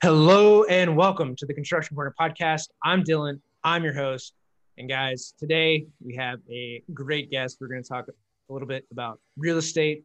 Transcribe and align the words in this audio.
Hello 0.00 0.62
and 0.62 0.96
welcome 0.96 1.34
to 1.34 1.44
the 1.44 1.52
Construction 1.52 1.96
Corner 1.96 2.14
podcast. 2.18 2.68
I'm 2.84 3.02
Dillon. 3.02 3.42
I'm 3.64 3.82
your 3.82 3.92
host. 3.92 4.32
And 4.76 4.88
guys, 4.88 5.34
today 5.36 5.86
we 6.00 6.14
have 6.14 6.38
a 6.48 6.84
great 6.94 7.32
guest. 7.32 7.58
We're 7.60 7.66
going 7.66 7.82
to 7.82 7.88
talk 7.88 8.06
a 8.06 8.52
little 8.52 8.68
bit 8.68 8.86
about 8.92 9.18
real 9.36 9.58
estate, 9.58 10.04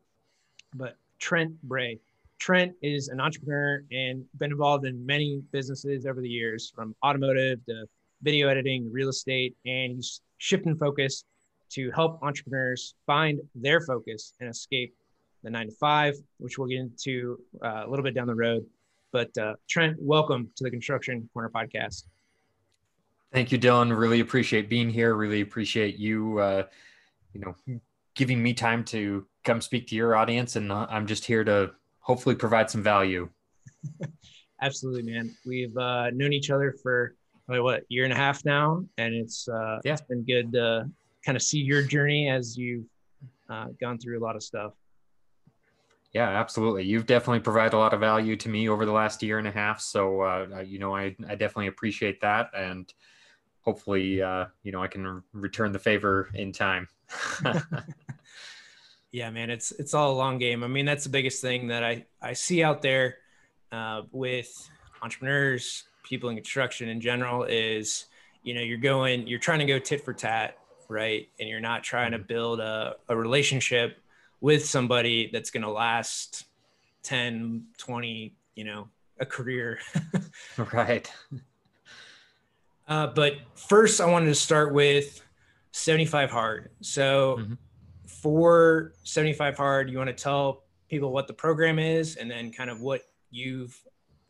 but 0.74 0.98
Trent 1.20 1.62
Bray. 1.62 2.00
Trent 2.40 2.74
is 2.82 3.10
an 3.10 3.20
entrepreneur 3.20 3.84
and 3.92 4.26
been 4.40 4.50
involved 4.50 4.88
in 4.88 5.06
many 5.06 5.44
businesses 5.52 6.08
over 6.08 6.22
the 6.22 6.30
years, 6.30 6.74
from 6.76 6.96
automotive 7.06 7.64
to 7.68 7.86
video 8.24 8.48
editing, 8.48 8.92
real 8.92 9.10
estate, 9.10 9.56
and 9.68 9.94
he's 9.94 10.22
shifting 10.40 10.76
focus 10.76 11.24
to 11.70 11.92
help 11.92 12.18
entrepreneurs 12.24 12.96
find 13.06 13.40
their 13.54 13.80
focus 13.80 14.34
and 14.40 14.50
escape 14.50 14.96
the 15.44 15.52
nine 15.52 15.68
to 15.68 15.76
five, 15.76 16.16
which 16.40 16.58
we'll 16.58 16.68
get 16.68 16.80
into 16.80 17.40
uh, 17.64 17.84
a 17.86 17.88
little 17.88 18.04
bit 18.04 18.16
down 18.16 18.26
the 18.26 18.34
road. 18.34 18.66
But 19.14 19.38
uh, 19.38 19.54
Trent, 19.70 19.98
welcome 20.00 20.50
to 20.56 20.64
the 20.64 20.72
Construction 20.72 21.30
Corner 21.34 21.52
podcast. 21.54 22.06
Thank 23.32 23.52
you, 23.52 23.60
Dillon. 23.60 23.94
Really 23.94 24.22
appreciate 24.22 24.70
being 24.70 24.90
here. 24.90 25.14
Really 25.14 25.42
appreciate 25.42 25.98
you, 25.98 26.40
uh, 26.40 26.64
you 27.32 27.42
know, 27.42 27.80
giving 28.16 28.42
me 28.42 28.56
time 28.56 28.84
to 28.86 29.28
come 29.44 29.62
speak 29.62 29.86
to 29.90 29.96
your 29.96 30.16
audience, 30.16 30.56
and 30.56 30.72
uh, 30.72 30.88
I'm 30.90 31.06
just 31.06 31.26
here 31.26 31.44
to 31.44 31.72
hopefully 32.00 32.34
provide 32.34 32.72
some 32.72 32.82
value. 32.82 33.30
Absolutely, 34.62 35.04
man. 35.04 35.36
We've 35.46 35.78
uh, 35.78 36.10
known 36.10 36.34
each 36.34 36.50
other 36.50 36.76
for 36.82 37.14
what 37.46 37.84
year 37.90 38.06
and 38.06 38.14
a 38.14 38.16
half 38.16 38.44
now, 38.46 38.84
and 38.98 39.14
it's 39.14 39.48
uh, 39.48 39.80
yeah. 39.84 39.94
it's 39.94 40.02
been 40.02 40.24
good 40.24 40.54
to 40.54 40.90
kind 41.24 41.36
of 41.36 41.44
see 41.44 41.60
your 41.60 41.84
journey 41.84 42.30
as 42.30 42.58
you've 42.58 42.86
uh, 43.48 43.68
gone 43.80 44.00
through 44.00 44.20
a 44.20 44.24
lot 44.24 44.36
of 44.36 44.42
stuff. 44.42 44.74
Yeah, 46.14 46.30
absolutely. 46.30 46.84
You've 46.84 47.08
definitely 47.08 47.40
provided 47.40 47.74
a 47.74 47.80
lot 47.80 47.94
of 47.94 48.00
value 48.00 48.36
to 48.38 48.50
me 48.50 48.70
over 48.70 48.86
the 48.86 48.92
last 48.92 49.24
year 49.24 49.40
and 49.40 49.48
a 49.48 49.52
half. 49.52 49.82
So, 49.82 50.22
uh, 50.22 50.64
you 50.66 50.78
know, 50.78 50.96
I, 50.96 51.16
I 51.28 51.34
definitely 51.36 51.68
appreciate 51.68 52.22
that. 52.22 52.52
And 52.56 52.92
hopefully, 53.62 54.22
uh, 54.22 54.46
you 54.62 54.72
know, 54.72 54.84
I 54.84 54.88
can 54.88 55.24
return 55.34 55.72
the 55.72 55.80
favor 55.80 56.30
in 56.36 56.52
time. 56.52 56.88
yeah, 59.12 59.32
man, 59.32 59.50
it's, 59.50 59.72
it's 59.72 59.96
all 59.96 60.12
a 60.12 60.18
long 60.18 60.38
game. 60.38 60.64
I 60.64 60.68
mean, 60.68 60.86
that's 60.86 61.04
the 61.04 61.10
biggest 61.10 61.42
thing 61.42 61.68
that 61.68 61.84
I, 61.84 62.06
I 62.22 62.34
see 62.34 62.64
out 62.64 62.84
there 62.84 63.18
uh, 63.72 64.04
with 64.12 64.70
entrepreneurs, 65.02 65.86
people 66.04 66.30
in 66.30 66.36
construction 66.36 66.90
in 66.90 67.02
general 67.02 67.44
is, 67.44 68.06
you 68.44 68.54
know, 68.54 68.62
you're 68.62 68.78
going, 68.78 69.26
you're 69.26 69.40
trying 69.40 69.60
to 69.60 69.66
go 69.66 69.80
tit 69.80 70.06
for 70.06 70.14
tat, 70.14 70.60
right? 70.90 71.28
And 71.40 71.50
you're 71.50 71.60
not 71.60 71.84
trying 71.84 72.12
to 72.12 72.20
mm-hmm. 72.20 72.28
build 72.28 72.60
a, 72.60 72.98
a 73.10 73.18
relationship 73.18 73.98
with 74.44 74.66
somebody 74.66 75.30
that's 75.32 75.50
going 75.52 75.64
to 75.64 75.72
last 75.72 76.44
10 77.04 77.64
20 77.78 78.36
you 78.56 78.64
know 78.66 78.90
a 79.20 79.26
career. 79.26 79.80
Right. 80.74 81.12
Uh, 82.86 83.08
but 83.08 83.34
first 83.56 84.02
i 84.02 84.06
wanted 84.06 84.26
to 84.26 84.36
start 84.36 84.74
with 84.74 85.22
75 85.72 86.30
hard. 86.30 86.70
So 86.82 87.38
mm-hmm. 87.40 87.54
for 88.06 88.94
75 89.04 89.56
hard 89.58 89.90
you 89.90 89.98
want 89.98 90.10
to 90.10 90.24
tell 90.24 90.66
people 90.90 91.12
what 91.12 91.28
the 91.28 91.34
program 91.34 91.80
is 91.80 92.18
and 92.18 92.30
then 92.30 92.52
kind 92.52 92.70
of 92.70 92.82
what 92.82 93.02
you've 93.32 93.80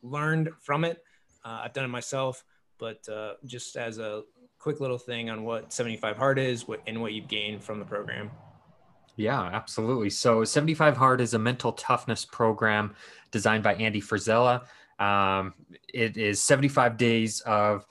learned 0.03 0.49
from 0.61 0.85
it. 0.85 1.03
Uh, 1.43 1.61
i've 1.63 1.73
done 1.73 1.85
it 1.85 1.89
myself 1.89 2.45
but 2.77 3.07
uh, 3.09 3.33
just 3.45 3.75
as 3.75 3.97
a 3.97 4.23
quick 4.59 4.79
little 4.79 4.97
thing 4.97 5.29
on 5.29 5.43
what 5.43 5.73
75 5.73 6.17
hard 6.17 6.39
is 6.39 6.67
what, 6.67 6.81
and 6.87 7.01
what 7.01 7.13
you've 7.13 7.27
gained 7.27 7.63
from 7.63 7.79
the 7.79 7.85
program 7.85 8.29
yeah, 9.15 9.41
absolutely. 9.41 10.09
So 10.09 10.43
75 10.43 10.97
Hard 10.97 11.21
is 11.21 11.33
a 11.33 11.39
mental 11.39 11.73
toughness 11.73 12.25
program 12.25 12.95
designed 13.31 13.63
by 13.63 13.75
Andy 13.75 14.01
Frisella. 14.01 14.65
Um, 14.99 15.53
it 15.93 16.17
is 16.17 16.41
75 16.41 16.97
days 16.97 17.41
of 17.41 17.85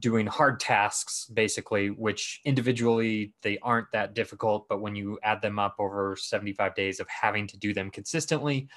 doing 0.00 0.26
hard 0.26 0.60
tasks, 0.60 1.30
basically, 1.32 1.90
which 1.90 2.40
individually 2.44 3.32
they 3.42 3.58
aren't 3.62 3.90
that 3.92 4.14
difficult, 4.14 4.68
but 4.68 4.80
when 4.80 4.94
you 4.94 5.18
add 5.22 5.40
them 5.40 5.58
up 5.58 5.76
over 5.78 6.16
75 6.16 6.74
days 6.74 7.00
of 7.00 7.08
having 7.08 7.46
to 7.46 7.56
do 7.56 7.72
them 7.72 7.90
consistently, 7.90 8.68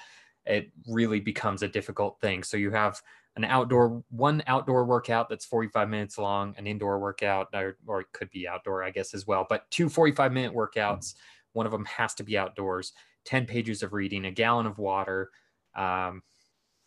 it 0.46 0.70
really 0.86 1.20
becomes 1.20 1.62
a 1.62 1.68
difficult 1.68 2.18
thing. 2.20 2.42
So 2.42 2.56
you 2.56 2.70
have 2.70 3.02
an 3.36 3.44
outdoor 3.44 4.02
one 4.08 4.42
outdoor 4.46 4.84
workout 4.84 5.28
that's 5.28 5.44
45 5.44 5.88
minutes 5.90 6.16
long, 6.16 6.54
an 6.56 6.66
indoor 6.66 6.98
workout, 6.98 7.48
or, 7.52 7.76
or 7.86 8.00
it 8.00 8.06
could 8.12 8.30
be 8.30 8.48
outdoor, 8.48 8.82
I 8.82 8.90
guess, 8.90 9.12
as 9.12 9.26
well, 9.26 9.46
but 9.48 9.70
two 9.70 9.90
45 9.90 10.32
minute 10.32 10.54
workouts. 10.54 11.12
Mm-hmm 11.12 11.18
one 11.52 11.66
of 11.66 11.72
them 11.72 11.84
has 11.84 12.14
to 12.14 12.22
be 12.22 12.38
outdoors. 12.38 12.92
Ten 13.24 13.46
pages 13.46 13.82
of 13.82 13.92
reading, 13.92 14.24
a 14.24 14.30
gallon 14.30 14.66
of 14.66 14.78
water, 14.78 15.30
um, 15.76 16.22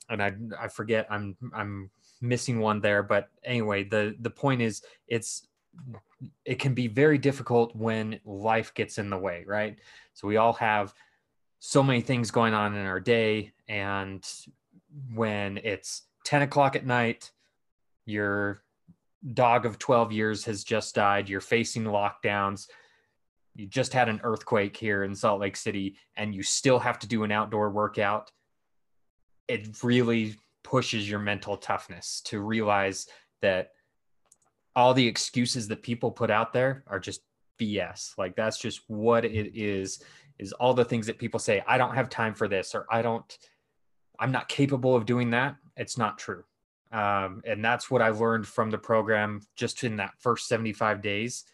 and 0.09 0.21
I 0.21 0.33
I 0.59 0.67
forget 0.67 1.07
I'm 1.09 1.35
I'm 1.53 1.89
missing 2.21 2.59
one 2.59 2.81
there. 2.81 3.03
But 3.03 3.29
anyway, 3.43 3.83
the 3.83 4.15
the 4.19 4.29
point 4.29 4.61
is 4.61 4.81
it's 5.07 5.47
it 6.45 6.59
can 6.59 6.73
be 6.73 6.87
very 6.87 7.17
difficult 7.17 7.75
when 7.75 8.19
life 8.25 8.73
gets 8.73 8.97
in 8.97 9.09
the 9.09 9.17
way, 9.17 9.43
right? 9.47 9.79
So 10.13 10.27
we 10.27 10.37
all 10.37 10.53
have 10.53 10.93
so 11.59 11.81
many 11.81 12.01
things 12.01 12.31
going 12.31 12.53
on 12.53 12.75
in 12.75 12.85
our 12.85 12.99
day, 12.99 13.53
and 13.67 14.27
when 15.13 15.57
it's 15.63 16.03
10 16.25 16.43
o'clock 16.43 16.75
at 16.75 16.85
night, 16.85 17.31
your 18.05 18.63
dog 19.33 19.65
of 19.65 19.79
12 19.79 20.11
years 20.11 20.45
has 20.45 20.63
just 20.63 20.95
died, 20.95 21.29
you're 21.29 21.41
facing 21.41 21.83
lockdowns, 21.83 22.67
you 23.55 23.67
just 23.67 23.93
had 23.93 24.09
an 24.09 24.21
earthquake 24.23 24.75
here 24.77 25.03
in 25.03 25.15
Salt 25.15 25.41
Lake 25.41 25.57
City 25.57 25.97
and 26.15 26.33
you 26.33 26.43
still 26.43 26.79
have 26.79 26.99
to 26.99 27.07
do 27.07 27.23
an 27.23 27.31
outdoor 27.31 27.69
workout, 27.69 28.31
it 29.47 29.83
really 29.83 30.35
pushes 30.63 31.09
your 31.09 31.19
mental 31.19 31.57
toughness 31.57 32.21
to 32.25 32.39
realize 32.39 33.07
that 33.41 33.71
all 34.75 34.93
the 34.93 35.07
excuses 35.07 35.67
that 35.67 35.83
people 35.83 36.11
put 36.11 36.31
out 36.31 36.53
there 36.53 36.83
are 36.87 36.99
just 36.99 37.21
BS. 37.59 38.17
Like 38.17 38.35
that's 38.35 38.57
just 38.57 38.81
what 38.87 39.25
it 39.25 39.51
is 39.55 40.01
is 40.39 40.53
all 40.53 40.73
the 40.73 40.85
things 40.85 41.05
that 41.07 41.19
people 41.19 41.39
say 41.39 41.63
I 41.67 41.77
don't 41.77 41.95
have 41.95 42.09
time 42.09 42.33
for 42.33 42.47
this 42.47 42.73
or 42.73 42.85
I 42.89 43.01
don't 43.01 43.37
I'm 44.19 44.31
not 44.31 44.47
capable 44.47 44.95
of 44.95 45.05
doing 45.05 45.31
that. 45.31 45.55
It's 45.75 45.97
not 45.97 46.17
true. 46.17 46.43
Um, 46.91 47.41
and 47.45 47.63
that's 47.63 47.89
what 47.89 48.01
I 48.01 48.09
learned 48.09 48.45
from 48.45 48.69
the 48.69 48.77
program 48.77 49.41
just 49.55 49.83
in 49.83 49.97
that 49.97 50.11
first 50.19 50.47
75 50.47 51.01
days. 51.01 51.45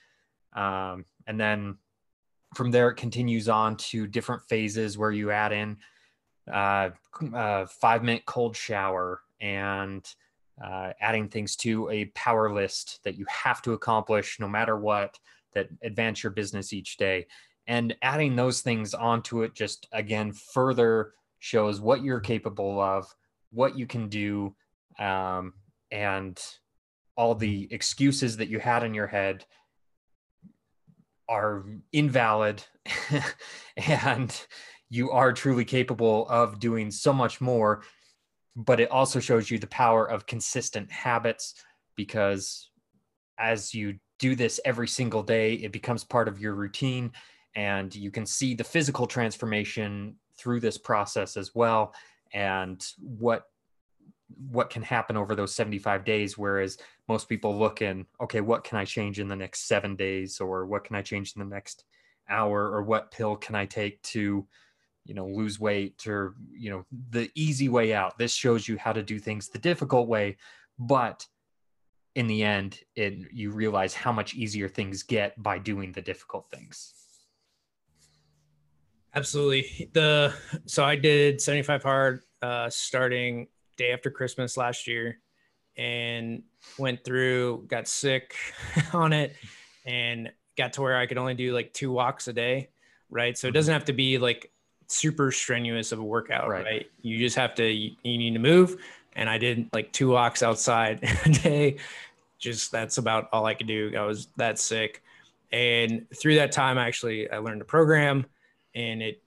Um, 0.53 1.05
and 1.27 1.39
then 1.39 1.77
from 2.55 2.71
there, 2.71 2.89
it 2.89 2.95
continues 2.95 3.49
on 3.49 3.77
to 3.77 4.07
different 4.07 4.41
phases 4.43 4.97
where 4.97 5.11
you 5.11 5.31
add 5.31 5.51
in 5.51 5.77
uh, 6.51 6.89
uh, 7.33 7.65
five 7.65 8.03
minute 8.03 8.23
cold 8.25 8.55
shower 8.55 9.21
and 9.41 10.05
uh, 10.63 10.91
adding 11.01 11.27
things 11.27 11.55
to 11.55 11.89
a 11.89 12.05
power 12.15 12.53
list 12.53 12.99
that 13.03 13.17
you 13.17 13.25
have 13.29 13.61
to 13.61 13.73
accomplish 13.73 14.39
no 14.39 14.47
matter 14.47 14.77
what 14.77 15.19
that 15.53 15.67
advance 15.83 16.23
your 16.23 16.31
business 16.31 16.73
each 16.73 16.97
day. 16.97 17.27
And 17.67 17.95
adding 18.01 18.35
those 18.35 18.61
things 18.61 18.93
onto 18.93 19.43
it 19.43 19.53
just 19.53 19.87
again 19.91 20.31
further 20.31 21.13
shows 21.39 21.81
what 21.81 22.03
you're 22.03 22.19
capable 22.19 22.79
of, 22.79 23.13
what 23.51 23.77
you 23.77 23.85
can 23.85 24.07
do, 24.07 24.55
um, 24.99 25.53
and 25.91 26.41
all 27.15 27.35
the 27.35 27.67
excuses 27.71 28.37
that 28.37 28.47
you 28.47 28.59
had 28.59 28.83
in 28.83 28.93
your 28.93 29.07
head 29.07 29.45
are 31.29 31.65
invalid 31.91 32.63
and 33.77 34.45
you 34.89 35.11
are 35.11 35.33
truly 35.33 35.65
capable 35.65 36.27
of 36.29 36.59
doing 36.59 36.89
so 36.91 37.11
much 37.11 37.41
more 37.41 37.83
but 38.55 38.79
it 38.79 38.89
also 38.89 39.19
shows 39.19 39.51
you 39.51 39.59
the 39.59 39.67
power 39.67 40.09
of 40.09 40.25
consistent 40.25 40.91
habits 40.91 41.53
because 41.95 42.71
as 43.37 43.73
you 43.73 43.97
do 44.19 44.35
this 44.35 44.59
every 44.65 44.87
single 44.87 45.21
day 45.21 45.53
it 45.55 45.71
becomes 45.71 46.03
part 46.03 46.27
of 46.27 46.39
your 46.39 46.53
routine 46.53 47.11
and 47.55 47.95
you 47.95 48.11
can 48.11 48.25
see 48.25 48.53
the 48.53 48.63
physical 48.63 49.05
transformation 49.05 50.15
through 50.37 50.59
this 50.59 50.77
process 50.77 51.37
as 51.37 51.53
well 51.53 51.93
and 52.33 52.85
what 52.99 53.43
what 54.51 54.69
can 54.69 54.81
happen 54.81 55.15
over 55.15 55.35
those 55.35 55.55
75 55.55 56.03
days 56.03 56.37
whereas 56.37 56.77
most 57.07 57.29
people 57.29 57.57
look 57.57 57.81
in 57.81 58.05
okay 58.21 58.41
what 58.41 58.63
can 58.63 58.77
i 58.77 58.83
change 58.83 59.19
in 59.19 59.27
the 59.27 59.35
next 59.35 59.67
seven 59.67 59.95
days? 59.95 60.39
Or 60.39 60.65
what 60.65 60.83
can 60.83 60.95
i 60.95 61.01
change 61.01 61.33
in 61.35 61.39
the 61.39 61.55
next 61.55 61.85
hour? 62.29 62.71
Or 62.71 62.83
what 62.83 63.11
pill 63.11 63.35
can 63.35 63.55
i 63.55 63.65
take 63.65 64.01
to 64.03 64.45
you 65.05 65.13
know 65.13 65.27
lose 65.27 65.59
weight? 65.59 66.05
Or 66.07 66.35
you 66.51 66.69
know 66.69 66.85
the 67.09 67.31
easy 67.35 67.69
way 67.69 67.93
out. 67.93 68.17
This 68.17 68.33
shows 68.33 68.67
you 68.67 68.77
how 68.77 68.93
to 68.93 69.03
do 69.03 69.19
things 69.19 69.49
the 69.49 69.59
difficult 69.59 70.07
way 70.07 70.37
but 70.79 71.25
in 72.15 72.27
the 72.27 72.43
end 72.43 72.79
it 72.95 73.31
you 73.31 73.51
realize 73.51 73.93
how 73.93 74.11
much 74.11 74.33
easier 74.33 74.67
things 74.67 75.03
get 75.03 75.41
by 75.41 75.57
doing 75.57 75.91
the 75.91 76.01
difficult 76.01 76.49
things. 76.51 76.93
Absolutely. 79.15 79.89
The 79.93 80.33
so 80.65 80.83
i 80.83 80.95
did 80.95 81.41
75 81.41 81.83
hard 81.83 82.21
uh 82.41 82.69
starting 82.69 83.47
day 83.77 83.91
after 83.91 84.09
Christmas 84.09 84.57
last 84.57 84.87
year 84.87 85.19
and 85.77 86.43
went 86.77 87.03
through, 87.03 87.65
got 87.67 87.87
sick 87.87 88.35
on 88.93 89.13
it 89.13 89.35
and 89.85 90.31
got 90.57 90.73
to 90.73 90.81
where 90.81 90.97
I 90.97 91.05
could 91.05 91.17
only 91.17 91.35
do 91.35 91.53
like 91.53 91.73
two 91.73 91.91
walks 91.91 92.27
a 92.27 92.33
day. 92.33 92.69
Right. 93.09 93.37
So 93.37 93.47
it 93.47 93.49
mm-hmm. 93.49 93.55
doesn't 93.55 93.73
have 93.73 93.85
to 93.85 93.93
be 93.93 94.17
like 94.17 94.51
super 94.87 95.31
strenuous 95.31 95.91
of 95.91 95.99
a 95.99 96.03
workout. 96.03 96.49
Right. 96.49 96.65
right? 96.65 96.91
You 97.01 97.17
just 97.19 97.35
have 97.37 97.55
to, 97.55 97.65
you, 97.65 97.95
need 98.03 98.33
to 98.33 98.39
move 98.39 98.77
and 99.15 99.29
I 99.29 99.37
did 99.37 99.69
like 99.73 99.91
two 99.93 100.09
walks 100.09 100.43
outside 100.43 100.99
a 101.25 101.29
day. 101.29 101.77
Just 102.39 102.71
that's 102.71 102.97
about 102.97 103.29
all 103.31 103.45
I 103.45 103.53
could 103.53 103.67
do. 103.67 103.93
I 103.97 104.03
was 104.03 104.27
that 104.37 104.59
sick. 104.59 105.03
And 105.51 106.05
through 106.13 106.35
that 106.35 106.51
time, 106.51 106.77
actually, 106.77 107.29
I 107.29 107.37
learned 107.37 107.61
the 107.61 107.65
program 107.65 108.25
and 108.75 109.01
it 109.01 109.23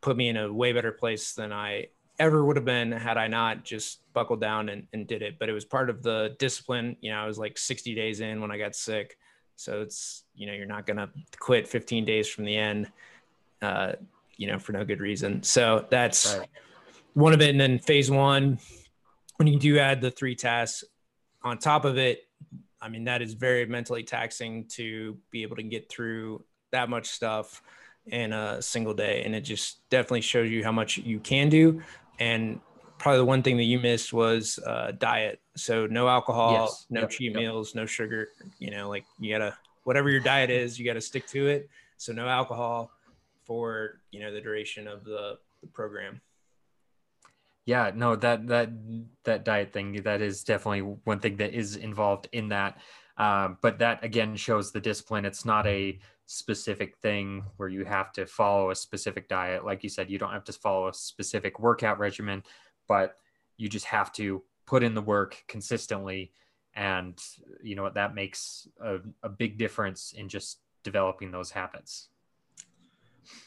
put 0.00 0.16
me 0.16 0.28
in 0.28 0.36
a 0.36 0.52
way 0.52 0.72
better 0.72 0.92
place 0.92 1.32
than 1.32 1.52
I 1.52 1.88
ever 2.18 2.44
would 2.44 2.56
have 2.56 2.64
been 2.64 2.92
had 2.92 3.16
I 3.16 3.26
not 3.26 3.64
just 3.64 4.00
buckled 4.12 4.40
down 4.40 4.68
and, 4.68 4.86
and 4.92 5.06
did 5.06 5.22
it. 5.22 5.38
But 5.38 5.48
it 5.48 5.52
was 5.52 5.64
part 5.64 5.90
of 5.90 6.02
the 6.02 6.36
discipline. 6.38 6.96
You 7.00 7.12
know, 7.12 7.18
I 7.18 7.26
was 7.26 7.38
like 7.38 7.58
60 7.58 7.94
days 7.94 8.20
in 8.20 8.40
when 8.40 8.50
I 8.50 8.58
got 8.58 8.74
sick. 8.74 9.18
So 9.56 9.82
it's, 9.82 10.24
you 10.34 10.46
know, 10.46 10.52
you're 10.52 10.66
not 10.66 10.86
going 10.86 10.96
to 10.96 11.08
quit 11.38 11.68
15 11.68 12.04
days 12.04 12.28
from 12.28 12.44
the 12.44 12.56
end, 12.56 12.90
uh, 13.62 13.92
you 14.36 14.46
know, 14.46 14.58
for 14.58 14.72
no 14.72 14.84
good 14.84 15.00
reason. 15.00 15.42
So 15.42 15.86
that's 15.90 16.36
right. 16.36 16.48
one 17.14 17.32
of 17.32 17.40
it. 17.40 17.50
And 17.50 17.60
then 17.60 17.78
phase 17.78 18.10
one, 18.10 18.58
when 19.36 19.46
you 19.46 19.58
do 19.58 19.78
add 19.78 20.00
the 20.00 20.10
three 20.10 20.34
tasks 20.34 20.84
on 21.42 21.58
top 21.58 21.84
of 21.84 21.98
it, 21.98 22.26
I 22.80 22.88
mean, 22.88 23.04
that 23.04 23.22
is 23.22 23.34
very 23.34 23.64
mentally 23.64 24.02
taxing 24.02 24.66
to 24.70 25.16
be 25.30 25.42
able 25.42 25.56
to 25.56 25.62
get 25.62 25.88
through 25.88 26.44
that 26.70 26.90
much 26.90 27.06
stuff 27.06 27.62
in 28.06 28.32
a 28.32 28.60
single 28.60 28.92
day. 28.92 29.22
And 29.24 29.34
it 29.34 29.40
just 29.40 29.88
definitely 29.88 30.20
shows 30.20 30.50
you 30.50 30.62
how 30.62 30.72
much 30.72 30.98
you 30.98 31.18
can 31.18 31.48
do. 31.48 31.82
And 32.18 32.60
probably 32.98 33.18
the 33.18 33.24
one 33.24 33.42
thing 33.42 33.56
that 33.56 33.64
you 33.64 33.78
missed 33.78 34.12
was 34.12 34.58
uh, 34.66 34.92
diet. 34.98 35.40
So 35.56 35.86
no 35.86 36.08
alcohol, 36.08 36.52
yes. 36.52 36.86
no 36.90 37.00
yep. 37.02 37.10
cheat 37.10 37.32
yep. 37.32 37.40
meals, 37.40 37.74
no 37.74 37.86
sugar. 37.86 38.28
You 38.58 38.70
know, 38.70 38.88
like 38.88 39.04
you 39.18 39.32
gotta 39.32 39.56
whatever 39.84 40.10
your 40.10 40.20
diet 40.20 40.50
is, 40.50 40.78
you 40.78 40.84
gotta 40.84 41.00
stick 41.00 41.26
to 41.28 41.46
it. 41.46 41.68
So 41.96 42.12
no 42.12 42.26
alcohol 42.26 42.90
for 43.44 44.00
you 44.10 44.20
know 44.20 44.32
the 44.32 44.40
duration 44.40 44.88
of 44.88 45.04
the, 45.04 45.38
the 45.60 45.66
program. 45.68 46.20
Yeah, 47.66 47.92
no, 47.94 48.16
that 48.16 48.46
that 48.48 48.70
that 49.24 49.44
diet 49.44 49.72
thing 49.72 50.02
that 50.02 50.20
is 50.20 50.44
definitely 50.44 50.80
one 50.80 51.20
thing 51.20 51.36
that 51.36 51.54
is 51.54 51.76
involved 51.76 52.28
in 52.32 52.48
that. 52.48 52.78
Um, 53.16 53.58
but 53.62 53.78
that 53.78 54.02
again 54.02 54.36
shows 54.36 54.72
the 54.72 54.80
discipline. 54.80 55.24
It's 55.24 55.44
not 55.44 55.66
a 55.66 55.98
specific 56.26 56.96
thing 56.98 57.44
where 57.56 57.68
you 57.68 57.84
have 57.84 58.12
to 58.12 58.26
follow 58.26 58.70
a 58.70 58.74
specific 58.74 59.28
diet. 59.28 59.64
Like 59.64 59.82
you 59.82 59.90
said, 59.90 60.10
you 60.10 60.18
don't 60.18 60.32
have 60.32 60.44
to 60.44 60.52
follow 60.52 60.88
a 60.88 60.94
specific 60.94 61.60
workout 61.60 61.98
regimen, 61.98 62.42
but 62.88 63.16
you 63.56 63.68
just 63.68 63.86
have 63.86 64.12
to 64.14 64.42
put 64.66 64.82
in 64.82 64.94
the 64.94 65.02
work 65.02 65.42
consistently. 65.48 66.32
And 66.74 67.20
you 67.62 67.76
know 67.76 67.82
what, 67.82 67.94
that 67.94 68.14
makes 68.14 68.66
a, 68.82 68.98
a 69.22 69.28
big 69.28 69.58
difference 69.58 70.12
in 70.16 70.28
just 70.28 70.58
developing 70.82 71.30
those 71.30 71.50
habits. 71.50 72.08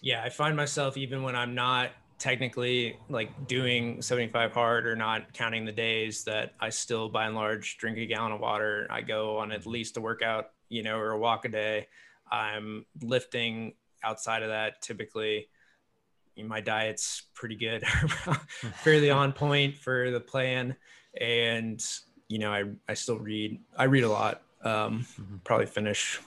Yeah, 0.01 0.23
I 0.23 0.29
find 0.29 0.55
myself 0.55 0.97
even 0.97 1.23
when 1.23 1.35
I'm 1.35 1.53
not 1.53 1.91
technically 2.17 2.97
like 3.09 3.47
doing 3.47 4.01
75 4.01 4.51
hard 4.51 4.87
or 4.87 4.95
not 4.95 5.33
counting 5.33 5.65
the 5.65 5.71
days 5.71 6.23
that 6.23 6.53
I 6.59 6.69
still 6.69 7.09
by 7.09 7.27
and 7.27 7.35
large 7.35 7.77
drink 7.77 7.97
a 7.97 8.05
gallon 8.05 8.31
of 8.31 8.39
water. 8.39 8.87
I 8.89 9.01
go 9.01 9.37
on 9.37 9.51
at 9.51 9.65
least 9.65 9.97
a 9.97 10.01
workout, 10.01 10.51
you 10.69 10.83
know, 10.83 10.97
or 10.97 11.11
a 11.11 11.19
walk 11.19 11.45
a 11.45 11.49
day. 11.49 11.87
I'm 12.31 12.85
lifting 13.01 13.73
outside 14.03 14.43
of 14.43 14.49
that 14.49 14.81
typically. 14.81 15.49
My 16.37 16.61
diet's 16.61 17.23
pretty 17.33 17.55
good, 17.55 17.83
fairly 18.83 19.09
on 19.09 19.33
point 19.33 19.75
for 19.75 20.11
the 20.11 20.19
plan. 20.19 20.75
And, 21.19 21.83
you 22.27 22.37
know, 22.37 22.53
I, 22.53 22.65
I 22.87 22.93
still 22.93 23.17
read, 23.17 23.59
I 23.75 23.85
read 23.85 24.03
a 24.03 24.09
lot. 24.09 24.43
Um, 24.61 24.99
mm-hmm. 25.19 25.37
Probably 25.43 25.65
finish, 25.65 26.19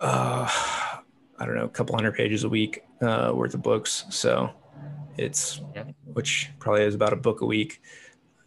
uh, 0.00 0.48
I 0.48 1.46
don't 1.46 1.56
know, 1.56 1.64
a 1.64 1.68
couple 1.68 1.96
hundred 1.96 2.12
pages 2.12 2.44
a 2.44 2.48
week 2.48 2.84
uh, 3.02 3.32
worth 3.34 3.54
of 3.54 3.62
books. 3.62 4.04
So 4.10 4.50
it's, 5.16 5.60
yeah. 5.74 5.84
which 6.04 6.50
probably 6.60 6.84
is 6.84 6.94
about 6.94 7.12
a 7.12 7.16
book 7.16 7.40
a 7.40 7.46
week 7.46 7.80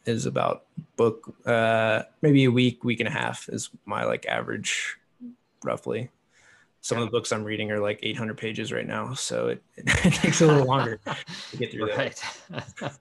is 0.06 0.25
about 0.25 0.66
book 0.95 1.36
uh 1.45 2.04
maybe 2.22 2.45
a 2.45 2.52
week 2.52 2.84
week 2.84 3.00
and 3.00 3.07
a 3.07 3.12
half 3.12 3.48
is 3.50 3.69
my 3.86 4.06
like 4.06 4.25
average 4.25 4.98
roughly. 5.64 6.10
Some 6.82 6.98
yeah. 6.98 7.04
of 7.04 7.12
the 7.12 7.18
books 7.18 7.32
I'm 7.32 7.44
reading 7.44 7.72
are 7.72 7.80
like 7.80 8.00
800 8.02 8.38
pages 8.38 8.72
right 8.72 8.88
now, 8.88 9.14
so 9.14 9.50
it, 9.50 9.64
it 9.78 10.14
takes 10.14 10.42
a 10.42 10.48
little 10.48 10.66
longer 10.66 11.00
to 11.52 11.58
get 11.58 11.72
through 11.72 11.94
right. 11.96 12.22
that. 12.50 12.98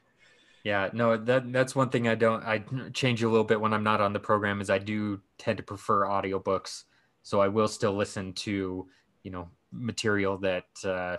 yeah, 0.64 0.88
no, 0.92 1.16
that 1.16 1.52
that's 1.52 1.74
one 1.74 1.90
thing 1.90 2.06
I 2.06 2.14
don't 2.14 2.44
I 2.44 2.62
change 2.92 3.22
a 3.22 3.28
little 3.28 3.44
bit 3.44 3.60
when 3.60 3.72
I'm 3.72 3.82
not 3.82 4.00
on 4.00 4.12
the 4.12 4.20
program 4.20 4.60
is 4.60 4.70
I 4.70 4.78
do 4.78 5.20
tend 5.36 5.56
to 5.56 5.64
prefer 5.64 6.04
audiobooks. 6.04 6.84
So 7.22 7.40
I 7.40 7.48
will 7.48 7.68
still 7.68 7.92
listen 7.92 8.32
to, 8.34 8.86
you 9.24 9.30
know, 9.30 9.48
material 9.72 10.38
that 10.38 10.66
uh, 10.84 11.16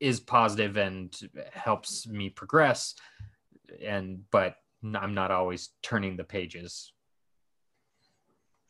is 0.00 0.20
positive 0.20 0.76
and 0.76 1.14
helps 1.52 2.06
me 2.06 2.30
progress 2.30 2.94
and 3.82 4.22
but 4.30 4.56
I'm 4.84 5.14
not 5.14 5.30
always 5.30 5.70
turning 5.82 6.16
the 6.16 6.24
pages 6.24 6.92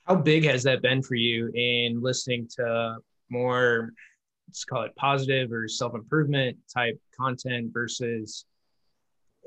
how 0.05 0.15
big 0.15 0.45
has 0.45 0.63
that 0.65 0.83
been 0.83 1.03
for 1.03 1.15
you 1.15 1.51
in 1.55 2.03
listening 2.03 2.49
to 2.57 2.97
more, 3.31 3.93
let's 4.49 4.65
call 4.65 4.83
it 4.83 4.95
positive 4.97 5.51
or 5.53 5.67
self 5.67 5.95
improvement 5.95 6.57
type 6.73 7.01
content 7.19 7.73
versus, 7.73 8.45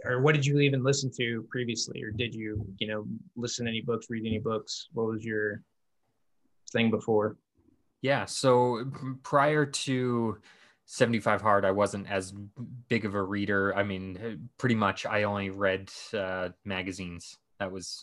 or 0.04 0.22
what 0.22 0.34
did 0.36 0.46
you 0.46 0.60
even 0.60 0.84
listen 0.84 1.12
to 1.18 1.46
previously? 1.50 2.02
Or 2.04 2.12
did 2.12 2.34
you, 2.34 2.66
you 2.80 2.88
know, 2.88 3.06
listen 3.36 3.66
to 3.66 3.72
any 3.72 3.82
books, 3.82 4.08
read 4.10 4.26
any 4.26 4.40
books? 4.40 4.88
What 4.94 5.08
was 5.08 5.24
your 5.24 5.62
thing 6.72 6.90
before? 6.90 7.38
Yeah. 8.02 8.26
So 8.26 8.86
prior 9.24 9.66
to 9.66 10.38
75 10.90 11.42
hard 11.42 11.66
i 11.66 11.72
wasn't 11.72 12.10
as 12.10 12.34
big 12.88 13.04
of 13.04 13.14
a 13.14 13.22
reader 13.22 13.76
i 13.76 13.84
mean 13.84 14.50
pretty 14.58 14.74
much 14.74 15.06
i 15.06 15.24
only 15.24 15.50
read 15.50 15.92
uh, 16.14 16.48
magazines 16.64 17.38
that 17.60 17.72
was 17.72 18.02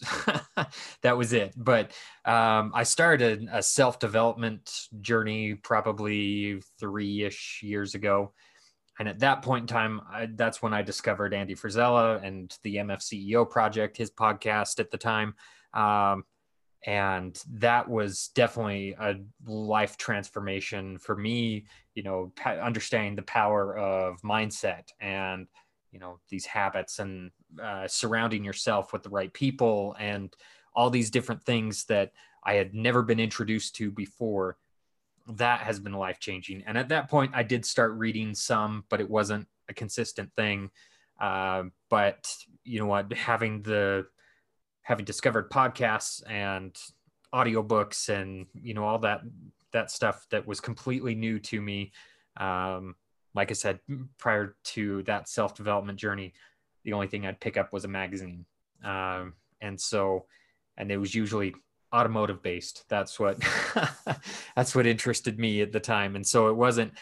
that 1.02 1.16
was 1.16 1.32
it. 1.32 1.54
But 1.56 1.92
um, 2.24 2.72
i 2.74 2.82
started 2.82 3.48
a 3.52 3.62
self-development 3.62 4.88
journey 5.00 5.54
probably 5.54 6.60
three-ish 6.78 7.60
years 7.62 7.94
ago. 7.94 8.32
And 8.98 9.08
at 9.08 9.20
that 9.20 9.42
point 9.42 9.62
in 9.62 9.66
time 9.66 10.00
I, 10.10 10.28
that's 10.34 10.62
when 10.62 10.72
i 10.72 10.82
discovered 10.82 11.34
andy 11.34 11.54
frisella 11.54 12.22
and 12.24 12.56
the 12.62 12.76
mf 12.76 13.00
ceo 13.02 13.48
project 13.48 13.96
his 13.96 14.10
podcast 14.10 14.80
at 14.80 14.90
the 14.90 14.98
time. 14.98 15.34
Um, 15.72 16.24
and 16.86 17.42
that 17.54 17.88
was 17.88 18.30
definitely 18.34 18.94
a 19.00 19.14
life 19.46 19.96
transformation 19.96 20.98
for 20.98 21.16
me 21.16 21.64
you 21.94 22.02
know 22.02 22.32
understanding 22.44 23.16
the 23.16 23.22
power 23.22 23.76
of 23.76 24.20
mindset 24.22 24.88
and 25.00 25.46
you 25.94 26.00
know 26.00 26.18
these 26.28 26.44
habits 26.44 26.98
and 26.98 27.30
uh, 27.62 27.86
surrounding 27.86 28.44
yourself 28.44 28.92
with 28.92 29.04
the 29.04 29.08
right 29.08 29.32
people 29.32 29.94
and 30.00 30.34
all 30.74 30.90
these 30.90 31.08
different 31.08 31.44
things 31.44 31.84
that 31.84 32.10
I 32.42 32.54
had 32.54 32.74
never 32.74 33.02
been 33.02 33.20
introduced 33.20 33.76
to 33.76 33.92
before. 33.92 34.58
That 35.28 35.60
has 35.60 35.78
been 35.78 35.92
life 35.92 36.18
changing. 36.18 36.64
And 36.66 36.76
at 36.76 36.88
that 36.88 37.08
point, 37.08 37.30
I 37.32 37.44
did 37.44 37.64
start 37.64 37.92
reading 37.92 38.34
some, 38.34 38.84
but 38.90 39.00
it 39.00 39.08
wasn't 39.08 39.46
a 39.68 39.72
consistent 39.72 40.30
thing. 40.34 40.70
Uh, 41.18 41.64
but 41.88 42.28
you 42.64 42.80
know 42.80 42.86
what, 42.86 43.12
having 43.12 43.62
the 43.62 44.06
having 44.82 45.04
discovered 45.04 45.48
podcasts 45.48 46.28
and 46.28 46.76
audiobooks 47.32 48.08
and 48.08 48.46
you 48.52 48.74
know 48.74 48.84
all 48.84 48.98
that 48.98 49.20
that 49.72 49.90
stuff 49.90 50.26
that 50.30 50.46
was 50.46 50.60
completely 50.60 51.14
new 51.14 51.38
to 51.38 51.60
me 51.60 51.92
um, 52.36 52.94
like 53.34 53.50
I 53.50 53.54
said, 53.54 53.80
prior 54.18 54.56
to 54.64 55.02
that 55.04 55.28
self 55.28 55.54
development 55.54 55.98
journey, 55.98 56.32
the 56.84 56.92
only 56.92 57.06
thing 57.06 57.26
I'd 57.26 57.40
pick 57.40 57.56
up 57.56 57.72
was 57.72 57.84
a 57.84 57.88
magazine. 57.88 58.44
Um, 58.84 59.34
and 59.60 59.80
so, 59.80 60.26
and 60.76 60.90
it 60.90 60.98
was 60.98 61.14
usually 61.14 61.54
automotive 61.94 62.42
based. 62.42 62.84
That's 62.88 63.18
what, 63.18 63.38
that's 64.56 64.74
what 64.74 64.86
interested 64.86 65.38
me 65.38 65.62
at 65.62 65.72
the 65.72 65.80
time. 65.80 66.16
And 66.16 66.26
so 66.26 66.48
it 66.48 66.56
wasn't, 66.56 66.92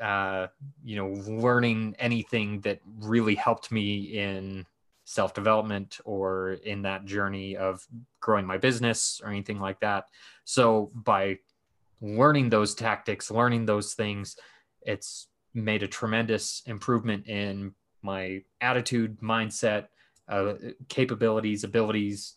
uh, 0.00 0.48
you 0.84 0.96
know, 0.96 1.08
learning 1.30 1.96
anything 1.98 2.60
that 2.60 2.80
really 3.00 3.34
helped 3.34 3.72
me 3.72 4.18
in 4.18 4.66
self 5.04 5.34
development 5.34 5.98
or 6.04 6.54
in 6.64 6.82
that 6.82 7.04
journey 7.04 7.56
of 7.56 7.86
growing 8.20 8.46
my 8.46 8.58
business 8.58 9.20
or 9.22 9.30
anything 9.30 9.60
like 9.60 9.80
that. 9.80 10.06
So 10.44 10.90
by 10.94 11.38
learning 12.00 12.50
those 12.50 12.74
tactics, 12.74 13.30
learning 13.30 13.66
those 13.66 13.94
things, 13.94 14.36
it's 14.82 15.28
made 15.54 15.82
a 15.82 15.88
tremendous 15.88 16.62
improvement 16.66 17.26
in 17.28 17.72
my 18.02 18.42
attitude, 18.60 19.20
mindset, 19.20 19.86
uh, 20.28 20.54
capabilities, 20.88 21.64
abilities. 21.64 22.34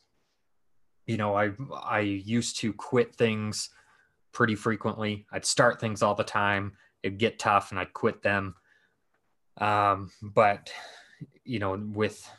You 1.06 1.18
know, 1.18 1.36
I 1.36 1.52
I 1.74 2.00
used 2.00 2.60
to 2.60 2.74
quit 2.74 3.16
things 3.16 3.70
pretty 4.32 4.56
frequently. 4.56 5.26
I'd 5.32 5.46
start 5.46 5.80
things 5.80 6.04
all 6.04 6.16
the 6.16 6.24
time. 6.24 6.74
It'd 7.04 7.20
get 7.20 7.40
tough, 7.40 7.72
and 7.72 7.80
I'd 7.80 7.94
quit 7.94 8.22
them. 8.22 8.56
Um, 9.58 10.12
but 10.22 10.72
you 11.44 11.60
know, 11.60 11.82
with 11.94 12.30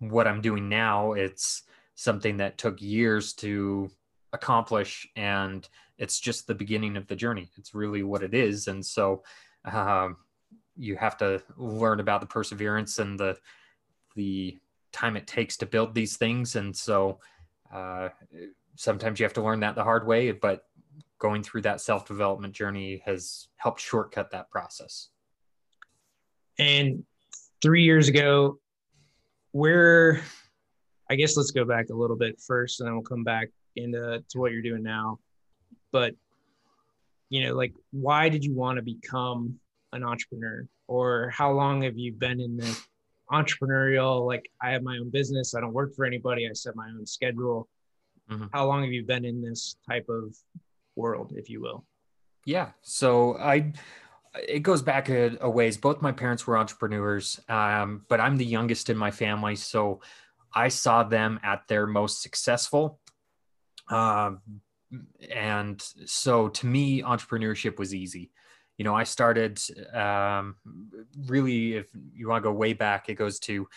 what 0.00 0.26
I'm 0.26 0.40
doing 0.40 0.68
now, 0.68 1.12
it's 1.12 1.62
something 1.94 2.38
that 2.38 2.58
took 2.58 2.82
years 2.82 3.34
to 3.34 3.90
accomplish, 4.32 5.06
and 5.14 5.68
it's 5.98 6.18
just 6.18 6.46
the 6.46 6.54
beginning 6.54 6.96
of 6.96 7.06
the 7.06 7.16
journey. 7.16 7.50
It's 7.56 7.74
really 7.74 8.02
what 8.02 8.22
it 8.22 8.34
is, 8.34 8.66
and 8.66 8.84
so 8.84 9.22
um, 9.64 10.16
you 10.76 10.96
have 10.96 11.16
to 11.18 11.42
learn 11.56 12.00
about 12.00 12.20
the 12.20 12.26
perseverance 12.26 12.98
and 12.98 13.18
the 13.18 13.36
the 14.14 14.58
time 14.92 15.16
it 15.16 15.26
takes 15.26 15.56
to 15.56 15.66
build 15.66 15.94
these 15.94 16.16
things. 16.16 16.56
And 16.56 16.76
so 16.76 17.18
uh, 17.72 18.10
sometimes 18.76 19.18
you 19.18 19.24
have 19.24 19.32
to 19.34 19.42
learn 19.42 19.60
that 19.60 19.74
the 19.74 19.84
hard 19.84 20.06
way, 20.06 20.32
but 20.32 20.64
going 21.18 21.42
through 21.42 21.62
that 21.62 21.80
self 21.80 22.06
development 22.06 22.54
journey 22.54 23.02
has 23.06 23.48
helped 23.56 23.80
shortcut 23.80 24.30
that 24.32 24.50
process. 24.50 25.08
And 26.58 27.04
three 27.62 27.84
years 27.84 28.08
ago, 28.08 28.58
where 29.52 30.20
I 31.10 31.14
guess 31.14 31.36
let's 31.36 31.50
go 31.50 31.64
back 31.64 31.90
a 31.90 31.94
little 31.94 32.16
bit 32.16 32.40
first 32.40 32.80
and 32.80 32.86
then 32.86 32.94
we'll 32.94 33.02
come 33.02 33.24
back 33.24 33.48
into 33.76 34.22
to 34.28 34.38
what 34.38 34.52
you're 34.52 34.62
doing 34.62 34.82
now. 34.82 35.18
But 35.92 36.14
you 37.32 37.46
know, 37.46 37.54
like 37.54 37.72
why 37.92 38.28
did 38.28 38.44
you 38.44 38.54
want 38.54 38.76
to 38.76 38.82
become 38.82 39.58
an 39.94 40.04
entrepreneur? 40.04 40.68
Or 40.86 41.30
how 41.30 41.50
long 41.52 41.80
have 41.82 41.96
you 41.96 42.12
been 42.12 42.40
in 42.40 42.58
the 42.58 42.78
entrepreneurial 43.32 44.26
like 44.26 44.50
I 44.60 44.72
have 44.72 44.82
my 44.82 44.98
own 44.98 45.08
business, 45.08 45.54
I 45.54 45.60
don't 45.60 45.72
work 45.72 45.94
for 45.94 46.04
anybody, 46.04 46.46
I 46.46 46.52
set 46.52 46.76
my 46.76 46.88
own 46.88 47.06
schedule. 47.06 47.68
Mm-hmm. 48.30 48.48
How 48.52 48.66
long 48.66 48.82
have 48.82 48.92
you 48.92 49.02
been 49.02 49.24
in 49.24 49.42
this 49.42 49.76
type 49.88 50.04
of 50.10 50.36
world, 50.94 51.32
if 51.34 51.48
you 51.48 51.62
will? 51.62 51.86
Yeah. 52.44 52.72
So 52.82 53.38
I 53.38 53.72
it 54.34 54.60
goes 54.60 54.82
back 54.82 55.08
a, 55.08 55.38
a 55.40 55.48
ways. 55.48 55.78
Both 55.78 56.02
my 56.02 56.12
parents 56.12 56.46
were 56.46 56.58
entrepreneurs, 56.58 57.40
um, 57.48 58.04
but 58.10 58.20
I'm 58.20 58.36
the 58.36 58.44
youngest 58.44 58.90
in 58.90 58.96
my 58.98 59.10
family, 59.10 59.56
so 59.56 60.02
I 60.54 60.68
saw 60.68 61.02
them 61.02 61.40
at 61.42 61.66
their 61.68 61.86
most 61.86 62.20
successful. 62.20 63.00
Um, 63.88 64.40
and 65.30 65.82
so 66.06 66.48
to 66.48 66.66
me, 66.66 67.02
entrepreneurship 67.02 67.78
was 67.78 67.94
easy. 67.94 68.30
You 68.78 68.84
know, 68.84 68.94
I 68.94 69.04
started 69.04 69.60
um, 69.92 70.56
really, 71.26 71.74
if 71.74 71.86
you 72.14 72.28
want 72.28 72.42
to 72.42 72.48
go 72.48 72.52
way 72.52 72.72
back, 72.72 73.08
it 73.08 73.14
goes 73.14 73.38
to 73.40 73.68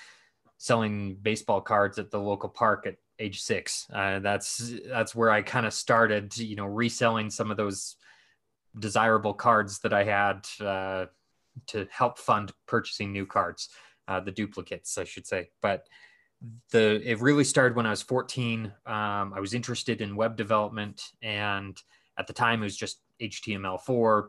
selling 0.57 1.15
baseball 1.21 1.61
cards 1.61 1.99
at 1.99 2.11
the 2.11 2.19
local 2.19 2.49
park 2.49 2.87
at 2.87 2.95
age 3.19 3.41
six. 3.41 3.87
Uh, 3.93 4.19
that's 4.19 4.73
that's 4.87 5.13
where 5.13 5.29
I 5.29 5.41
kind 5.41 5.65
of 5.65 5.73
started. 5.73 6.37
You 6.37 6.55
know, 6.55 6.65
reselling 6.65 7.29
some 7.29 7.51
of 7.51 7.57
those 7.57 7.97
desirable 8.77 9.33
cards 9.33 9.79
that 9.79 9.93
I 9.93 10.03
had 10.03 10.47
uh, 10.65 11.05
to 11.67 11.87
help 11.91 12.17
fund 12.17 12.51
purchasing 12.67 13.11
new 13.11 13.25
cards, 13.25 13.69
uh, 14.07 14.19
the 14.19 14.31
duplicates, 14.31 14.97
I 14.97 15.03
should 15.03 15.27
say. 15.27 15.49
But 15.61 15.87
the 16.71 17.01
it 17.03 17.19
really 17.21 17.43
started 17.43 17.75
when 17.75 17.85
I 17.85 17.91
was 17.91 18.01
14. 18.01 18.65
Um, 18.85 19.33
I 19.33 19.39
was 19.39 19.53
interested 19.53 20.01
in 20.01 20.15
web 20.15 20.35
development, 20.35 21.01
and 21.21 21.77
at 22.17 22.27
the 22.27 22.33
time 22.33 22.61
it 22.61 22.65
was 22.65 22.77
just 22.77 23.01
HTML4, 23.21 24.27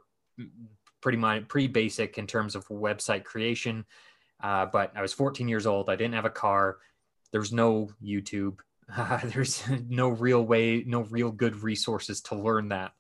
pretty 1.01 1.19
much 1.19 1.49
pretty 1.49 1.69
basic 1.69 2.19
in 2.19 2.27
terms 2.27 2.55
of 2.55 2.67
website 2.69 3.25
creation. 3.25 3.85
Uh, 4.43 4.67
but 4.67 4.93
I 4.97 5.03
was 5.03 5.13
14 5.13 5.49
years 5.49 5.67
old. 5.67 5.89
I 5.89 5.97
didn't 5.97 6.15
have 6.15 6.25
a 6.25 6.31
car. 6.31 6.79
There 7.33 7.41
was 7.41 7.53
no 7.53 7.91
YouTube. 8.03 8.59
Uh, 8.95 9.21
there's 9.25 9.63
no 9.89 10.09
real 10.09 10.45
way, 10.45 10.85
no 10.87 11.03
real 11.03 11.31
good 11.31 11.63
resources 11.63 12.21
to 12.23 12.35
learn 12.35 12.69
that. 12.69 12.93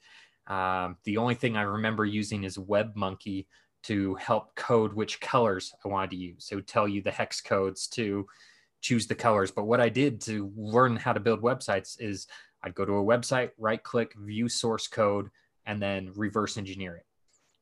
Um, 0.46 0.96
the 1.04 1.16
only 1.16 1.34
thing 1.34 1.56
I 1.56 1.62
remember 1.62 2.04
using 2.04 2.44
is 2.44 2.56
WebMonkey 2.56 3.46
to 3.84 4.14
help 4.16 4.54
code 4.56 4.92
which 4.94 5.20
colors 5.20 5.72
I 5.84 5.88
wanted 5.88 6.10
to 6.10 6.16
use. 6.16 6.48
It 6.50 6.54
would 6.56 6.66
tell 6.66 6.88
you 6.88 7.02
the 7.02 7.10
hex 7.10 7.40
codes 7.40 7.86
to 7.88 8.26
choose 8.80 9.06
the 9.06 9.14
colors. 9.14 9.50
But 9.50 9.64
what 9.64 9.80
I 9.80 9.88
did 9.88 10.20
to 10.22 10.52
learn 10.56 10.96
how 10.96 11.12
to 11.12 11.20
build 11.20 11.42
websites 11.42 12.00
is 12.00 12.26
I'd 12.62 12.74
go 12.74 12.84
to 12.84 12.94
a 12.94 13.04
website, 13.04 13.50
right 13.58 13.82
click, 13.82 14.14
view 14.18 14.48
source 14.48 14.86
code, 14.86 15.30
and 15.66 15.80
then 15.80 16.12
reverse 16.14 16.56
engineer 16.56 16.96
it. 16.96 17.06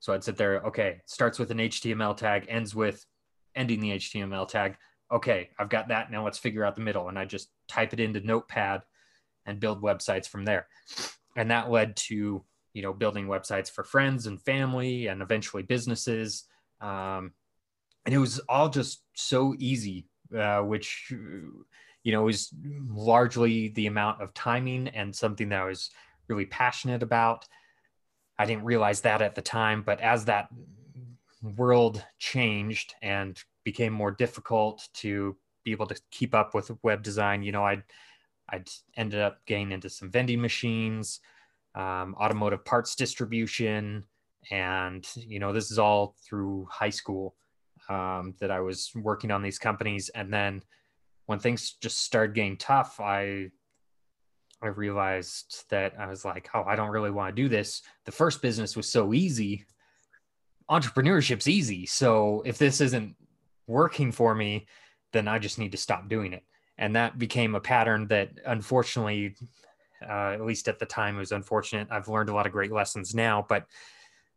So 0.00 0.12
I'd 0.12 0.24
sit 0.24 0.36
there, 0.36 0.60
okay, 0.66 1.00
starts 1.06 1.38
with 1.38 1.50
an 1.50 1.58
HTML 1.58 2.16
tag, 2.16 2.46
ends 2.48 2.74
with 2.74 3.04
ending 3.54 3.80
the 3.80 3.92
HTML 3.92 4.46
tag. 4.46 4.76
Okay, 5.10 5.50
I've 5.58 5.70
got 5.70 5.88
that. 5.88 6.10
Now 6.10 6.24
let's 6.24 6.38
figure 6.38 6.64
out 6.64 6.76
the 6.76 6.82
middle. 6.82 7.08
And 7.08 7.18
I 7.18 7.24
just 7.24 7.48
type 7.68 7.92
it 7.92 8.00
into 8.00 8.20
Notepad 8.20 8.82
and 9.46 9.60
build 9.60 9.82
websites 9.82 10.28
from 10.28 10.44
there. 10.44 10.66
And 11.36 11.50
that 11.50 11.70
led 11.70 11.96
to 11.96 12.44
you 12.74 12.82
know 12.82 12.92
building 12.92 13.26
websites 13.26 13.70
for 13.70 13.84
friends 13.84 14.26
and 14.26 14.42
family 14.42 15.06
and 15.06 15.22
eventually 15.22 15.62
businesses 15.62 16.44
um, 16.80 17.32
and 18.04 18.14
it 18.14 18.18
was 18.18 18.40
all 18.48 18.68
just 18.68 19.02
so 19.14 19.54
easy 19.58 20.06
uh, 20.36 20.60
which 20.60 21.10
you 21.10 22.12
know 22.12 22.28
is 22.28 22.50
largely 22.88 23.68
the 23.68 23.86
amount 23.86 24.20
of 24.20 24.34
timing 24.34 24.88
and 24.88 25.14
something 25.14 25.48
that 25.48 25.62
i 25.62 25.64
was 25.64 25.90
really 26.28 26.46
passionate 26.46 27.02
about. 27.02 27.46
I 28.38 28.46
didn't 28.46 28.64
realize 28.64 29.02
that 29.02 29.22
at 29.22 29.34
the 29.34 29.42
time 29.42 29.82
but 29.82 30.00
as 30.00 30.24
that 30.24 30.48
world 31.56 32.04
changed 32.18 32.94
and 33.02 33.40
became 33.64 33.92
more 33.92 34.10
difficult 34.10 34.88
to 34.94 35.36
be 35.64 35.72
able 35.72 35.86
to 35.86 36.00
keep 36.10 36.34
up 36.34 36.54
with 36.54 36.70
web 36.82 37.02
design 37.02 37.42
you 37.42 37.52
know 37.52 37.64
i'd 37.64 37.82
i'd 38.48 38.68
ended 38.96 39.20
up 39.20 39.44
getting 39.46 39.72
into 39.72 39.88
some 39.88 40.10
vending 40.10 40.40
machines 40.40 41.20
um, 41.74 42.14
automotive 42.20 42.64
parts 42.64 42.94
distribution, 42.94 44.04
and 44.50 45.06
you 45.16 45.38
know 45.38 45.52
this 45.52 45.70
is 45.70 45.78
all 45.78 46.14
through 46.24 46.66
high 46.70 46.90
school 46.90 47.34
um, 47.88 48.34
that 48.40 48.50
I 48.50 48.60
was 48.60 48.90
working 48.94 49.30
on 49.30 49.42
these 49.42 49.58
companies. 49.58 50.08
And 50.10 50.32
then 50.32 50.62
when 51.26 51.38
things 51.38 51.72
just 51.80 52.02
started 52.02 52.34
getting 52.34 52.56
tough, 52.56 53.00
I 53.00 53.50
I 54.62 54.68
realized 54.68 55.64
that 55.68 55.94
I 55.98 56.06
was 56.06 56.24
like, 56.24 56.48
oh, 56.54 56.64
I 56.64 56.74
don't 56.74 56.90
really 56.90 57.10
want 57.10 57.34
to 57.34 57.42
do 57.42 57.50
this. 57.50 57.82
The 58.06 58.12
first 58.12 58.40
business 58.40 58.76
was 58.76 58.88
so 58.88 59.12
easy. 59.12 59.66
Entrepreneurship's 60.70 61.48
easy. 61.48 61.84
So 61.84 62.42
if 62.46 62.56
this 62.56 62.80
isn't 62.80 63.14
working 63.66 64.10
for 64.10 64.34
me, 64.34 64.66
then 65.12 65.28
I 65.28 65.38
just 65.38 65.58
need 65.58 65.72
to 65.72 65.78
stop 65.78 66.08
doing 66.08 66.32
it. 66.32 66.44
And 66.78 66.96
that 66.96 67.18
became 67.18 67.54
a 67.54 67.60
pattern 67.60 68.06
that 68.08 68.30
unfortunately 68.46 69.36
uh, 70.08 70.32
at 70.32 70.44
least 70.44 70.68
at 70.68 70.78
the 70.78 70.86
time, 70.86 71.16
it 71.16 71.20
was 71.20 71.32
unfortunate. 71.32 71.88
I've 71.90 72.08
learned 72.08 72.28
a 72.28 72.34
lot 72.34 72.46
of 72.46 72.52
great 72.52 72.72
lessons 72.72 73.14
now, 73.14 73.46
but 73.48 73.66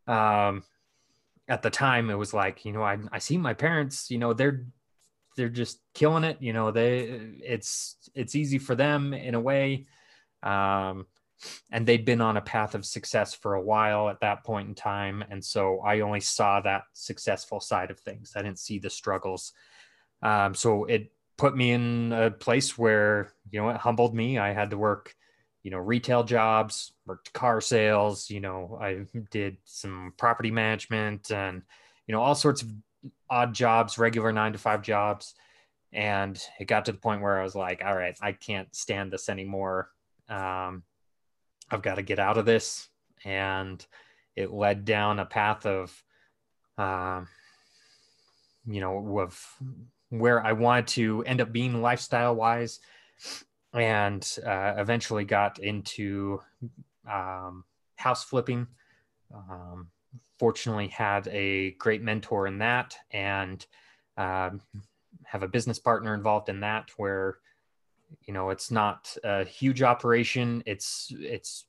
um, 0.06 0.62
at 1.48 1.62
the 1.62 1.70
time, 1.70 2.10
it 2.10 2.14
was 2.14 2.34
like, 2.34 2.64
you 2.64 2.72
know, 2.72 2.82
I, 2.82 2.98
I 3.10 3.18
see 3.18 3.38
my 3.38 3.54
parents, 3.54 4.10
you 4.10 4.18
know, 4.18 4.32
they're 4.32 4.66
they're 5.36 5.48
just 5.48 5.80
killing 5.94 6.24
it. 6.24 6.38
You 6.40 6.52
know, 6.52 6.70
they 6.70 7.00
it's 7.42 7.96
it's 8.14 8.34
easy 8.34 8.58
for 8.58 8.74
them 8.74 9.14
in 9.14 9.34
a 9.34 9.40
way. 9.40 9.86
Um, 10.42 11.06
and 11.70 11.86
they'd 11.86 12.04
been 12.04 12.20
on 12.20 12.36
a 12.36 12.42
path 12.42 12.74
of 12.74 12.84
success 12.84 13.34
for 13.34 13.54
a 13.54 13.62
while 13.62 14.08
at 14.08 14.20
that 14.20 14.44
point 14.44 14.68
in 14.68 14.74
time 14.74 15.24
and 15.30 15.44
so 15.44 15.80
i 15.86 16.00
only 16.00 16.20
saw 16.20 16.60
that 16.60 16.82
successful 16.92 17.60
side 17.60 17.90
of 17.90 18.00
things 18.00 18.32
i 18.34 18.42
didn't 18.42 18.58
see 18.58 18.78
the 18.78 18.90
struggles 18.90 19.52
um, 20.22 20.52
so 20.54 20.84
it 20.86 21.12
put 21.36 21.56
me 21.56 21.70
in 21.70 22.12
a 22.12 22.30
place 22.30 22.76
where 22.76 23.32
you 23.50 23.60
know 23.60 23.68
it 23.68 23.76
humbled 23.76 24.14
me 24.14 24.38
i 24.38 24.52
had 24.52 24.70
to 24.70 24.78
work 24.78 25.14
you 25.62 25.70
know, 25.70 25.78
retail 25.78 26.24
jobs, 26.24 26.92
worked 27.06 27.32
car 27.32 27.60
sales, 27.60 28.30
you 28.30 28.40
know, 28.40 28.78
I 28.80 29.04
did 29.30 29.56
some 29.64 30.14
property 30.16 30.50
management 30.50 31.30
and, 31.30 31.62
you 32.06 32.14
know, 32.14 32.22
all 32.22 32.34
sorts 32.34 32.62
of 32.62 32.72
odd 33.28 33.54
jobs, 33.54 33.98
regular 33.98 34.32
nine 34.32 34.52
to 34.52 34.58
five 34.58 34.82
jobs. 34.82 35.34
And 35.92 36.40
it 36.60 36.66
got 36.66 36.84
to 36.84 36.92
the 36.92 36.98
point 36.98 37.22
where 37.22 37.40
I 37.40 37.42
was 37.42 37.54
like, 37.54 37.82
all 37.84 37.96
right, 37.96 38.16
I 38.20 38.32
can't 38.32 38.74
stand 38.74 39.12
this 39.12 39.28
anymore. 39.28 39.90
Um, 40.28 40.84
I've 41.70 41.82
got 41.82 41.96
to 41.96 42.02
get 42.02 42.18
out 42.18 42.38
of 42.38 42.46
this. 42.46 42.88
And 43.24 43.84
it 44.36 44.52
led 44.52 44.84
down 44.84 45.18
a 45.18 45.24
path 45.24 45.66
of, 45.66 46.04
um, 46.76 47.26
you 48.66 48.80
know, 48.80 49.18
of 49.18 49.42
where 50.10 50.44
I 50.44 50.52
wanted 50.52 50.86
to 50.88 51.24
end 51.24 51.40
up 51.40 51.52
being 51.52 51.82
lifestyle 51.82 52.34
wise 52.34 52.80
and 53.74 54.38
uh, 54.46 54.74
eventually 54.76 55.24
got 55.24 55.58
into 55.58 56.40
um, 57.10 57.64
house 57.96 58.24
flipping. 58.24 58.66
Um, 59.34 59.88
fortunately, 60.38 60.88
had 60.88 61.28
a 61.28 61.72
great 61.72 62.02
mentor 62.02 62.46
in 62.46 62.58
that, 62.58 62.96
and 63.10 63.64
um, 64.16 64.60
have 65.24 65.42
a 65.42 65.48
business 65.48 65.78
partner 65.78 66.14
involved 66.14 66.48
in 66.48 66.60
that. 66.60 66.90
Where 66.96 67.38
you 68.26 68.32
know 68.32 68.50
it's 68.50 68.70
not 68.70 69.16
a 69.24 69.44
huge 69.44 69.82
operation; 69.82 70.62
it's 70.66 71.12
it's 71.18 71.64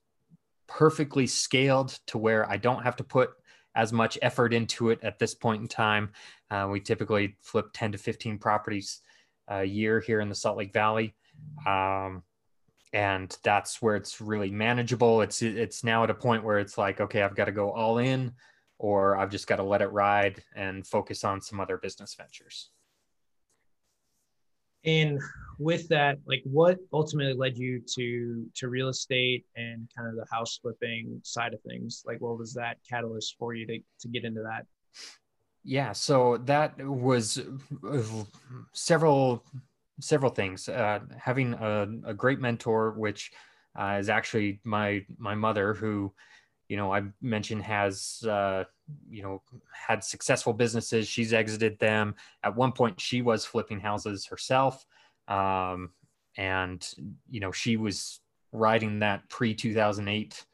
perfectly 0.67 1.27
scaled 1.27 1.99
to 2.05 2.17
where 2.17 2.49
I 2.49 2.57
don't 2.57 2.83
have 2.83 2.95
to 2.97 3.03
put 3.03 3.31
as 3.75 3.91
much 3.91 4.17
effort 4.21 4.53
into 4.53 4.89
it 4.89 4.99
at 5.03 5.19
this 5.19 5.33
point 5.33 5.61
in 5.61 5.67
time. 5.67 6.11
Uh, 6.51 6.67
we 6.71 6.79
typically 6.79 7.35
flip 7.41 7.67
10 7.73 7.93
to 7.93 7.97
15 7.97 8.37
properties 8.37 9.01
a 9.47 9.63
year 9.63 9.99
here 9.99 10.21
in 10.21 10.29
the 10.29 10.35
Salt 10.35 10.57
Lake 10.57 10.73
Valley. 10.73 11.13
Um, 11.65 12.23
and 12.93 13.35
that's 13.43 13.81
where 13.81 13.95
it's 13.95 14.19
really 14.19 14.51
manageable. 14.51 15.21
It's 15.21 15.41
it's 15.41 15.83
now 15.83 16.03
at 16.03 16.09
a 16.09 16.15
point 16.15 16.43
where 16.43 16.59
it's 16.59 16.77
like, 16.77 16.99
okay, 17.01 17.21
I've 17.21 17.35
got 17.35 17.45
to 17.45 17.51
go 17.51 17.71
all 17.71 17.99
in, 17.99 18.33
or 18.77 19.17
I've 19.17 19.29
just 19.29 19.47
got 19.47 19.57
to 19.57 19.63
let 19.63 19.81
it 19.81 19.91
ride 19.91 20.43
and 20.55 20.85
focus 20.85 21.23
on 21.23 21.41
some 21.41 21.59
other 21.59 21.77
business 21.77 22.15
ventures. 22.15 22.71
And 24.85 25.19
with 25.59 25.89
that, 25.89 26.19
like, 26.25 26.41
what 26.45 26.77
ultimately 26.93 27.33
led 27.33 27.57
you 27.57 27.81
to 27.95 28.45
to 28.55 28.69
real 28.69 28.89
estate 28.89 29.45
and 29.55 29.87
kind 29.95 30.09
of 30.09 30.15
the 30.15 30.25
house 30.31 30.57
flipping 30.61 31.19
side 31.23 31.53
of 31.53 31.61
things? 31.61 32.03
Like, 32.05 32.21
what 32.21 32.39
was 32.39 32.53
that 32.53 32.77
catalyst 32.89 33.35
for 33.37 33.53
you 33.53 33.67
to 33.67 33.79
to 33.99 34.07
get 34.07 34.23
into 34.23 34.41
that? 34.41 34.65
Yeah, 35.63 35.91
so 35.91 36.37
that 36.45 36.79
was 36.81 37.39
uh, 37.85 38.03
several 38.73 39.43
several 39.99 40.31
things. 40.31 40.69
Uh, 40.69 40.99
having 41.17 41.53
a, 41.53 41.87
a, 42.05 42.13
great 42.13 42.39
mentor, 42.39 42.91
which 42.91 43.31
uh, 43.79 43.97
is 43.99 44.09
actually 44.09 44.59
my 44.63 45.05
my 45.17 45.35
mother, 45.35 45.73
who 45.73 46.13
you 46.67 46.77
know 46.77 46.93
I 46.93 47.03
mentioned 47.21 47.63
has 47.63 48.23
uh, 48.27 48.63
you 49.09 49.23
know 49.23 49.41
had 49.71 50.03
successful 50.03 50.53
businesses. 50.53 51.07
She's 51.07 51.33
exited 51.33 51.79
them. 51.79 52.15
At 52.43 52.55
one 52.55 52.71
point, 52.71 52.99
she 52.99 53.21
was 53.21 53.45
flipping 53.45 53.79
houses 53.79 54.25
herself, 54.25 54.85
um, 55.27 55.91
and 56.37 56.87
you 57.29 57.39
know 57.39 57.51
she 57.51 57.77
was 57.77 58.19
riding 58.51 58.99
that 58.99 59.29
pre 59.29 59.53
two 59.53 59.73
thousand 59.73 60.07
eight 60.07 60.45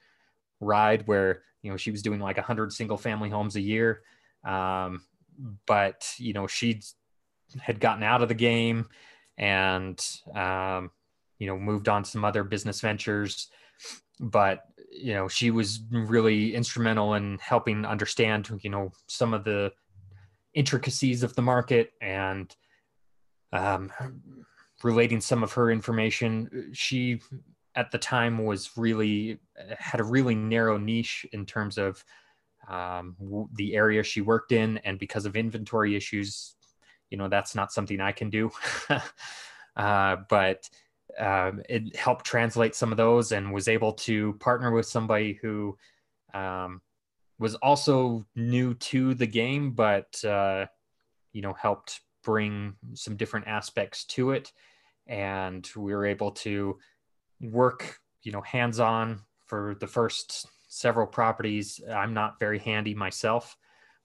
ride 0.59 1.07
where 1.07 1.43
you 1.61 1.71
know 1.71 1.77
she 1.77 1.91
was 1.91 2.01
doing 2.01 2.19
like 2.19 2.37
100 2.37 2.71
single 2.71 2.97
family 2.97 3.29
homes 3.29 3.55
a 3.55 3.61
year 3.61 4.01
um, 4.45 5.01
but 5.65 6.13
you 6.17 6.33
know 6.33 6.47
she 6.47 6.81
had 7.59 7.79
gotten 7.79 8.03
out 8.03 8.21
of 8.21 8.29
the 8.29 8.35
game 8.35 8.87
and 9.37 9.99
um, 10.33 10.91
you 11.39 11.47
know 11.47 11.57
moved 11.57 11.89
on 11.89 12.03
to 12.03 12.09
some 12.09 12.25
other 12.25 12.43
business 12.43 12.81
ventures. 12.81 13.49
But 14.19 14.61
you 14.91 15.13
know 15.13 15.27
she 15.27 15.51
was 15.51 15.81
really 15.91 16.55
instrumental 16.55 17.15
in 17.15 17.37
helping 17.41 17.85
understand 17.85 18.49
you 18.61 18.69
know 18.69 18.91
some 19.07 19.33
of 19.33 19.43
the 19.43 19.71
intricacies 20.53 21.21
of 21.21 21.35
the 21.35 21.41
market 21.41 21.91
and 22.01 22.55
um, 23.51 23.91
relating 24.83 25.21
some 25.21 25.43
of 25.43 25.53
her 25.53 25.69
information. 25.69 26.71
She 26.73 27.21
at 27.75 27.91
the 27.91 27.97
time 27.97 28.43
was 28.45 28.71
really 28.77 29.39
had 29.77 29.99
a 29.99 30.03
really 30.03 30.35
narrow 30.35 30.77
niche 30.77 31.25
in 31.33 31.45
terms 31.45 31.77
of 31.77 32.03
um, 32.69 33.15
the 33.55 33.75
area 33.75 34.01
she 34.01 34.21
worked 34.21 34.51
in, 34.51 34.77
and 34.79 34.97
because 34.97 35.25
of 35.25 35.35
inventory 35.35 35.95
issues, 35.95 36.54
you 37.15 37.17
know 37.17 37.29
that's 37.29 37.55
not 37.55 37.71
something 37.71 38.01
I 38.01 38.11
can 38.11 38.29
do. 38.29 38.51
uh, 39.77 40.17
but 40.27 40.69
um, 41.17 41.63
it 41.69 41.95
helped 41.95 42.25
translate 42.25 42.75
some 42.75 42.91
of 42.91 42.97
those, 42.97 43.31
and 43.31 43.53
was 43.53 43.69
able 43.69 43.93
to 43.93 44.33
partner 44.33 44.71
with 44.71 44.85
somebody 44.85 45.39
who 45.41 45.77
um, 46.33 46.81
was 47.39 47.55
also 47.55 48.25
new 48.35 48.73
to 48.73 49.13
the 49.13 49.27
game, 49.27 49.71
but 49.71 50.25
uh, 50.25 50.65
you 51.31 51.41
know 51.41 51.53
helped 51.53 52.01
bring 52.21 52.75
some 52.95 53.15
different 53.15 53.47
aspects 53.47 54.03
to 54.07 54.31
it, 54.31 54.51
and 55.07 55.69
we 55.77 55.95
were 55.95 56.05
able 56.05 56.31
to 56.31 56.77
work, 57.39 58.01
you 58.23 58.33
know, 58.33 58.41
hands 58.41 58.81
on 58.81 59.21
for 59.45 59.77
the 59.79 59.87
first 59.87 60.47
several 60.67 61.07
properties. 61.07 61.79
I'm 61.89 62.13
not 62.13 62.41
very 62.41 62.59
handy 62.59 62.93
myself, 62.93 63.55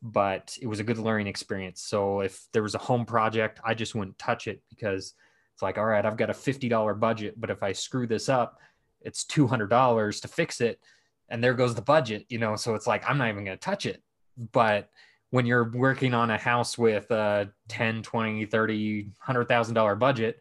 but 0.03 0.57
it 0.61 0.67
was 0.67 0.81
a 0.81 0.85
good 0.85 0.99
learning 0.99 1.27
experience. 1.27 1.83
So 1.83 2.21
if 2.21 2.47
there 2.53 2.63
was 2.63 2.75
a 2.75 2.79
home 2.79 3.05
project, 3.05 3.61
I 3.65 3.75
just 3.75 3.95
wouldn't 3.95 4.19
touch 4.19 4.47
it 4.47 4.63
because 4.71 5.15
it's 5.53 5.63
like, 5.63 5.79
all 5.79 5.85
right, 5.85 6.05
I've 6.05 6.17
got 6.17 6.31
a 6.31 6.35
$50 6.35 6.99
budget, 6.99 7.39
but 7.39 7.51
if 7.51 7.63
I 7.63 7.73
screw 7.73 8.07
this 8.07 8.29
up, 8.29 8.59
it's 9.03 9.25
$200 9.25 10.23
to 10.23 10.29
fix 10.29 10.61
it. 10.61 10.81
And 11.29 11.45
there 11.45 11.55
goes 11.55 11.75
the 11.75 11.83
budget, 11.83 12.27
you 12.29 12.39
know? 12.39 12.57
So 12.57 12.75
it's 12.75 12.87
like, 12.87 13.09
I'm 13.09 13.19
not 13.19 13.29
even 13.29 13.45
going 13.45 13.57
to 13.57 13.61
touch 13.61 13.87
it. 13.87 14.03
But 14.53 14.89
when 15.31 15.47
you're 15.47 15.71
working 15.71 16.15
on 16.15 16.31
a 16.31 16.39
house 16.39 16.77
with 16.77 17.11
a 17.11 17.51
10, 17.69 18.03
20, 18.03 18.47
30, 18.47 19.11
$100,000 19.27 19.99
budget, 19.99 20.41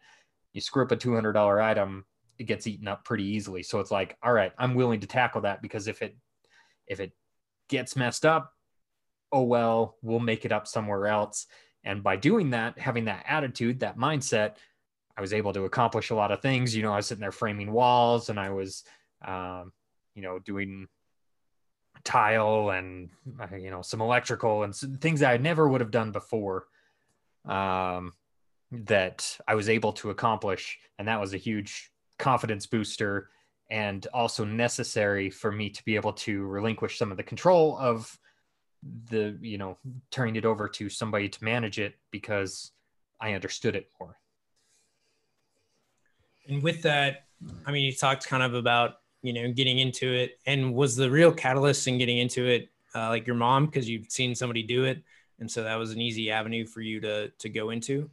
you 0.52 0.60
screw 0.60 0.82
up 0.82 0.90
a 0.90 0.96
$200 0.96 1.62
item, 1.62 2.04
it 2.38 2.44
gets 2.44 2.66
eaten 2.66 2.88
up 2.88 3.04
pretty 3.04 3.24
easily. 3.24 3.62
So 3.62 3.78
it's 3.78 3.90
like, 3.90 4.16
all 4.22 4.32
right, 4.32 4.52
I'm 4.58 4.74
willing 4.74 5.00
to 5.00 5.06
tackle 5.06 5.42
that 5.42 5.62
because 5.62 5.86
if 5.86 6.02
it 6.02 6.16
if 6.90 6.98
it 7.00 7.12
gets 7.68 7.96
messed 7.96 8.26
up, 8.26 8.52
oh 9.32 9.42
well, 9.42 9.96
we'll 10.02 10.20
make 10.20 10.44
it 10.44 10.52
up 10.52 10.66
somewhere 10.66 11.06
else. 11.06 11.46
And 11.84 12.02
by 12.02 12.16
doing 12.16 12.50
that, 12.50 12.78
having 12.78 13.06
that 13.06 13.24
attitude, 13.26 13.80
that 13.80 13.96
mindset, 13.96 14.56
I 15.16 15.20
was 15.20 15.32
able 15.32 15.52
to 15.52 15.64
accomplish 15.64 16.10
a 16.10 16.14
lot 16.14 16.30
of 16.30 16.42
things. 16.42 16.74
You 16.74 16.82
know, 16.82 16.92
I 16.92 16.96
was 16.96 17.06
sitting 17.06 17.20
there 17.20 17.32
framing 17.32 17.72
walls 17.72 18.28
and 18.28 18.38
I 18.38 18.50
was, 18.50 18.84
um, 19.24 19.72
you 20.14 20.22
know, 20.22 20.38
doing 20.38 20.88
tile 22.04 22.70
and, 22.70 23.10
uh, 23.40 23.56
you 23.56 23.70
know, 23.70 23.82
some 23.82 24.00
electrical 24.00 24.62
and 24.62 24.74
some 24.74 24.96
things 24.96 25.20
that 25.20 25.30
I 25.30 25.36
never 25.36 25.68
would 25.68 25.80
have 25.80 25.90
done 25.90 26.12
before 26.12 26.66
um, 27.46 28.12
that 28.72 29.38
I 29.46 29.54
was 29.54 29.68
able 29.68 29.92
to 29.94 30.10
accomplish. 30.10 30.78
And 30.98 31.08
that 31.08 31.20
was 31.20 31.34
a 31.34 31.38
huge 31.38 31.90
confidence 32.18 32.66
booster 32.66 33.30
and 33.70 34.06
also 34.12 34.44
necessary 34.44 35.30
for 35.30 35.52
me 35.52 35.70
to 35.70 35.84
be 35.84 35.96
able 35.96 36.12
to 36.12 36.46
relinquish 36.46 36.98
some 36.98 37.10
of 37.10 37.16
the 37.16 37.22
control 37.22 37.78
of 37.78 38.18
the 39.10 39.36
you 39.40 39.58
know 39.58 39.76
turning 40.10 40.36
it 40.36 40.44
over 40.44 40.68
to 40.68 40.88
somebody 40.88 41.28
to 41.28 41.44
manage 41.44 41.78
it 41.78 41.94
because 42.10 42.72
i 43.20 43.34
understood 43.34 43.76
it 43.76 43.90
more. 44.00 44.16
And 46.48 46.62
with 46.62 46.82
that 46.82 47.26
i 47.66 47.72
mean 47.72 47.84
you 47.84 47.94
talked 47.94 48.26
kind 48.26 48.42
of 48.42 48.54
about 48.54 49.00
you 49.22 49.32
know 49.32 49.52
getting 49.52 49.78
into 49.78 50.12
it. 50.12 50.38
And 50.46 50.74
was 50.74 50.96
the 50.96 51.10
real 51.10 51.32
catalyst 51.32 51.86
in 51.86 51.98
getting 51.98 52.18
into 52.18 52.46
it 52.46 52.70
uh, 52.94 53.08
like 53.08 53.26
your 53.26 53.36
mom? 53.36 53.66
Because 53.66 53.88
you've 53.88 54.10
seen 54.10 54.34
somebody 54.34 54.62
do 54.62 54.84
it. 54.84 55.02
And 55.38 55.50
so 55.50 55.62
that 55.62 55.76
was 55.76 55.92
an 55.92 56.00
easy 56.00 56.30
avenue 56.30 56.66
for 56.66 56.80
you 56.80 57.00
to 57.00 57.28
to 57.28 57.48
go 57.48 57.70
into. 57.70 58.10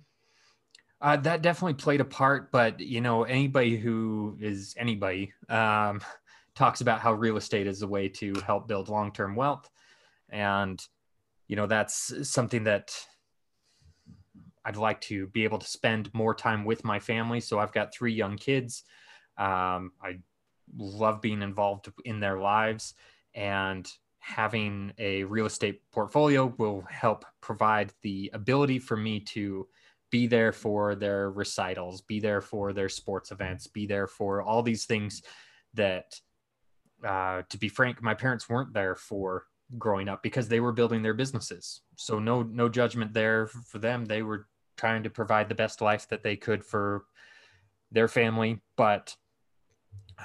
Uh, 0.99 1.15
that 1.17 1.43
definitely 1.43 1.75
played 1.75 2.01
a 2.01 2.06
part, 2.06 2.51
but 2.51 2.80
you 2.80 3.01
know, 3.01 3.23
anybody 3.23 3.77
who 3.77 4.36
is 4.41 4.73
anybody 4.77 5.32
um, 5.49 6.01
talks 6.56 6.82
about 6.82 6.99
how 6.99 7.13
real 7.13 7.38
estate 7.38 7.67
is 7.67 7.84
a 7.84 7.88
way 7.88 8.10
to 8.10 8.34
help 8.45 8.67
build 8.67 8.89
long-term 8.89 9.36
wealth, 9.36 9.69
and 10.29 10.81
you 11.47 11.55
know, 11.55 11.65
that's 11.65 12.29
something 12.29 12.65
that 12.65 12.93
I'd 14.65 14.75
like 14.75 14.99
to 15.01 15.27
be 15.27 15.45
able 15.45 15.59
to 15.59 15.67
spend 15.67 16.13
more 16.13 16.35
time 16.35 16.65
with 16.65 16.83
my 16.83 16.99
family. 16.99 17.39
So 17.39 17.57
I've 17.57 17.71
got 17.71 17.93
three 17.93 18.13
young 18.13 18.35
kids. 18.35 18.83
Um, 19.37 19.93
I 20.03 20.17
love 20.77 21.21
being 21.21 21.41
involved 21.41 21.89
in 22.03 22.19
their 22.19 22.37
lives, 22.39 22.93
and 23.33 23.89
having 24.19 24.91
a 24.97 25.23
real 25.23 25.45
estate 25.45 25.81
portfolio 25.93 26.53
will 26.57 26.83
help 26.89 27.23
provide 27.39 27.93
the 28.01 28.29
ability 28.33 28.79
for 28.79 28.97
me 28.97 29.21
to 29.21 29.65
be 30.11 30.27
there 30.27 30.51
for 30.51 30.95
their 30.95 31.31
recitals, 31.31 32.01
be 32.01 32.19
there 32.19 32.41
for 32.41 32.73
their 32.73 32.89
sports 32.89 33.31
events, 33.31 33.67
be 33.67 33.85
there 33.85 34.07
for 34.07 34.41
all 34.41 34.61
these 34.61 34.85
things 34.85 35.21
that, 35.73 36.19
uh, 37.05 37.41
to 37.49 37.57
be 37.57 37.69
frank, 37.69 38.01
my 38.01 38.13
parents 38.13 38.49
weren't 38.49 38.73
there 38.73 38.95
for 38.95 39.45
growing 39.77 40.08
up 40.08 40.23
because 40.23 40.47
they 40.47 40.60
were 40.60 40.71
building 40.71 41.01
their 41.01 41.13
businesses. 41.13 41.82
So 41.95 42.19
no, 42.19 42.43
no 42.43 42.69
judgment 42.69 43.13
there 43.13 43.47
for 43.47 43.80
them. 43.80 44.06
They 44.06 44.21
were 44.21 44.47
trying 44.77 45.03
to 45.03 45.10
provide 45.10 45.49
the 45.49 45.56
best 45.56 45.82
life 45.82 46.08
that 46.10 46.23
they 46.23 46.36
could 46.36 46.63
for 46.63 47.06
their 47.91 48.08
family. 48.08 48.62
But 48.75 49.15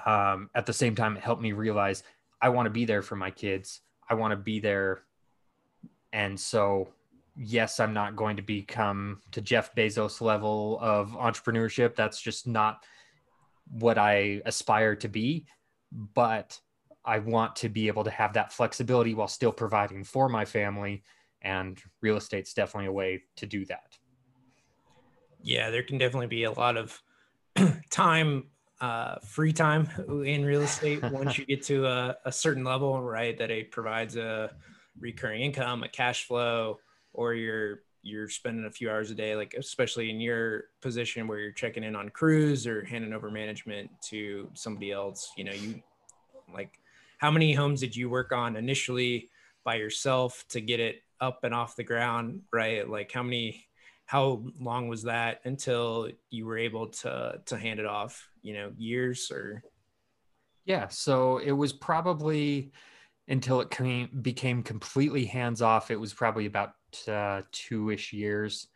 um, 0.07 0.51
at 0.55 0.67
the 0.67 0.73
same 0.73 0.95
time, 0.95 1.17
it 1.17 1.23
helped 1.23 1.43
me 1.43 1.53
realize 1.53 2.03
I 2.41 2.51
want 2.51 2.67
to 2.67 2.71
be 2.71 2.85
there 2.85 3.03
for 3.03 3.17
my 3.17 3.31
kids. 3.31 3.81
I 4.09 4.15
want 4.15 4.33
to 4.33 4.37
be 4.37 4.61
there. 4.61 5.03
And 6.13 6.39
so 6.39 6.89
yes, 7.37 7.81
I'm 7.81 7.95
not 7.95 8.17
going 8.17 8.37
to 8.37 8.43
become 8.43 9.21
to 9.33 9.41
Jeff 9.41 9.75
Bezos 9.75 10.21
level 10.21 10.79
of 10.81 11.13
entrepreneurship. 11.13 11.95
That's 11.95 12.21
just 12.21 12.47
not 12.47 12.85
what 13.71 13.99
I 13.99 14.43
aspire 14.45 14.97
to 14.97 15.09
be. 15.09 15.47
But 15.93 16.59
I 17.05 17.19
want 17.19 17.57
to 17.57 17.69
be 17.69 17.89
able 17.89 18.05
to 18.05 18.11
have 18.11 18.33
that 18.35 18.53
flexibility 18.53 19.15
while 19.15 19.29
still 19.29 19.53
providing 19.53 20.05
for 20.05 20.29
my 20.29 20.45
family. 20.45 21.03
And 21.41 21.81
real 22.01 22.17
estate's 22.17 22.55
definitely 22.55 22.87
a 22.87 22.93
way 22.93 23.23
to 23.37 23.47
do 23.47 23.65
that. 23.67 23.99
Yeah, 25.43 25.71
there 25.71 25.83
can 25.83 25.99
definitely 25.99 26.29
be 26.29 26.45
a 26.45 26.53
lot 26.53 26.77
of 26.77 27.03
time, 27.91 28.45
uh, 28.81 29.17
free 29.21 29.53
time 29.53 29.89
in 30.25 30.45
real 30.45 30.63
estate 30.63 31.03
once 31.11 31.37
you 31.37 31.45
get 31.45 31.63
to 31.65 31.87
a, 31.87 32.17
a 32.25 32.33
certain 32.33 32.63
level, 32.63 33.03
right? 33.03 33.37
That 33.37 33.51
it 33.51 33.73
provides 33.73 34.17
a 34.17 34.53
recurring 35.01 35.43
income, 35.43 35.83
a 35.83 35.89
cash 35.89 36.27
flow, 36.27 36.79
or 37.13 37.35
you're 37.35 37.81
you're 38.03 38.29
spending 38.29 38.65
a 38.67 38.71
few 38.71 38.91
hours 38.91 39.13
a 39.13 39.15
day 39.15 39.37
like 39.37 39.55
especially 39.57 40.11
in 40.11 40.21
your 40.21 40.65
position 40.81 41.29
where 41.29 41.39
you're 41.39 41.53
checking 41.53 41.85
in 41.85 41.95
on 41.95 42.09
crews 42.09 42.67
or 42.67 42.85
handing 42.85 43.13
over 43.13 43.31
management 43.31 43.89
to 44.03 44.49
somebody 44.55 44.91
else 44.91 45.31
you 45.37 45.45
know 45.45 45.53
you 45.53 45.81
like 46.53 46.81
how 47.23 47.31
many 47.31 47.55
homes 47.55 47.81
did 47.81 47.97
you 47.97 48.11
work 48.11 48.33
on 48.33 48.57
initially 48.57 49.31
by 49.65 49.77
yourself 49.77 50.45
to 50.49 50.61
get 50.61 50.81
it 50.81 50.97
up 51.21 51.45
and 51.45 51.55
off 51.55 51.77
the 51.77 51.85
ground 51.85 52.43
right 52.53 52.89
like 52.89 53.11
how 53.13 53.23
many 53.23 53.65
how 54.07 54.43
long 54.61 54.89
was 54.89 55.05
that 55.05 55.41
until 55.45 56.11
you 56.31 56.45
were 56.45 56.59
able 56.59 56.89
to 56.89 57.41
to 57.47 57.57
hand 57.57 57.79
it 57.79 57.87
off 57.87 58.29
you 58.43 58.53
know 58.53 58.73
years 58.77 59.31
or 59.31 59.63
yeah 60.65 60.89
so 60.89 61.39
it 61.39 61.53
was 61.53 61.73
probably 61.73 62.73
until 63.29 63.61
it 63.61 63.71
came, 63.71 64.09
became 64.21 64.63
completely 64.63 65.25
hands 65.25 65.63
off 65.63 65.93
it 65.93 66.01
was 66.01 66.13
probably 66.13 66.47
about 66.47 66.75
uh, 67.09 67.43
two-ish 67.53 68.13
years. 68.13 68.69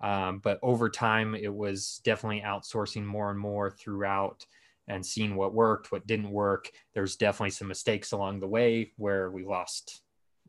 Um, 0.00 0.40
but 0.42 0.58
over 0.62 0.90
time, 0.90 1.34
it 1.34 1.52
was 1.52 2.00
definitely 2.04 2.42
outsourcing 2.42 3.04
more 3.04 3.30
and 3.30 3.38
more 3.38 3.70
throughout 3.70 4.44
and 4.88 5.04
seeing 5.04 5.36
what 5.36 5.54
worked, 5.54 5.90
what 5.90 6.06
didn't 6.06 6.30
work. 6.30 6.70
There's 6.94 7.16
definitely 7.16 7.50
some 7.50 7.68
mistakes 7.68 8.12
along 8.12 8.40
the 8.40 8.48
way 8.48 8.92
where 8.96 9.30
we 9.30 9.44
lost 9.44 10.02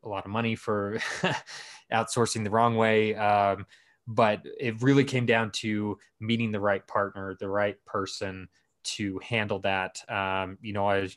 a 0.04 0.10
lot 0.10 0.26
of 0.26 0.32
money 0.32 0.56
for 0.56 1.00
outsourcing 1.92 2.44
the 2.44 2.50
wrong 2.50 2.76
way. 2.76 3.16
Um, 3.16 3.66
but 4.08 4.42
it 4.60 4.82
really 4.82 5.04
came 5.04 5.26
down 5.26 5.52
to 5.52 5.98
meeting 6.20 6.52
the 6.52 6.60
right 6.60 6.86
partner, 6.88 7.36
the 7.40 7.50
right 7.50 7.78
person 7.86 8.48
to 8.84 9.20
handle 9.22 9.60
that. 9.60 10.00
Um, 10.10 10.58
you 10.62 10.74
know, 10.74 10.90
I, 10.90 11.10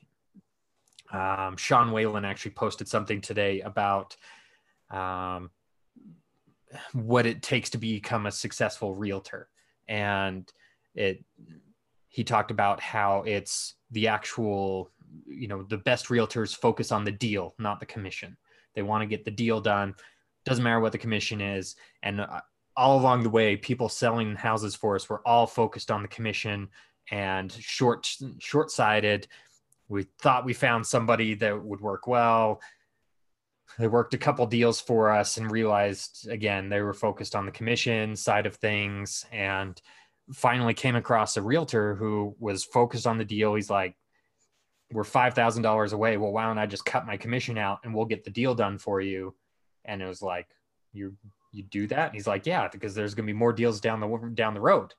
um, 1.13 1.57
Sean 1.57 1.93
Whalen 1.93 2.25
actually 2.25 2.53
posted 2.53 2.89
something 2.89 3.21
today 3.21 3.61
about 3.61 4.17
um, 4.91 5.51
what 6.93 7.27
it 7.27 7.43
takes 7.43 7.71
to 7.71 7.79
become 7.79 8.27
a 8.27 8.33
successful 8.33 8.95
realtor, 8.95 9.49
and 9.89 10.51
it 10.95 11.25
he 12.11 12.25
talked 12.25 12.51
about 12.51 12.81
how 12.81 13.23
it's 13.23 13.75
the 13.93 14.09
actual 14.09 14.91
you 15.27 15.49
know 15.49 15.63
the 15.63 15.79
best 15.79 16.07
realtors 16.07 16.55
focus 16.55 16.93
on 16.93 17.05
the 17.05 17.11
deal 17.11 17.55
not 17.59 17.81
the 17.81 17.87
commission. 17.87 18.37
They 18.75 18.83
want 18.83 19.03
to 19.03 19.07
get 19.07 19.25
the 19.25 19.31
deal 19.31 19.61
done. 19.61 19.95
Doesn't 20.45 20.63
matter 20.63 20.81
what 20.81 20.93
the 20.93 20.99
commission 20.99 21.41
is. 21.41 21.77
And 22.03 22.21
uh, 22.21 22.41
all 22.77 23.01
along 23.01 23.23
the 23.23 23.31
way 23.31 23.57
people 23.57 23.89
selling 23.89 24.37
houses 24.37 24.75
for 24.75 24.95
us 24.95 25.09
were 25.09 25.27
all 25.27 25.47
focused 25.47 25.91
on 25.91 26.03
the 26.03 26.09
commission 26.09 26.69
and 27.11 27.51
short 27.53 28.09
short-sighted. 28.39 29.27
We 29.89 30.05
thought 30.21 30.45
we 30.45 30.55
found 30.55 30.87
somebody 30.87 31.35
that 31.35 31.63
would 31.63 31.81
work 31.81 32.07
well. 32.07 32.61
They 33.79 33.89
worked 33.89 34.15
a 34.15 34.19
couple 34.19 34.47
deals 34.47 34.81
for 34.81 35.11
us 35.11 35.37
and 35.37 35.51
realized 35.51 36.29
again 36.29 36.69
they 36.69 36.81
were 36.81 36.93
focused 36.93 37.35
on 37.35 37.47
the 37.47 37.53
commission 37.53 38.17
side 38.17 38.47
of 38.47 38.57
things. 38.57 39.27
And 39.33 39.81
finally 40.33 40.75
came 40.75 40.97
across 40.97 41.37
a 41.37 41.43
realtor 41.43 41.95
who 41.95 42.35
was 42.39 42.65
focused 42.65 43.07
on 43.07 43.19
the 43.19 43.25
deal. 43.25 43.55
He's 43.55 43.71
like 43.71 43.97
we're 44.93 45.05
$5000 45.05 45.93
away. 45.93 46.17
Well 46.17 46.33
why 46.33 46.47
don't 46.47 46.59
i 46.59 46.67
just 46.67 46.85
cut 46.85 47.07
my 47.07 47.17
commission 47.17 47.57
out 47.57 47.81
and 47.85 47.95
we'll 47.95 48.07
get 48.07 48.25
the 48.25 48.31
deal 48.31 48.55
done 48.55 48.79
for 48.79 49.01
you? 49.01 49.35
And 49.85 50.03
it 50.03 50.07
was 50.07 50.23
like 50.23 50.49
you 50.93 51.17
you 51.53 51.65
do 51.65 51.87
that? 51.89 52.07
And 52.07 52.15
he's 52.15 52.27
like 52.27 52.47
yeah 52.47 52.69
because 52.69 52.95
there's 52.95 53.15
going 53.15 53.27
to 53.27 53.33
be 53.33 53.39
more 53.39 53.53
deals 53.53 53.81
down 53.81 54.01
the 54.01 54.33
down 54.35 54.55
the 54.55 54.61
road. 54.61 54.95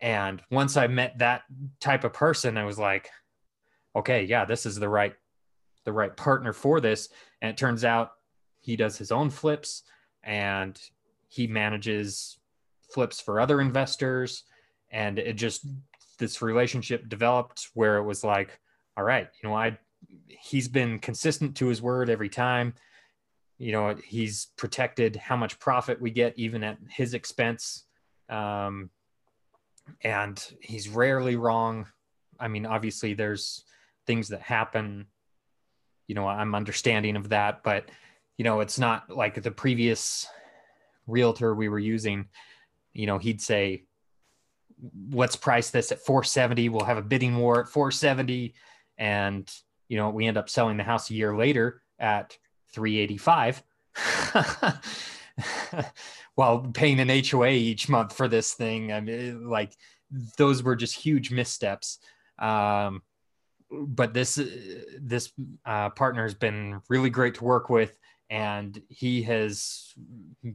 And 0.00 0.42
once 0.50 0.76
i 0.76 0.86
met 0.86 1.18
that 1.18 1.42
type 1.78 2.04
of 2.04 2.12
person 2.12 2.56
i 2.56 2.64
was 2.64 2.78
like 2.78 3.10
okay 3.94 4.24
yeah 4.24 4.46
this 4.46 4.64
is 4.64 4.76
the 4.76 4.88
right 4.88 5.14
the 5.84 5.92
right 5.92 6.16
partner 6.16 6.52
for 6.52 6.80
this. 6.80 7.08
And 7.40 7.50
it 7.50 7.56
turns 7.56 7.84
out 7.84 8.12
he 8.60 8.76
does 8.76 8.98
his 8.98 9.10
own 9.10 9.30
flips 9.30 9.82
and 10.22 10.80
he 11.28 11.46
manages 11.46 12.38
flips 12.92 13.20
for 13.20 13.40
other 13.40 13.60
investors 13.60 14.44
and 14.90 15.18
it 15.18 15.34
just 15.34 15.66
this 16.18 16.42
relationship 16.42 17.08
developed 17.08 17.68
where 17.74 17.96
it 17.96 18.04
was 18.04 18.22
like 18.22 18.58
all 18.96 19.04
right 19.04 19.28
you 19.42 19.48
know 19.48 19.54
i 19.54 19.76
he's 20.28 20.68
been 20.68 20.98
consistent 20.98 21.56
to 21.56 21.66
his 21.66 21.82
word 21.82 22.10
every 22.10 22.28
time. 22.28 22.74
You 23.58 23.72
know 23.72 23.94
he's 24.04 24.48
protected 24.56 25.16
how 25.16 25.36
much 25.36 25.58
profit 25.58 26.00
we 26.00 26.10
get 26.10 26.38
even 26.38 26.64
at 26.64 26.78
his 26.88 27.14
expense. 27.14 27.84
Um, 28.28 28.90
and 30.02 30.42
he's 30.60 30.88
rarely 30.88 31.36
wrong. 31.36 31.86
I 32.38 32.48
mean 32.48 32.64
obviously 32.64 33.14
there's 33.14 33.64
things 34.06 34.28
that 34.28 34.40
happen. 34.40 35.06
You 36.06 36.14
know 36.14 36.26
i'm 36.26 36.56
understanding 36.56 37.14
of 37.14 37.28
that 37.28 37.62
but 37.62 37.88
you 38.36 38.42
know 38.44 38.58
it's 38.58 38.80
not 38.80 39.08
like 39.10 39.40
the 39.40 39.50
previous 39.52 40.26
realtor 41.06 41.54
we 41.54 41.68
were 41.68 41.78
using 41.78 42.26
you 42.92 43.06
know 43.06 43.18
he'd 43.18 43.40
say 43.40 43.84
let's 45.12 45.36
price 45.36 45.70
this 45.70 45.92
at 45.92 46.00
470 46.00 46.68
we'll 46.68 46.84
have 46.84 46.98
a 46.98 47.02
bidding 47.02 47.36
war 47.36 47.60
at 47.60 47.68
470 47.68 48.54
and 48.98 49.50
you 49.88 49.96
know 49.96 50.10
we 50.10 50.26
end 50.26 50.36
up 50.36 50.48
selling 50.48 50.76
the 50.76 50.84
house 50.84 51.10
a 51.10 51.14
year 51.14 51.36
later 51.36 51.82
at 51.98 52.36
385 52.72 53.62
while 56.34 56.60
paying 56.72 57.00
an 57.00 57.24
HOA 57.24 57.50
each 57.50 57.88
month 57.88 58.14
for 58.14 58.28
this 58.28 58.54
thing. 58.54 58.92
I 58.92 59.00
mean, 59.00 59.48
like 59.48 59.76
those 60.36 60.62
were 60.62 60.76
just 60.76 60.96
huge 60.96 61.30
missteps. 61.30 61.98
Um, 62.38 63.02
but 63.70 64.14
this 64.14 64.40
this 64.98 65.32
uh, 65.64 65.90
partner 65.90 66.22
has 66.22 66.34
been 66.34 66.80
really 66.88 67.10
great 67.10 67.36
to 67.36 67.44
work 67.44 67.70
with, 67.70 67.96
and 68.28 68.80
he 68.88 69.22
has 69.22 69.94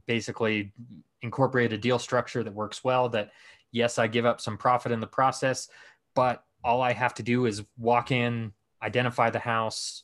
basically 0.06 0.74
incorporated 1.22 1.74
a 1.74 1.82
deal 1.82 2.00
structure 2.00 2.44
that 2.44 2.54
works 2.54 2.84
well. 2.84 3.08
That 3.10 3.32
yes, 3.76 4.00
I 4.00 4.08
give 4.08 4.26
up 4.26 4.40
some 4.40 4.58
profit 4.58 4.94
in 4.94 5.02
the 5.02 5.08
process, 5.08 5.68
but 6.16 6.44
all 6.64 6.82
I 6.82 6.94
have 6.94 7.14
to 7.16 7.24
do 7.24 7.46
is 7.46 7.62
walk 7.78 8.10
in, 8.10 8.54
identify 8.82 9.30
the 9.30 9.40
house, 9.40 10.04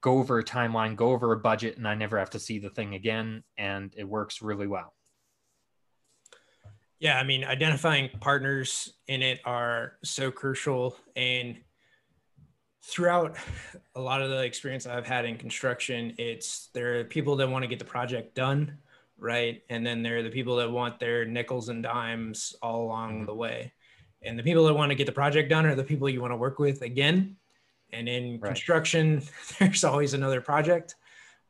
go 0.00 0.18
over 0.18 0.38
a 0.38 0.44
timeline, 0.44 0.94
go 0.94 1.10
over 1.10 1.32
a 1.32 1.38
budget, 1.38 1.76
and 1.76 1.88
I 1.88 1.96
never 1.96 2.18
have 2.18 2.30
to 2.30 2.38
see 2.38 2.60
the 2.60 2.70
thing 2.70 2.94
again. 2.94 3.42
And 3.58 3.92
it 3.96 4.04
works 4.04 4.40
really 4.40 4.68
well. 4.68 4.94
Yeah, 7.00 7.18
I 7.18 7.24
mean, 7.24 7.44
identifying 7.44 8.10
partners 8.20 8.94
in 9.08 9.22
it 9.22 9.40
are 9.44 9.94
so 10.04 10.30
crucial. 10.30 10.96
And 11.16 11.56
throughout 12.84 13.36
a 13.96 14.00
lot 14.00 14.22
of 14.22 14.30
the 14.30 14.44
experience 14.44 14.86
I've 14.86 15.06
had 15.06 15.24
in 15.24 15.36
construction, 15.36 16.14
it's 16.16 16.68
there 16.74 17.00
are 17.00 17.04
people 17.04 17.34
that 17.36 17.50
want 17.50 17.64
to 17.64 17.68
get 17.68 17.80
the 17.80 17.84
project 17.84 18.36
done, 18.36 18.78
right? 19.18 19.62
And 19.70 19.86
then 19.86 20.02
there 20.02 20.18
are 20.18 20.22
the 20.22 20.30
people 20.30 20.56
that 20.56 20.70
want 20.70 20.98
their 20.98 21.24
nickels 21.24 21.68
and 21.68 21.82
dimes 21.82 22.54
all 22.62 22.84
along 22.84 23.16
mm-hmm. 23.16 23.26
the 23.26 23.34
way. 23.34 23.72
And 24.22 24.38
the 24.38 24.42
people 24.42 24.64
that 24.64 24.74
want 24.74 24.90
to 24.90 24.94
get 24.94 25.06
the 25.06 25.12
project 25.12 25.50
done 25.50 25.66
are 25.66 25.74
the 25.74 25.84
people 25.84 26.08
you 26.08 26.20
want 26.20 26.32
to 26.32 26.36
work 26.36 26.58
with 26.58 26.82
again 26.82 27.36
and 27.92 28.08
in 28.08 28.40
right. 28.40 28.48
construction, 28.48 29.22
there's 29.58 29.84
always 29.84 30.14
another 30.14 30.40
project 30.40 30.96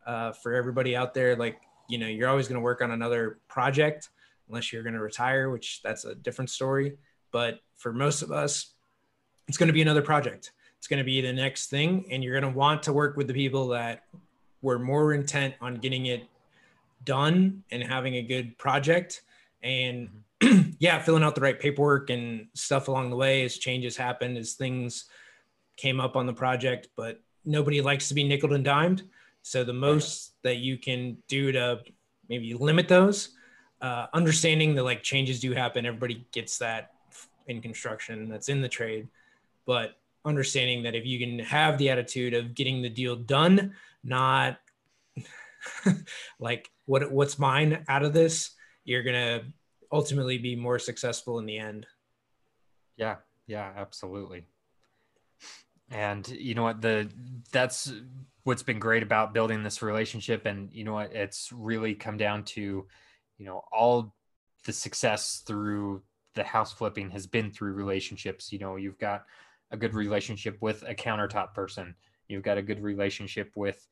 uh, 0.07 0.33
for 0.33 0.55
everybody 0.55 0.94
out 0.94 1.14
there. 1.14 1.37
Like, 1.37 1.61
you 1.88 1.98
know, 1.98 2.07
you're 2.07 2.29
always 2.29 2.48
going 2.48 2.57
to 2.57 2.62
work 2.62 2.83
on 2.83 2.90
another 2.90 3.38
project 3.48 4.11
unless 4.48 4.72
you're 4.72 4.83
going 4.83 4.94
to 4.94 5.00
retire, 5.00 5.50
which 5.50 5.81
that's 5.83 6.05
a 6.05 6.14
different 6.14 6.50
story. 6.50 6.96
But 7.33 7.61
for 7.77 7.92
most 7.92 8.22
of 8.22 8.31
us, 8.31 8.74
it's 9.48 9.57
going 9.57 9.68
to 9.68 9.72
be 9.72 9.83
another 9.83 10.03
project. 10.03 10.53
It's 10.79 10.87
going 10.87 10.98
to 10.98 11.05
be 11.05 11.20
the 11.20 11.33
next 11.33 11.68
thing. 11.68 12.07
And 12.11 12.22
you're 12.22 12.38
going 12.38 12.53
to 12.53 12.57
want 12.57 12.83
to 12.85 12.92
work 12.92 13.16
with 13.16 13.27
the 13.27 13.35
people 13.35 13.68
that 13.68 14.03
were 14.62 14.79
more 14.79 15.12
intent 15.12 15.55
on 15.61 15.77
getting 15.77 16.07
it 16.07 16.29
done 17.05 17.62
and 17.71 17.83
having 17.83 18.17
a 18.17 18.23
good 18.23 18.57
project. 18.59 19.23
And 19.62 20.09
yeah, 20.79 21.01
filling 21.01 21.23
out 21.23 21.35
the 21.35 21.40
right 21.40 21.59
paperwork 21.59 22.11
and 22.11 22.49
stuff 22.55 22.88
along 22.88 23.11
the 23.11 23.17
way 23.17 23.45
as 23.45 23.59
changes 23.59 23.97
happen, 23.97 24.37
as 24.37 24.55
things 24.55 25.07
came 25.77 26.01
up 26.01 26.17
on 26.17 26.27
the 26.27 26.33
project, 26.33 26.88
but 26.97 27.21
nobody 27.45 27.81
likes 27.81 28.09
to 28.09 28.14
be 28.14 28.25
nickel 28.25 28.55
and 28.55 28.64
dimed. 28.64 29.03
So 29.43 29.64
the 29.64 29.73
most 29.73 30.33
that 30.43 30.57
you 30.57 30.79
can 30.79 31.19
do 31.29 31.53
to 31.53 31.81
maybe 32.29 32.55
limit 32.55 32.88
those, 32.88 33.31
uh, 33.81 34.07
understanding 34.14 34.75
that 34.75 34.85
like 34.85 35.03
changes 35.03 35.40
do 35.40 35.53
happen, 35.53 35.85
everybody 35.85 36.27
gets 36.33 36.59
that 36.59 36.93
in 37.47 37.61
construction, 37.61 38.29
that's 38.29 38.49
in 38.49 38.62
the 38.62 38.69
trade, 38.69 39.09
but 39.67 39.99
understanding 40.25 40.83
that 40.83 40.95
if 40.95 41.05
you 41.05 41.19
can 41.19 41.38
have 41.40 41.77
the 41.77 41.90
attitude 41.90 42.33
of 42.33 42.55
getting 42.55 42.81
the 42.81 42.88
deal 42.88 43.17
done, 43.17 43.75
not 44.03 44.59
like 46.38 46.71
what 46.87 47.11
what's 47.11 47.38
mine 47.38 47.85
out 47.88 48.05
of 48.05 48.12
this, 48.12 48.51
you're 48.85 49.03
gonna 49.03 49.42
ultimately 49.92 50.38
be 50.38 50.57
more 50.57 50.79
successful 50.79 51.38
in 51.38 51.47
the 51.47 51.59
end. 51.59 51.87
Yeah, 52.97 53.16
yeah, 53.47 53.73
absolutely. 53.77 54.47
And 55.90 56.27
you 56.29 56.55
know 56.55 56.62
what 56.62 56.81
the 56.81 57.09
that's 57.53 57.92
what's 58.44 58.62
been 58.62 58.79
great 58.79 59.03
about 59.03 59.35
building 59.35 59.62
this 59.62 59.83
relationship 59.83 60.47
and 60.47 60.68
you 60.73 60.85
know 60.85 60.94
what 60.94 61.12
it's 61.14 61.51
really 61.53 61.94
come 61.94 62.16
down 62.16 62.44
to 62.44 62.87
you 63.38 63.47
know 63.47 63.62
all 63.73 64.14
the 64.64 64.73
success 64.73 65.42
through 65.47 66.03
the 66.35 66.44
house 66.44 66.73
flipping 66.73 67.11
has 67.11 67.27
been 67.27 67.51
through 67.51 67.73
relationships. 67.73 68.53
You 68.53 68.59
know 68.59 68.77
you've 68.77 68.99
got 68.99 69.25
a 69.70 69.77
good 69.77 69.94
relationship 69.94 70.57
with 70.61 70.83
a 70.87 70.94
countertop 70.94 71.55
person. 71.55 71.94
You've 72.29 72.42
got 72.42 72.59
a 72.59 72.62
good 72.62 72.83
relationship 72.83 73.53
with 73.55 73.87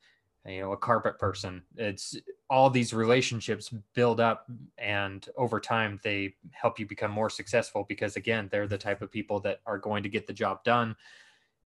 you 0.45 0.59
know 0.59 0.73
a 0.73 0.77
carpet 0.77 1.17
person 1.17 1.63
it's 1.77 2.17
all 2.49 2.69
these 2.69 2.93
relationships 2.93 3.73
build 3.93 4.19
up 4.19 4.45
and 4.77 5.29
over 5.37 5.59
time 5.59 5.99
they 6.03 6.33
help 6.51 6.79
you 6.79 6.85
become 6.85 7.11
more 7.11 7.29
successful 7.29 7.85
because 7.87 8.15
again 8.17 8.49
they're 8.51 8.67
the 8.67 8.77
type 8.77 9.01
of 9.01 9.09
people 9.09 9.39
that 9.39 9.59
are 9.65 9.77
going 9.77 10.03
to 10.03 10.09
get 10.09 10.27
the 10.27 10.33
job 10.33 10.63
done 10.63 10.95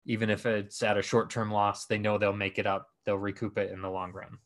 even 0.05 0.29
if 0.29 0.45
it's 0.45 0.83
at 0.83 0.97
a 0.97 1.01
short 1.01 1.29
term 1.29 1.51
loss, 1.51 1.85
they 1.85 1.97
know 1.97 2.17
they'll 2.17 2.33
make 2.33 2.59
it 2.59 2.67
up. 2.67 2.89
They'll 3.05 3.17
recoup 3.17 3.57
it 3.57 3.71
in 3.71 3.81
the 3.81 3.89
long 3.89 4.11
run. 4.11 4.37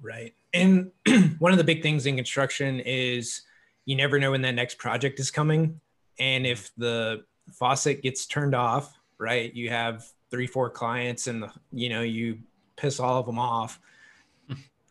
Right. 0.00 0.34
And 0.54 0.92
one 1.38 1.52
of 1.52 1.58
the 1.58 1.64
big 1.64 1.82
things 1.82 2.06
in 2.06 2.16
construction 2.16 2.80
is 2.80 3.42
you 3.84 3.96
never 3.96 4.18
know 4.18 4.30
when 4.30 4.42
that 4.42 4.54
next 4.54 4.78
project 4.78 5.18
is 5.18 5.30
coming. 5.30 5.80
And 6.18 6.46
if 6.46 6.70
the 6.76 7.24
faucet 7.52 8.02
gets 8.02 8.26
turned 8.26 8.54
off, 8.54 8.96
right, 9.18 9.52
you 9.52 9.70
have 9.70 10.06
three, 10.30 10.46
four 10.46 10.70
clients 10.70 11.26
and, 11.26 11.42
the, 11.42 11.50
you 11.72 11.88
know, 11.88 12.02
you 12.02 12.38
piss 12.78 13.00
all 13.00 13.20
of 13.20 13.26
them 13.26 13.38
off, 13.38 13.80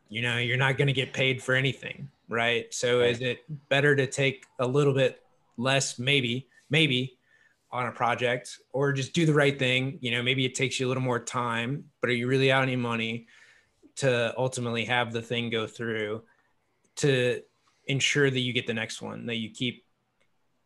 you 0.10 0.22
know, 0.22 0.38
you're 0.38 0.58
not 0.58 0.78
going 0.78 0.88
to 0.88 0.94
get 0.94 1.14
paid 1.14 1.42
for 1.42 1.56
anything. 1.56 2.10
Right. 2.30 2.74
So 2.74 3.00
right. 3.00 3.10
is 3.10 3.22
it 3.22 3.40
better 3.70 3.96
to 3.96 4.06
take 4.06 4.46
a 4.60 4.68
little 4.68 4.94
bit 4.94 5.24
less, 5.56 5.98
maybe, 5.98 6.48
maybe 6.70 7.18
on 7.72 7.88
a 7.88 7.92
project 7.92 8.60
or 8.74 8.94
just 8.94 9.14
do 9.14 9.26
the 9.26 9.34
right 9.34 9.58
thing. 9.58 9.98
You 10.02 10.12
know, 10.12 10.22
maybe 10.22 10.46
it 10.46 10.56
takes 10.56 10.80
you 10.80 10.88
a 10.88 10.90
little 10.90 11.04
more 11.04 11.20
time, 11.20 11.86
but 12.02 12.10
are 12.10 12.14
you 12.14 12.28
really 12.28 12.52
out 12.52 12.64
any 12.64 12.76
money? 12.76 13.28
to 13.98 14.34
ultimately 14.38 14.86
have 14.86 15.12
the 15.12 15.22
thing 15.22 15.50
go 15.50 15.68
through 15.68 16.24
to 16.96 17.42
ensure 17.88 18.30
that 18.30 18.40
you 18.40 18.54
get 18.54 18.68
the 18.68 18.74
next 18.74 19.02
one, 19.02 19.26
that 19.26 19.36
you 19.36 19.50
keep 19.50 19.84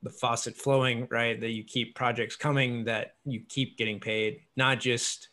the 0.03 0.09
faucet 0.09 0.55
flowing, 0.55 1.07
right? 1.09 1.39
That 1.39 1.51
you 1.51 1.63
keep 1.63 1.95
projects 1.95 2.35
coming, 2.35 2.85
that 2.85 3.15
you 3.25 3.41
keep 3.47 3.77
getting 3.77 3.99
paid, 3.99 4.41
not 4.55 4.79
just 4.79 5.29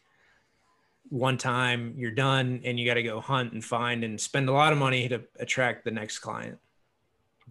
one 1.10 1.38
time 1.38 1.94
you're 1.96 2.10
done 2.10 2.60
and 2.64 2.78
you 2.78 2.86
got 2.86 2.94
to 2.94 3.02
go 3.02 3.20
hunt 3.20 3.52
and 3.52 3.64
find 3.64 4.04
and 4.04 4.20
spend 4.20 4.48
a 4.48 4.52
lot 4.52 4.72
of 4.72 4.78
money 4.78 5.08
to 5.08 5.22
attract 5.38 5.84
the 5.84 5.90
next 5.90 6.18
client. 6.18 6.58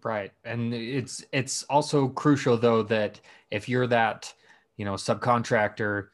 Right. 0.03 0.31
And 0.43 0.73
it's 0.73 1.25
it's 1.31 1.63
also 1.63 2.07
crucial 2.07 2.57
though 2.57 2.83
that 2.83 3.19
if 3.49 3.67
you're 3.67 3.87
that, 3.87 4.31
you 4.77 4.85
know, 4.85 4.93
subcontractor 4.93 6.07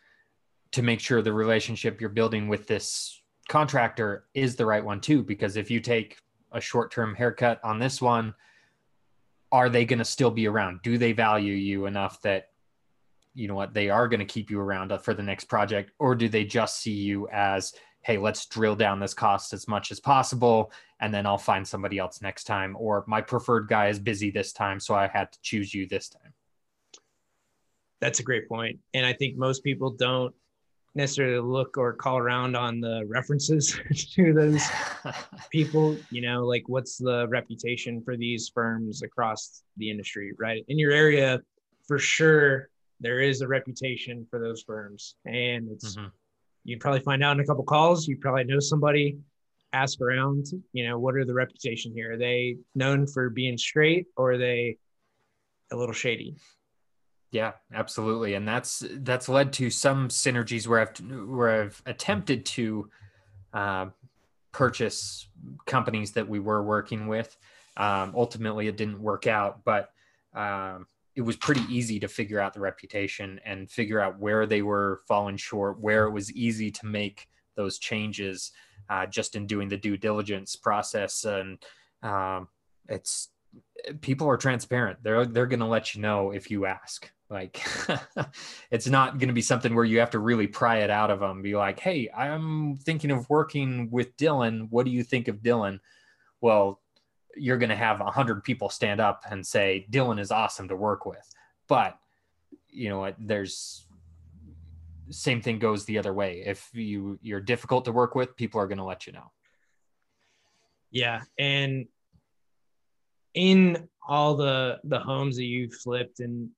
to 0.71 0.81
make 0.81 0.99
sure 0.99 1.21
the 1.21 1.33
relationship 1.33 1.99
you're 1.99 2.09
building 2.09 2.47
with 2.47 2.65
this 2.65 3.21
contractor 3.49 4.25
is 4.33 4.55
the 4.55 4.65
right 4.65 4.83
one 4.83 5.01
too 5.01 5.21
because 5.21 5.57
if 5.57 5.69
you 5.69 5.79
take 5.79 6.17
a 6.53 6.61
short-term 6.61 7.13
haircut 7.13 7.59
on 7.63 7.77
this 7.77 8.01
one, 8.01 8.33
are 9.51 9.69
they 9.69 9.85
going 9.85 9.99
to 9.99 10.05
still 10.05 10.31
be 10.31 10.47
around? 10.47 10.79
Do 10.81 10.97
they 10.97 11.11
value 11.11 11.53
you 11.53 11.85
enough 11.85 12.21
that 12.21 12.52
you 13.33 13.47
know 13.47 13.55
what 13.55 13.73
they 13.73 13.89
are 13.89 14.07
going 14.07 14.19
to 14.19 14.25
keep 14.25 14.49
you 14.49 14.59
around 14.59 14.91
uh, 14.91 14.97
for 14.97 15.13
the 15.13 15.23
next 15.23 15.45
project 15.45 15.91
or 15.99 16.15
do 16.15 16.29
they 16.29 16.43
just 16.43 16.77
see 16.79 16.93
you 16.93 17.27
as 17.31 17.73
hey 18.01 18.17
let's 18.17 18.45
drill 18.45 18.75
down 18.75 18.99
this 18.99 19.13
cost 19.13 19.53
as 19.53 19.67
much 19.67 19.91
as 19.91 19.99
possible 19.99 20.71
and 20.99 21.13
then 21.13 21.25
i'll 21.25 21.37
find 21.37 21.67
somebody 21.67 21.97
else 21.97 22.21
next 22.21 22.45
time 22.45 22.75
or 22.79 23.03
my 23.07 23.21
preferred 23.21 23.67
guy 23.67 23.87
is 23.87 23.99
busy 23.99 24.29
this 24.29 24.53
time 24.53 24.79
so 24.79 24.93
i 24.93 25.07
had 25.07 25.31
to 25.31 25.39
choose 25.41 25.73
you 25.73 25.87
this 25.87 26.09
time. 26.09 26.33
That's 27.99 28.19
a 28.19 28.23
great 28.23 28.47
point 28.47 28.79
and 28.93 29.05
i 29.05 29.13
think 29.13 29.37
most 29.37 29.63
people 29.63 29.89
don't 29.89 30.33
necessarily 30.95 31.39
look 31.39 31.77
or 31.77 31.93
call 31.93 32.17
around 32.17 32.55
on 32.55 32.79
the 32.79 33.03
references 33.07 33.79
to 34.13 34.33
those 34.33 34.61
people 35.49 35.97
you 36.11 36.21
know 36.21 36.45
like 36.45 36.63
what's 36.67 36.97
the 36.97 37.27
reputation 37.29 38.01
for 38.03 38.15
these 38.15 38.51
firms 38.53 39.01
across 39.01 39.63
the 39.77 39.89
industry 39.89 40.33
right? 40.37 40.63
In 40.67 40.77
your 40.77 40.91
area 40.91 41.41
for 41.87 41.97
sure 41.97 42.69
there 43.03 43.19
is 43.19 43.41
a 43.41 43.47
reputation 43.47 44.25
for 44.29 44.39
those 44.39 44.63
firms, 44.63 45.15
and 45.25 45.69
it's 45.69 45.95
mm-hmm. 45.95 46.07
you'd 46.63 46.79
probably 46.79 47.01
find 47.01 47.23
out 47.23 47.33
in 47.33 47.41
a 47.41 47.45
couple 47.45 47.63
calls. 47.63 48.07
You 48.07 48.17
probably 48.17 48.45
know 48.45 48.59
somebody. 48.59 49.19
Ask 49.73 50.01
around. 50.01 50.47
You 50.71 50.87
know, 50.87 50.97
what 50.97 51.15
are 51.15 51.25
the 51.25 51.33
reputation 51.33 51.93
here? 51.93 52.13
Are 52.13 52.17
they 52.17 52.57
known 52.73 53.05
for 53.05 53.29
being 53.29 53.57
straight, 53.57 54.07
or 54.15 54.33
are 54.33 54.37
they 54.37 54.77
a 55.71 55.75
little 55.75 55.93
shady? 55.93 56.35
Yeah, 57.31 57.53
absolutely, 57.73 58.35
and 58.35 58.47
that's 58.47 58.83
that's 58.89 59.27
led 59.27 59.53
to 59.53 59.69
some 59.69 60.07
synergies 60.07 60.67
where 60.67 60.79
I've 60.79 61.27
where 61.27 61.63
I've 61.63 61.81
attempted 61.85 62.45
to 62.45 62.89
uh, 63.53 63.87
purchase 64.51 65.27
companies 65.65 66.13
that 66.13 66.29
we 66.29 66.39
were 66.39 66.63
working 66.63 67.07
with. 67.07 67.35
Um, 67.75 68.13
ultimately, 68.15 68.67
it 68.67 68.77
didn't 68.77 69.01
work 69.01 69.27
out, 69.27 69.65
but 69.65 69.89
um, 70.35 70.85
it 71.15 71.21
was 71.21 71.35
pretty 71.35 71.61
easy 71.69 71.99
to 71.99 72.07
figure 72.07 72.39
out 72.39 72.53
the 72.53 72.59
reputation 72.59 73.39
and 73.45 73.69
figure 73.69 73.99
out 73.99 74.19
where 74.19 74.45
they 74.45 74.61
were 74.61 75.01
falling 75.07 75.37
short, 75.37 75.79
where 75.79 76.05
it 76.05 76.11
was 76.11 76.31
easy 76.31 76.71
to 76.71 76.85
make 76.85 77.27
those 77.55 77.77
changes 77.77 78.51
uh, 78.89 79.05
just 79.05 79.35
in 79.35 79.45
doing 79.45 79.69
the 79.69 79.77
due 79.77 79.97
diligence 79.97 80.55
process. 80.55 81.23
And 81.23 81.63
um, 82.01 82.47
it's 82.89 83.29
people 84.01 84.27
are 84.27 84.37
transparent. 84.37 84.99
They're 85.03 85.25
they're 85.25 85.45
going 85.45 85.59
to 85.59 85.65
let 85.65 85.93
you 85.93 86.01
know 86.01 86.31
if 86.31 86.49
you 86.49 86.65
ask. 86.65 87.11
Like 87.29 87.61
it's 88.71 88.87
not 88.87 89.17
going 89.17 89.29
to 89.29 89.33
be 89.33 89.41
something 89.41 89.73
where 89.73 89.85
you 89.85 89.99
have 89.99 90.11
to 90.11 90.19
really 90.19 90.47
pry 90.47 90.79
it 90.79 90.89
out 90.89 91.09
of 91.09 91.19
them. 91.19 91.41
Be 91.41 91.55
like, 91.55 91.79
hey, 91.79 92.09
I'm 92.15 92.77
thinking 92.77 93.11
of 93.11 93.29
working 93.29 93.89
with 93.91 94.15
Dillon. 94.17 94.67
What 94.69 94.85
do 94.85 94.91
you 94.91 95.03
think 95.03 95.27
of 95.27 95.41
Dillon? 95.41 95.79
Well, 96.41 96.81
you're 97.35 97.57
going 97.57 97.69
to 97.69 97.75
have 97.75 98.01
a 98.01 98.11
hundred 98.11 98.43
people 98.43 98.69
stand 98.69 98.99
up 98.99 99.23
and 99.29 99.45
say 99.45 99.85
Dillon 99.89 100.19
is 100.19 100.31
awesome 100.31 100.67
to 100.67 100.75
work 100.75 101.05
with. 101.05 101.27
But 101.67 101.97
you 102.69 102.89
know, 102.89 103.13
there's 103.19 103.85
same 105.09 105.41
thing 105.41 105.59
goes 105.59 105.85
the 105.85 105.97
other 105.97 106.13
way. 106.13 106.43
If 106.45 106.69
you 106.73 107.19
you're 107.21 107.41
difficult 107.41 107.85
to 107.85 107.91
work 107.91 108.15
with, 108.15 108.35
people 108.35 108.59
are 108.59 108.67
going 108.67 108.77
to 108.77 108.83
let 108.83 109.05
you 109.05 109.13
know. 109.13 109.31
Yeah, 110.91 111.21
and 111.39 111.87
in 113.33 113.87
all 114.07 114.35
the 114.35 114.79
the 114.83 114.99
homes 114.99 115.37
that 115.37 115.45
you've 115.45 115.73
flipped 115.73 116.19
and 116.19 116.49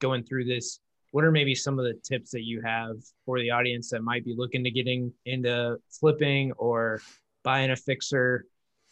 going 0.00 0.24
through 0.24 0.44
this, 0.44 0.80
what 1.12 1.24
are 1.24 1.32
maybe 1.32 1.54
some 1.54 1.78
of 1.78 1.84
the 1.84 1.94
tips 2.04 2.30
that 2.32 2.44
you 2.44 2.60
have 2.62 2.96
for 3.24 3.40
the 3.40 3.50
audience 3.50 3.90
that 3.90 4.02
might 4.02 4.24
be 4.24 4.34
looking 4.36 4.62
to 4.64 4.70
getting 4.70 5.12
into 5.24 5.78
flipping 5.90 6.52
or 6.52 7.00
buying 7.42 7.70
a 7.70 7.76
fixer 7.76 8.44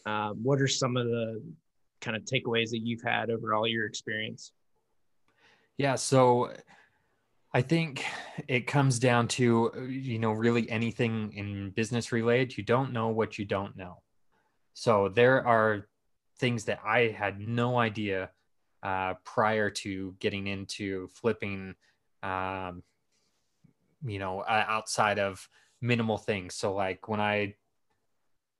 um, 0.06 0.38
what 0.42 0.60
are 0.60 0.68
some 0.68 0.96
of 0.96 1.06
the 1.06 1.42
kind 2.00 2.16
of 2.16 2.24
takeaways 2.24 2.70
that 2.70 2.80
you've 2.82 3.02
had 3.02 3.30
over 3.30 3.54
all 3.54 3.66
your 3.66 3.86
experience? 3.86 4.52
Yeah, 5.76 5.96
so 5.96 6.52
I 7.52 7.62
think 7.62 8.04
it 8.48 8.66
comes 8.66 8.98
down 8.98 9.28
to, 9.28 9.88
you 9.88 10.18
know, 10.18 10.32
really 10.32 10.68
anything 10.68 11.32
in 11.34 11.70
business 11.70 12.12
related. 12.12 12.56
You 12.56 12.64
don't 12.64 12.92
know 12.92 13.08
what 13.08 13.38
you 13.38 13.44
don't 13.44 13.76
know. 13.76 14.02
So 14.74 15.08
there 15.08 15.46
are 15.46 15.86
things 16.38 16.64
that 16.64 16.80
I 16.84 17.14
had 17.16 17.40
no 17.40 17.78
idea 17.78 18.30
uh, 18.82 19.14
prior 19.24 19.70
to 19.70 20.14
getting 20.18 20.46
into 20.46 21.08
flipping, 21.08 21.74
um, 22.22 22.82
you 24.04 24.18
know, 24.18 24.44
outside 24.46 25.18
of 25.18 25.48
minimal 25.80 26.18
things. 26.18 26.54
So, 26.54 26.74
like 26.74 27.08
when 27.08 27.20
I 27.20 27.54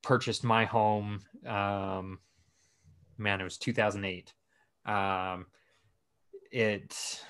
purchased 0.05 0.45
my 0.45 0.65
home. 0.65 1.21
Um, 1.47 2.21
man, 3.19 3.41
it 3.41 3.45
was 3.45 3.59
2008. 3.59 4.33
Um, 4.87 5.47
it, 6.53 7.25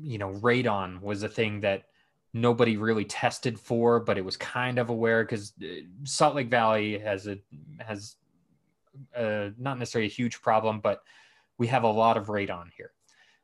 you 0.00 0.18
know, 0.18 0.32
radon 0.32 1.00
was 1.00 1.22
a 1.22 1.28
thing 1.28 1.60
that 1.60 1.84
nobody 2.32 2.76
really 2.76 3.04
tested 3.04 3.58
for, 3.58 4.00
but 4.00 4.18
it 4.18 4.24
was 4.24 4.36
kind 4.36 4.78
of 4.78 4.90
aware 4.90 5.24
because 5.24 5.52
uh, 5.62 5.66
Salt 6.04 6.34
Lake 6.34 6.50
Valley 6.50 6.98
has 6.98 7.26
a 7.26 7.38
has 7.78 8.16
a, 9.14 9.50
not 9.58 9.78
necessarily 9.78 10.08
a 10.08 10.12
huge 10.12 10.40
problem, 10.40 10.80
but 10.80 11.02
we 11.58 11.66
have 11.66 11.84
a 11.84 11.88
lot 11.88 12.16
of 12.16 12.26
radon 12.26 12.70
here. 12.76 12.92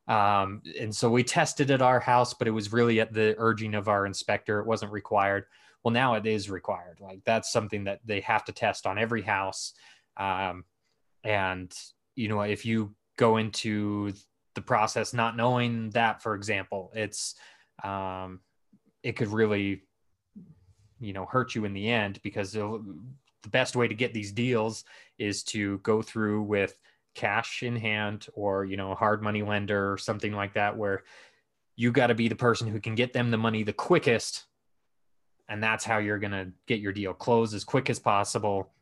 Um, 0.08 0.62
and 0.80 0.94
so 0.94 1.10
we 1.10 1.24
tested 1.24 1.70
at 1.70 1.82
our 1.82 1.98
house, 1.98 2.32
but 2.32 2.46
it 2.46 2.52
was 2.52 2.72
really 2.72 3.00
at 3.00 3.12
the 3.12 3.34
urging 3.38 3.74
of 3.74 3.88
our 3.88 4.06
inspector. 4.06 4.60
It 4.60 4.66
wasn't 4.66 4.92
required 4.92 5.46
well 5.86 5.92
now 5.92 6.14
it 6.14 6.26
is 6.26 6.50
required. 6.50 6.98
Like 6.98 7.20
that's 7.24 7.52
something 7.52 7.84
that 7.84 8.00
they 8.04 8.18
have 8.22 8.44
to 8.46 8.52
test 8.52 8.88
on 8.88 8.98
every 8.98 9.22
house. 9.22 9.72
Um, 10.16 10.64
and 11.22 11.72
you 12.16 12.26
know 12.26 12.40
if 12.40 12.66
you 12.66 12.96
go 13.16 13.36
into 13.36 14.12
the 14.56 14.62
process 14.62 15.14
not 15.14 15.36
knowing 15.36 15.90
that 15.90 16.22
for 16.24 16.34
example 16.34 16.90
it's 16.92 17.36
um, 17.84 18.40
it 19.04 19.12
could 19.12 19.28
really 19.28 19.84
you 20.98 21.12
know 21.12 21.24
hurt 21.24 21.54
you 21.54 21.64
in 21.64 21.72
the 21.72 21.88
end 21.88 22.18
because 22.24 22.50
the 22.50 22.82
best 23.50 23.76
way 23.76 23.86
to 23.86 23.94
get 23.94 24.12
these 24.12 24.32
deals 24.32 24.82
is 25.20 25.44
to 25.44 25.78
go 25.84 26.02
through 26.02 26.42
with 26.42 26.76
cash 27.14 27.62
in 27.62 27.76
hand 27.76 28.26
or 28.34 28.64
you 28.64 28.76
know 28.76 28.90
a 28.90 28.96
hard 28.96 29.22
money 29.22 29.44
lender 29.44 29.92
or 29.92 29.98
something 29.98 30.32
like 30.32 30.54
that 30.54 30.76
where 30.76 31.04
you 31.76 31.92
got 31.92 32.08
to 32.08 32.14
be 32.16 32.26
the 32.26 32.34
person 32.34 32.66
who 32.66 32.80
can 32.80 32.96
get 32.96 33.12
them 33.12 33.30
the 33.30 33.38
money 33.38 33.62
the 33.62 33.72
quickest 33.72 34.45
and 35.48 35.62
that's 35.62 35.84
how 35.84 35.98
you're 35.98 36.18
going 36.18 36.32
to 36.32 36.48
get 36.66 36.80
your 36.80 36.92
deal 36.92 37.12
closed 37.12 37.54
as 37.54 37.64
quick 37.64 37.88
as 37.90 37.98
possible. 37.98 38.72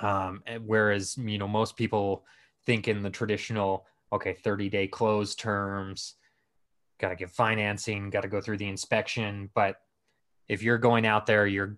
Um, 0.00 0.42
whereas 0.64 1.16
you 1.16 1.38
know 1.38 1.46
most 1.46 1.76
people 1.76 2.24
think 2.66 2.88
in 2.88 3.02
the 3.02 3.10
traditional 3.10 3.86
okay 4.12 4.32
30 4.32 4.68
day 4.68 4.88
close 4.88 5.36
terms 5.36 6.14
got 6.98 7.10
to 7.10 7.16
get 7.16 7.30
financing 7.30 8.10
got 8.10 8.22
to 8.22 8.28
go 8.28 8.40
through 8.40 8.56
the 8.56 8.68
inspection. 8.68 9.50
But 9.54 9.76
if 10.48 10.62
you're 10.62 10.78
going 10.78 11.06
out 11.06 11.26
there 11.26 11.46
you're 11.46 11.76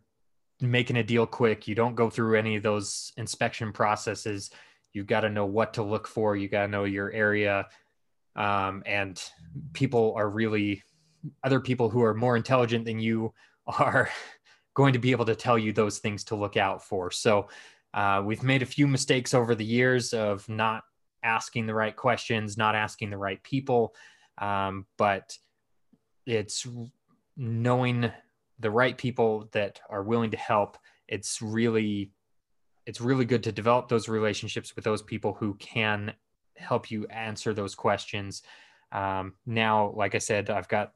making 0.62 0.96
a 0.96 1.02
deal 1.02 1.26
quick 1.26 1.68
you 1.68 1.74
don't 1.74 1.94
go 1.94 2.08
through 2.08 2.38
any 2.38 2.56
of 2.56 2.62
those 2.62 3.12
inspection 3.18 3.70
processes 3.70 4.50
you've 4.94 5.06
got 5.06 5.20
to 5.20 5.28
know 5.28 5.44
what 5.44 5.74
to 5.74 5.82
look 5.82 6.06
for 6.06 6.36
you 6.36 6.48
got 6.48 6.62
to 6.62 6.68
know 6.68 6.84
your 6.84 7.12
area. 7.12 7.66
Um, 8.34 8.82
and 8.86 9.22
people 9.74 10.14
are 10.16 10.30
really 10.30 10.82
other 11.44 11.60
people 11.60 11.90
who 11.90 12.02
are 12.02 12.14
more 12.14 12.36
intelligent 12.36 12.86
than 12.86 12.98
you 12.98 13.34
are 13.66 14.10
going 14.74 14.92
to 14.92 14.98
be 14.98 15.10
able 15.10 15.24
to 15.24 15.34
tell 15.34 15.58
you 15.58 15.72
those 15.72 15.98
things 15.98 16.24
to 16.24 16.36
look 16.36 16.56
out 16.56 16.82
for. 16.82 17.10
So 17.10 17.48
uh, 17.94 18.22
we've 18.24 18.42
made 18.42 18.62
a 18.62 18.66
few 18.66 18.86
mistakes 18.86 19.32
over 19.32 19.54
the 19.54 19.64
years 19.64 20.12
of 20.12 20.46
not 20.48 20.84
asking 21.22 21.66
the 21.66 21.74
right 21.74 21.96
questions, 21.96 22.56
not 22.56 22.74
asking 22.74 23.10
the 23.10 23.18
right 23.18 23.42
people, 23.42 23.94
um, 24.38 24.86
but 24.98 25.36
it's 26.26 26.66
knowing 27.36 28.10
the 28.58 28.70
right 28.70 28.96
people 28.96 29.48
that 29.52 29.80
are 29.88 30.02
willing 30.02 30.30
to 30.30 30.36
help. 30.36 30.78
It's 31.08 31.40
really 31.40 32.12
it's 32.86 33.00
really 33.00 33.24
good 33.24 33.42
to 33.42 33.50
develop 33.50 33.88
those 33.88 34.08
relationships 34.08 34.76
with 34.76 34.84
those 34.84 35.02
people 35.02 35.32
who 35.32 35.54
can 35.54 36.12
help 36.56 36.88
you 36.88 37.04
answer 37.08 37.52
those 37.52 37.74
questions. 37.74 38.42
Um, 38.92 39.34
now, 39.44 39.92
like 39.96 40.14
I 40.14 40.18
said, 40.18 40.50
I've 40.50 40.68
got 40.68 40.92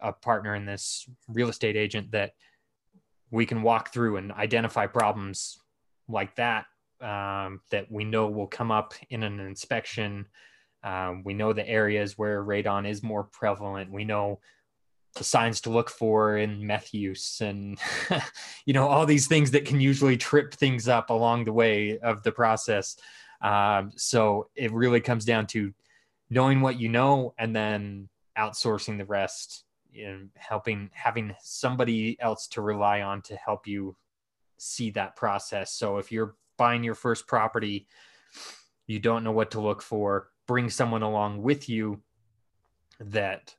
a 0.00 0.12
partner 0.12 0.54
in 0.54 0.66
this 0.66 1.08
real 1.28 1.48
estate 1.48 1.76
agent 1.76 2.12
that 2.12 2.32
we 3.30 3.46
can 3.46 3.62
walk 3.62 3.92
through 3.92 4.16
and 4.16 4.32
identify 4.32 4.86
problems 4.86 5.58
like 6.08 6.34
that 6.36 6.66
um, 7.00 7.60
that 7.70 7.90
we 7.90 8.04
know 8.04 8.28
will 8.28 8.46
come 8.46 8.70
up 8.70 8.94
in 9.10 9.22
an 9.22 9.40
inspection. 9.40 10.26
Um, 10.82 11.22
we 11.24 11.34
know 11.34 11.52
the 11.52 11.68
areas 11.68 12.16
where 12.16 12.42
radon 12.42 12.88
is 12.88 13.02
more 13.02 13.24
prevalent. 13.24 13.90
We 13.92 14.04
know 14.04 14.40
the 15.14 15.24
signs 15.24 15.60
to 15.62 15.70
look 15.70 15.90
for 15.90 16.36
in 16.36 16.66
meth 16.66 16.94
use 16.94 17.40
and 17.40 17.78
you 18.66 18.74
know 18.74 18.86
all 18.86 19.06
these 19.06 19.26
things 19.26 19.50
that 19.50 19.64
can 19.64 19.80
usually 19.80 20.16
trip 20.16 20.54
things 20.54 20.86
up 20.86 21.10
along 21.10 21.44
the 21.44 21.52
way 21.52 21.98
of 21.98 22.22
the 22.22 22.30
process 22.30 22.96
um, 23.40 23.90
so 23.96 24.48
it 24.54 24.70
really 24.70 25.00
comes 25.00 25.24
down 25.24 25.46
to 25.46 25.72
knowing 26.30 26.60
what 26.60 26.78
you 26.78 26.88
know 26.88 27.34
and 27.38 27.56
then 27.56 28.08
outsourcing 28.36 28.98
the 28.98 29.04
rest 29.06 29.64
and 30.02 30.30
helping 30.36 30.90
having 30.92 31.34
somebody 31.40 32.16
else 32.20 32.46
to 32.48 32.60
rely 32.60 33.02
on 33.02 33.22
to 33.22 33.36
help 33.36 33.66
you 33.66 33.96
see 34.56 34.90
that 34.90 35.16
process. 35.16 35.72
So 35.72 35.98
if 35.98 36.10
you're 36.10 36.34
buying 36.56 36.82
your 36.82 36.94
first 36.94 37.26
property 37.26 37.86
you 38.88 38.98
don't 38.98 39.22
know 39.22 39.32
what 39.32 39.52
to 39.52 39.60
look 39.60 39.80
for 39.80 40.30
bring 40.48 40.68
someone 40.68 41.02
along 41.02 41.40
with 41.40 41.68
you 41.68 42.02
that 42.98 43.54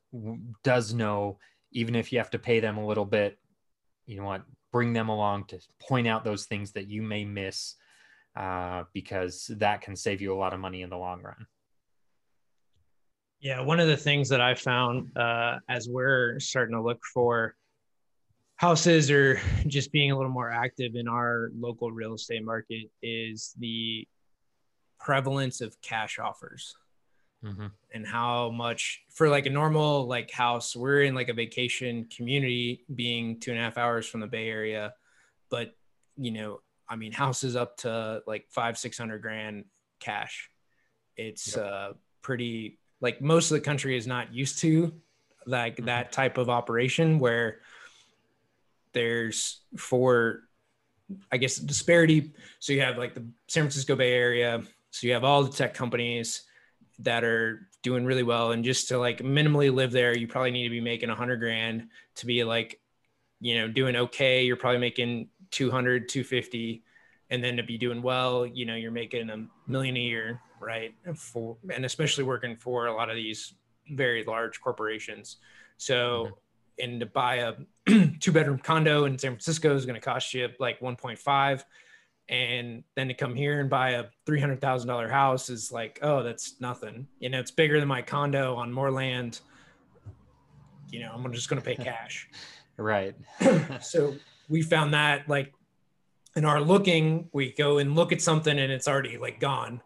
does 0.62 0.92
know 0.92 1.38
even 1.72 1.94
if 1.94 2.12
you 2.12 2.18
have 2.18 2.30
to 2.30 2.38
pay 2.38 2.60
them 2.60 2.76
a 2.76 2.86
little 2.86 3.06
bit 3.06 3.38
you 4.06 4.16
know 4.16 4.24
what 4.24 4.42
bring 4.70 4.92
them 4.92 5.08
along 5.08 5.44
to 5.44 5.58
point 5.80 6.06
out 6.06 6.24
those 6.24 6.44
things 6.44 6.72
that 6.72 6.88
you 6.88 7.00
may 7.00 7.24
miss 7.24 7.76
uh, 8.36 8.84
because 8.92 9.50
that 9.56 9.80
can 9.80 9.96
save 9.96 10.20
you 10.20 10.32
a 10.32 10.36
lot 10.36 10.52
of 10.52 10.60
money 10.60 10.82
in 10.82 10.90
the 10.90 10.96
long 10.96 11.22
run 11.22 11.46
yeah 13.40 13.60
one 13.60 13.80
of 13.80 13.88
the 13.88 13.96
things 13.96 14.28
that 14.28 14.40
i 14.40 14.54
found 14.54 15.16
uh, 15.16 15.56
as 15.68 15.88
we're 15.88 16.38
starting 16.40 16.74
to 16.74 16.82
look 16.82 17.00
for 17.12 17.54
houses 18.56 19.10
or 19.10 19.40
just 19.66 19.90
being 19.90 20.10
a 20.10 20.16
little 20.16 20.30
more 20.30 20.50
active 20.50 20.94
in 20.94 21.08
our 21.08 21.50
local 21.58 21.90
real 21.90 22.14
estate 22.14 22.44
market 22.44 22.90
is 23.02 23.54
the 23.58 24.06
prevalence 24.98 25.62
of 25.62 25.74
cash 25.80 26.18
offers 26.18 26.74
mm-hmm. 27.42 27.68
and 27.94 28.06
how 28.06 28.50
much 28.50 29.00
for 29.14 29.30
like 29.30 29.46
a 29.46 29.50
normal 29.50 30.06
like 30.06 30.30
house 30.30 30.76
we're 30.76 31.02
in 31.02 31.14
like 31.14 31.30
a 31.30 31.32
vacation 31.32 32.06
community 32.14 32.84
being 32.94 33.40
two 33.40 33.50
and 33.50 33.58
a 33.58 33.62
half 33.62 33.78
hours 33.78 34.06
from 34.06 34.20
the 34.20 34.26
bay 34.26 34.48
area 34.48 34.92
but 35.50 35.72
you 36.18 36.30
know 36.30 36.60
i 36.88 36.96
mean 36.96 37.12
houses 37.12 37.56
up 37.56 37.78
to 37.78 38.20
like 38.26 38.44
five 38.50 38.76
six 38.76 38.98
hundred 38.98 39.22
grand 39.22 39.64
cash 40.00 40.50
it's 41.16 41.56
yep. 41.56 41.64
uh 41.64 41.92
pretty 42.20 42.78
like 43.00 43.20
most 43.20 43.50
of 43.50 43.56
the 43.56 43.60
country 43.60 43.96
is 43.96 44.06
not 44.06 44.32
used 44.32 44.58
to 44.60 44.92
like 45.46 45.76
mm-hmm. 45.76 45.86
that 45.86 46.12
type 46.12 46.38
of 46.38 46.48
operation 46.48 47.18
where 47.18 47.60
there's 48.92 49.60
for 49.76 50.42
i 51.32 51.36
guess 51.36 51.56
disparity. 51.56 52.32
So 52.58 52.72
you 52.72 52.80
have 52.82 52.98
like 52.98 53.14
the 53.14 53.26
san 53.48 53.64
francisco 53.64 53.96
bay 53.96 54.12
area. 54.12 54.62
So 54.90 55.06
you 55.06 55.12
have 55.12 55.24
all 55.24 55.42
the 55.44 55.52
tech 55.52 55.74
companies 55.74 56.42
that 57.00 57.24
are 57.24 57.68
doing 57.82 58.04
really 58.04 58.22
well. 58.22 58.52
And 58.52 58.64
just 58.64 58.88
to 58.88 58.98
like 58.98 59.18
minimally 59.18 59.72
live 59.72 59.92
there 59.92 60.16
you 60.16 60.28
probably 60.28 60.50
need 60.50 60.64
to 60.64 60.70
be 60.70 60.80
making 60.80 61.10
a 61.10 61.14
hundred 61.14 61.38
grand 61.38 61.88
to 62.16 62.26
be 62.26 62.44
like 62.44 62.80
you 63.40 63.58
know 63.58 63.68
doing 63.68 63.96
okay. 63.96 64.44
You're 64.44 64.56
probably 64.56 64.80
making 64.80 65.28
200 65.50 66.08
250 66.08 66.84
and 67.30 67.42
then 67.42 67.56
to 67.56 67.62
be 67.62 67.78
doing 67.78 68.02
well 68.02 68.46
you 68.46 68.64
know 68.64 68.74
you're 68.74 68.90
making 68.90 69.30
a 69.30 69.46
million 69.66 69.96
a 69.96 70.00
year 70.00 70.40
right 70.60 70.94
for 71.14 71.56
and 71.72 71.84
especially 71.84 72.24
working 72.24 72.56
for 72.56 72.86
a 72.86 72.94
lot 72.94 73.08
of 73.10 73.16
these 73.16 73.54
very 73.90 74.24
large 74.24 74.60
corporations 74.60 75.36
so 75.76 76.24
mm-hmm. 76.24 76.84
and 76.84 77.00
to 77.00 77.06
buy 77.06 77.36
a 77.36 77.54
two 78.20 78.32
bedroom 78.32 78.58
condo 78.58 79.04
in 79.04 79.18
san 79.18 79.32
francisco 79.32 79.74
is 79.74 79.86
going 79.86 79.94
to 79.94 80.00
cost 80.00 80.34
you 80.34 80.48
like 80.58 80.80
1.5 80.80 81.62
and 82.30 82.84
then 82.94 83.08
to 83.08 83.14
come 83.14 83.34
here 83.34 83.58
and 83.58 83.68
buy 83.68 83.90
a 83.90 84.04
three 84.24 84.40
hundred 84.40 84.60
thousand 84.60 84.88
dollar 84.88 85.08
house 85.08 85.50
is 85.50 85.72
like, 85.72 85.98
oh, 86.00 86.22
that's 86.22 86.60
nothing. 86.60 87.08
You 87.18 87.28
know, 87.28 87.40
it's 87.40 87.50
bigger 87.50 87.80
than 87.80 87.88
my 87.88 88.02
condo 88.02 88.54
on 88.54 88.72
more 88.72 88.92
land. 88.92 89.40
You 90.90 91.00
know, 91.00 91.10
I'm 91.12 91.32
just 91.32 91.50
going 91.50 91.60
to 91.60 91.66
pay 91.66 91.74
cash. 91.84 92.28
right. 92.76 93.16
so 93.82 94.14
we 94.48 94.62
found 94.62 94.94
that 94.94 95.28
like 95.28 95.52
in 96.36 96.44
our 96.44 96.60
looking, 96.60 97.28
we 97.32 97.52
go 97.52 97.78
and 97.78 97.94
look 97.94 98.12
at 98.12 98.20
something 98.20 98.58
and 98.58 98.72
it's 98.72 98.88
already 98.88 99.18
like 99.18 99.40
gone 99.40 99.82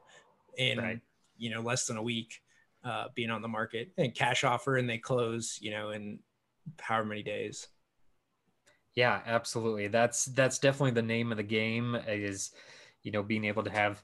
in 0.56 0.78
right. 0.78 1.00
you 1.36 1.50
know 1.50 1.60
less 1.60 1.86
than 1.86 1.96
a 1.96 2.02
week 2.02 2.40
uh, 2.84 3.06
being 3.14 3.30
on 3.30 3.42
the 3.42 3.48
market 3.48 3.90
and 3.98 4.14
cash 4.14 4.44
offer 4.44 4.76
and 4.76 4.88
they 4.88 4.98
close 4.98 5.58
you 5.60 5.70
know 5.70 5.90
in 5.90 6.18
however 6.80 7.06
many 7.06 7.22
days. 7.22 7.68
Yeah, 8.94 9.20
absolutely. 9.26 9.88
That's 9.88 10.26
that's 10.26 10.58
definitely 10.58 10.92
the 10.92 11.02
name 11.02 11.32
of 11.32 11.36
the 11.36 11.42
game 11.42 11.96
is, 12.06 12.52
you 13.02 13.10
know, 13.10 13.22
being 13.22 13.44
able 13.44 13.64
to 13.64 13.70
have 13.70 14.02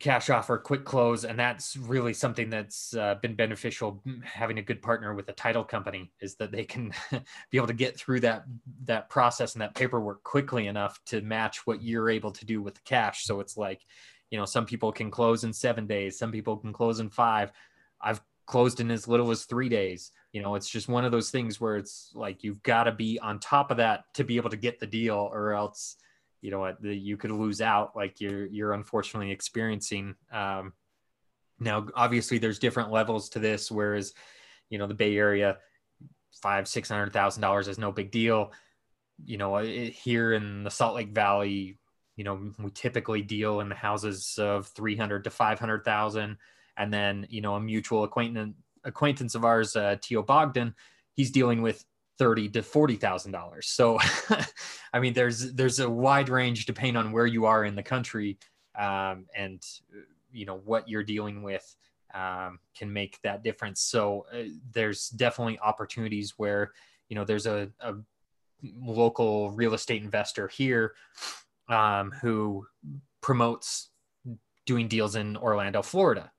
cash 0.00 0.30
offer, 0.30 0.58
quick 0.58 0.84
close, 0.84 1.24
and 1.24 1.38
that's 1.38 1.76
really 1.76 2.12
something 2.12 2.50
that's 2.50 2.94
uh, 2.94 3.16
been 3.16 3.34
beneficial. 3.34 4.02
Having 4.22 4.58
a 4.58 4.62
good 4.62 4.80
partner 4.80 5.14
with 5.14 5.28
a 5.28 5.32
title 5.32 5.64
company 5.64 6.12
is 6.20 6.36
that 6.36 6.52
they 6.52 6.64
can 6.64 6.92
be 7.50 7.56
able 7.56 7.66
to 7.66 7.72
get 7.72 7.98
through 7.98 8.20
that 8.20 8.44
that 8.84 9.08
process 9.08 9.54
and 9.54 9.62
that 9.62 9.74
paperwork 9.74 10.22
quickly 10.22 10.68
enough 10.68 11.00
to 11.06 11.20
match 11.20 11.66
what 11.66 11.82
you're 11.82 12.10
able 12.10 12.30
to 12.30 12.44
do 12.44 12.62
with 12.62 12.74
the 12.74 12.80
cash. 12.84 13.24
So 13.24 13.40
it's 13.40 13.56
like, 13.56 13.82
you 14.30 14.38
know, 14.38 14.44
some 14.44 14.66
people 14.66 14.92
can 14.92 15.10
close 15.10 15.44
in 15.44 15.52
seven 15.52 15.86
days, 15.86 16.18
some 16.18 16.30
people 16.30 16.56
can 16.56 16.72
close 16.72 17.00
in 17.00 17.10
five. 17.10 17.50
I've 18.00 18.20
closed 18.46 18.80
in 18.80 18.90
as 18.90 19.08
little 19.08 19.30
as 19.30 19.44
three 19.44 19.68
days. 19.68 20.12
You 20.32 20.42
know, 20.42 20.54
it's 20.54 20.68
just 20.68 20.88
one 20.88 21.04
of 21.04 21.12
those 21.12 21.30
things 21.30 21.60
where 21.60 21.76
it's 21.76 22.12
like 22.14 22.44
you've 22.44 22.62
got 22.62 22.84
to 22.84 22.92
be 22.92 23.18
on 23.18 23.40
top 23.40 23.70
of 23.70 23.76
that 23.76 24.04
to 24.14 24.24
be 24.24 24.36
able 24.36 24.50
to 24.50 24.56
get 24.56 24.78
the 24.78 24.86
deal, 24.86 25.28
or 25.32 25.52
else, 25.52 25.96
you 26.40 26.50
know, 26.50 26.60
what 26.60 26.82
you 26.82 27.16
could 27.16 27.30
lose 27.30 27.60
out 27.60 27.96
like 27.96 28.20
you're 28.20 28.46
you're 28.46 28.72
unfortunately 28.72 29.30
experiencing. 29.30 30.14
Um, 30.32 30.72
now, 31.60 31.88
obviously, 31.94 32.38
there's 32.38 32.58
different 32.58 32.92
levels 32.92 33.30
to 33.30 33.38
this. 33.38 33.70
Whereas, 33.70 34.14
you 34.70 34.78
know, 34.78 34.86
the 34.86 34.94
Bay 34.94 35.16
Area, 35.16 35.58
five 36.42 36.68
six 36.68 36.88
hundred 36.88 37.12
thousand 37.12 37.42
dollars 37.42 37.68
is 37.68 37.78
no 37.78 37.92
big 37.92 38.10
deal. 38.10 38.52
You 39.24 39.38
know, 39.38 39.56
it, 39.56 39.90
here 39.90 40.32
in 40.32 40.62
the 40.62 40.70
Salt 40.70 40.94
Lake 40.94 41.10
Valley, 41.10 41.78
you 42.16 42.24
know, 42.24 42.52
we 42.58 42.70
typically 42.70 43.22
deal 43.22 43.60
in 43.60 43.68
the 43.68 43.74
houses 43.74 44.38
of 44.38 44.68
three 44.68 44.96
hundred 44.96 45.24
to 45.24 45.30
five 45.30 45.58
hundred 45.58 45.84
thousand 45.84 46.38
and 46.78 46.92
then 46.92 47.26
you 47.28 47.40
know 47.40 47.56
a 47.56 47.60
mutual 47.60 48.04
acquaintance 48.04 48.54
acquaintance 48.84 49.34
of 49.34 49.44
ours, 49.44 49.76
uh, 49.76 49.96
Tio 50.00 50.22
Bogdan, 50.22 50.74
he's 51.14 51.30
dealing 51.30 51.62
with 51.62 51.84
thirty 52.18 52.48
to 52.50 52.62
forty 52.62 52.96
thousand 52.96 53.32
dollars. 53.32 53.68
So, 53.68 53.98
I 54.92 55.00
mean, 55.00 55.12
there's 55.12 55.52
there's 55.54 55.80
a 55.80 55.88
wide 55.88 56.28
range 56.28 56.66
depending 56.66 56.96
on 56.96 57.12
where 57.12 57.26
you 57.26 57.46
are 57.46 57.64
in 57.64 57.74
the 57.76 57.82
country, 57.82 58.38
um, 58.78 59.26
and 59.36 59.62
you 60.32 60.46
know 60.46 60.60
what 60.64 60.88
you're 60.88 61.04
dealing 61.04 61.42
with 61.42 61.76
um, 62.14 62.58
can 62.76 62.92
make 62.92 63.18
that 63.22 63.42
difference. 63.42 63.80
So, 63.80 64.26
uh, 64.32 64.44
there's 64.72 65.08
definitely 65.08 65.58
opportunities 65.60 66.34
where 66.36 66.72
you 67.08 67.16
know 67.16 67.24
there's 67.24 67.46
a, 67.46 67.70
a 67.80 67.94
local 68.62 69.50
real 69.52 69.74
estate 69.74 70.02
investor 70.02 70.48
here 70.48 70.94
um, 71.68 72.10
who 72.20 72.66
promotes 73.20 73.90
doing 74.66 74.88
deals 74.88 75.16
in 75.16 75.36
Orlando, 75.36 75.82
Florida 75.82 76.30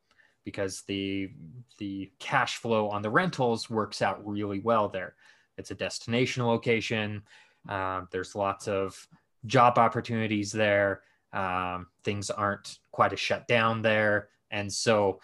because 0.45 0.81
the 0.87 1.29
the 1.77 2.11
cash 2.19 2.57
flow 2.57 2.89
on 2.89 3.01
the 3.01 3.09
rentals 3.09 3.69
works 3.69 4.01
out 4.01 4.25
really 4.25 4.59
well 4.59 4.89
there. 4.89 5.15
It's 5.59 5.71
a 5.71 5.75
destination 5.75 6.45
location. 6.45 7.21
Um, 7.67 8.07
there's 8.11 8.35
lots 8.35 8.67
of 8.67 9.07
job 9.45 9.77
opportunities 9.77 10.51
there. 10.51 11.01
Um, 11.33 11.87
things 12.03 12.29
aren't 12.29 12.79
quite 12.91 13.13
as 13.13 13.19
shut 13.19 13.47
down 13.47 13.81
there, 13.81 14.29
and 14.49 14.71
so 14.71 15.19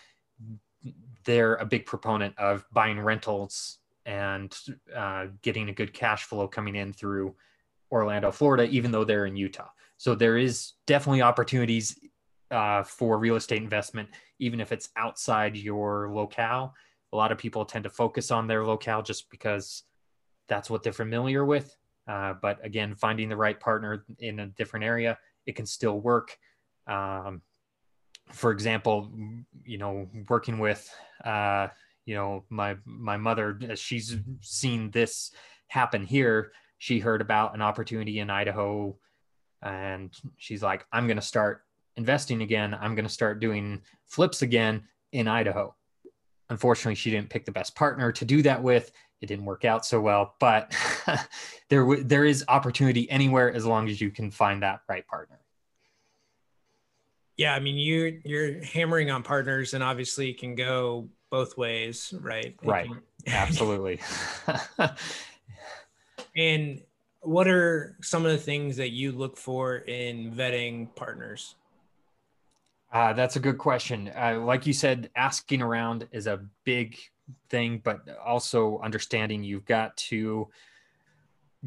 they're 1.24 1.56
a 1.56 1.66
big 1.66 1.86
proponent 1.86 2.38
of 2.38 2.66
buying 2.72 3.00
rentals 3.00 3.80
and 4.06 4.56
uh, 4.96 5.26
getting 5.42 5.70
a 5.70 5.74
good 5.74 5.94
cash 5.94 6.26
flow 6.26 6.48
coming 6.48 6.76
in 6.76 6.94
through 6.94 7.36
Orlando, 7.92 8.32
Florida, 8.32 8.66
even 8.66 8.92
though 8.92 9.04
they're 9.04 9.26
in 9.26 9.36
Utah. 9.36 9.70
So 9.98 10.14
there 10.14 10.38
is 10.38 10.74
definitely 10.86 11.22
opportunities 11.22 11.98
uh, 12.52 12.84
for 12.84 13.18
real 13.18 13.36
estate 13.36 13.62
investment, 13.62 14.10
even 14.40 14.60
if 14.60 14.72
it's 14.72 14.90
outside 14.96 15.58
your 15.58 16.10
locale. 16.12 16.76
A 17.14 17.16
lot 17.16 17.32
of 17.32 17.38
people 17.38 17.66
tend 17.66 17.84
to 17.86 17.90
focus 17.90 18.30
on 18.30 18.46
their 18.46 18.66
locale 18.66 19.02
just 19.02 19.30
because 19.32 19.84
that's 20.48 20.70
what 20.70 20.84
they're 20.84 20.94
familiar 20.94 21.46
with. 21.46 21.76
Uh, 22.08 22.34
but 22.42 22.64
again, 22.64 22.96
finding 22.96 23.30
the 23.30 23.36
right 23.36 23.60
partner 23.60 24.06
in 24.20 24.40
a 24.40 24.48
different 24.48 24.86
area, 24.86 25.18
it 25.46 25.56
can 25.56 25.66
still 25.66 26.00
work. 26.00 26.38
Um, 26.88 27.42
for 28.32 28.52
example, 28.52 29.12
you 29.64 29.78
know, 29.78 30.08
working 30.30 30.60
with, 30.60 30.88
uh, 31.24 31.68
you 32.06 32.16
know, 32.16 32.44
my 32.50 32.78
my 32.86 33.18
mother, 33.18 33.60
she's 33.76 34.18
seen 34.42 34.92
this 34.92 35.32
happen 35.68 36.06
here. 36.06 36.52
She 36.78 37.00
heard 37.00 37.22
about 37.22 37.56
an 37.56 37.62
opportunity 37.62 38.20
in 38.20 38.30
Idaho, 38.30 38.98
and 39.64 40.14
she's 40.38 40.62
like, 40.62 40.86
"I'm 40.92 41.08
going 41.08 41.18
to 41.18 41.24
start 41.24 41.64
investing 41.98 42.42
again. 42.42 42.76
I'm 42.80 42.96
going 42.96 43.06
to 43.06 43.14
start 43.14 43.40
doing 43.40 43.82
flips 44.06 44.42
again 44.42 44.84
in 45.12 45.28
Idaho. 45.28 45.76
Unfortunately, 46.50 46.96
she 46.96 47.12
didn't 47.12 47.30
pick 47.30 47.46
the 47.46 47.52
best 47.52 47.76
partner 47.76 48.12
to 48.12 48.26
do 48.26 48.42
that 48.44 48.62
with. 48.62 48.92
It 49.22 49.28
didn't 49.28 49.46
work 49.46 49.66
out 49.66 49.86
so 49.86 50.02
well, 50.02 50.36
but 50.40 50.76
there 51.70 52.04
there 52.04 52.26
is 52.26 52.44
opportunity 52.48 53.10
anywhere 53.10 53.52
as 53.52 53.66
long 53.66 53.90
as 53.90 54.00
you 54.00 54.12
can 54.12 54.30
find 54.30 54.62
that 54.64 54.82
right 54.90 55.06
partner. 55.08 55.40
Yeah, 57.38 57.56
I 57.56 57.60
mean 57.60 57.78
you 57.78 58.22
you're 58.24 58.64
hammering 58.64 59.10
on 59.12 59.24
partners, 59.24 59.74
and 59.74 59.84
obviously 59.84 60.30
it 60.30 60.40
can 60.40 60.56
go 60.56 61.10
both 61.30 61.58
ways, 61.58 62.14
right? 62.22 62.56
Right. 62.64 62.88
Can... 62.88 63.02
Absolutely. 63.28 64.00
and 66.36 66.82
what 67.22 67.48
are 67.48 67.98
some 68.02 68.26
of 68.26 68.32
the 68.32 68.38
things 68.38 68.78
that 68.78 68.92
you 68.92 69.12
look 69.12 69.38
for 69.38 69.78
in 69.78 70.34
vetting 70.34 70.96
partners? 70.96 71.56
Uh, 72.92 73.14
that's 73.14 73.36
a 73.36 73.40
good 73.40 73.58
question. 73.58 74.12
Uh, 74.16 74.40
like 74.40 74.66
you 74.66 74.74
said, 74.74 75.10
asking 75.16 75.62
around 75.62 76.08
is 76.12 76.28
a 76.28 76.46
big 76.64 76.98
thing, 77.50 77.82
but 77.84 78.02
also 78.24 78.80
understanding 78.80 79.44
you've 79.44 79.66
got 79.66 79.96
to 79.98 80.48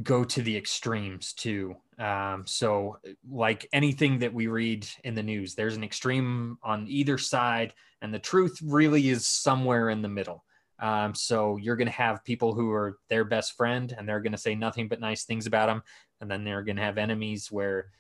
go 0.03 0.25
to 0.25 0.43
the 0.43 0.57
extremes 0.57 1.33
too. 1.33 1.77
Um, 1.99 2.45
so, 2.47 2.99
like 3.29 3.69
anything 3.73 4.21
that 4.21 4.33
we 4.33 4.47
read 4.47 4.87
in 5.05 5.15
the 5.15 5.23
news, 5.23 5.55
there's 5.55 5.77
an 5.77 5.85
extreme 5.85 6.57
on 6.63 6.87
either 6.89 7.19
side, 7.19 7.75
and 8.01 8.15
the 8.15 8.19
truth 8.19 8.59
really 8.63 9.09
is 9.09 9.27
somewhere 9.27 9.91
in 9.91 10.03
the 10.03 10.09
middle. 10.09 10.45
Um, 10.81 11.15
so 11.15 11.57
you're 11.57 11.77
going 11.77 11.89
to 11.89 11.93
have 11.93 12.25
people 12.25 12.55
who 12.55 12.71
are 12.71 12.99
their 13.09 13.25
best 13.25 13.57
friend 13.57 13.93
and 13.97 14.09
they're 14.09 14.21
going 14.21 14.33
to 14.33 14.39
say 14.39 14.55
nothing 14.55 14.89
but 14.89 15.01
nice 15.01 15.25
things 15.25 15.47
about 15.47 15.67
them. 15.67 15.83
And 16.21 16.31
then 16.31 16.45
they're 16.45 16.63
going 16.63 16.77
to 16.77 16.83
have 16.83 16.99
enemies 16.99 17.51
where 17.51 17.91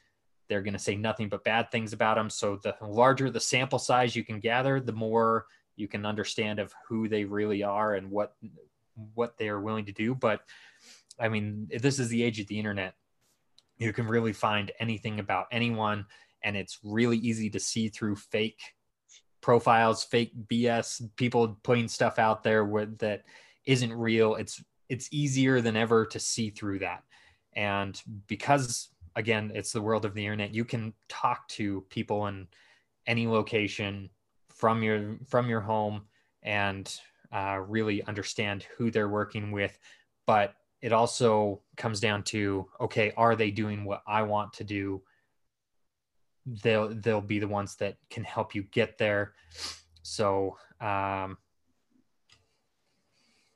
they're 0.48 0.62
going 0.62 0.72
to 0.72 0.78
say 0.78 0.96
nothing 0.96 1.28
but 1.28 1.44
bad 1.44 1.70
things 1.70 1.92
about 1.92 2.16
them. 2.16 2.30
So 2.30 2.58
the 2.62 2.74
larger 2.80 3.30
the 3.30 3.40
sample 3.40 3.78
size 3.78 4.16
you 4.16 4.24
can 4.24 4.40
gather, 4.40 4.80
the 4.80 4.92
more 4.92 5.46
you 5.76 5.88
can 5.88 6.04
understand 6.04 6.58
of 6.58 6.74
who 6.88 7.08
they 7.08 7.24
really 7.24 7.62
are 7.62 7.94
and 7.94 8.10
what 8.10 8.34
what 9.14 9.38
they 9.38 9.48
are 9.48 9.60
willing 9.60 9.86
to 9.86 9.92
do. 9.92 10.14
But 10.14 10.40
I 11.20 11.28
mean, 11.28 11.68
this 11.78 11.98
is 11.98 12.08
the 12.08 12.22
age 12.22 12.40
of 12.40 12.46
the 12.46 12.58
internet. 12.58 12.94
You 13.78 13.92
can 13.92 14.06
really 14.06 14.32
find 14.32 14.72
anything 14.80 15.20
about 15.20 15.46
anyone, 15.52 16.06
and 16.42 16.56
it's 16.56 16.78
really 16.82 17.18
easy 17.18 17.50
to 17.50 17.60
see 17.60 17.88
through 17.88 18.16
fake 18.16 18.60
profiles, 19.40 20.02
fake 20.04 20.32
BS, 20.50 21.08
people 21.16 21.58
putting 21.62 21.86
stuff 21.88 22.18
out 22.18 22.42
there 22.42 22.64
where, 22.64 22.86
that 22.86 23.22
isn't 23.66 23.92
real. 23.92 24.34
It's 24.34 24.62
it's 24.88 25.08
easier 25.12 25.60
than 25.60 25.76
ever 25.76 26.06
to 26.06 26.18
see 26.18 26.50
through 26.50 26.80
that. 26.80 27.02
And 27.54 28.00
because 28.26 28.88
again, 29.16 29.52
it's 29.54 29.72
the 29.72 29.82
world 29.82 30.04
of 30.04 30.14
the 30.14 30.24
internet, 30.24 30.54
you 30.54 30.64
can 30.64 30.92
talk 31.08 31.48
to 31.48 31.82
people 31.90 32.26
in 32.26 32.46
any 33.06 33.26
location 33.26 34.10
from 34.48 34.82
your 34.82 35.18
from 35.26 35.48
your 35.48 35.60
home 35.60 36.02
and 36.42 36.94
uh, 37.32 37.60
really 37.66 38.02
understand 38.04 38.66
who 38.76 38.90
they're 38.90 39.08
working 39.08 39.50
with. 39.50 39.78
But 40.26 40.54
it 40.80 40.92
also 40.92 41.62
comes 41.76 42.00
down 42.00 42.22
to 42.24 42.68
okay, 42.80 43.12
are 43.16 43.36
they 43.36 43.50
doing 43.50 43.84
what 43.84 44.02
I 44.06 44.22
want 44.22 44.52
to 44.54 44.64
do? 44.64 45.02
they'll 46.62 46.94
they'll 46.94 47.20
be 47.20 47.38
the 47.38 47.48
ones 47.48 47.76
that 47.76 47.96
can 48.10 48.24
help 48.24 48.54
you 48.54 48.62
get 48.62 48.98
there. 48.98 49.34
So 50.02 50.56
um, 50.80 51.38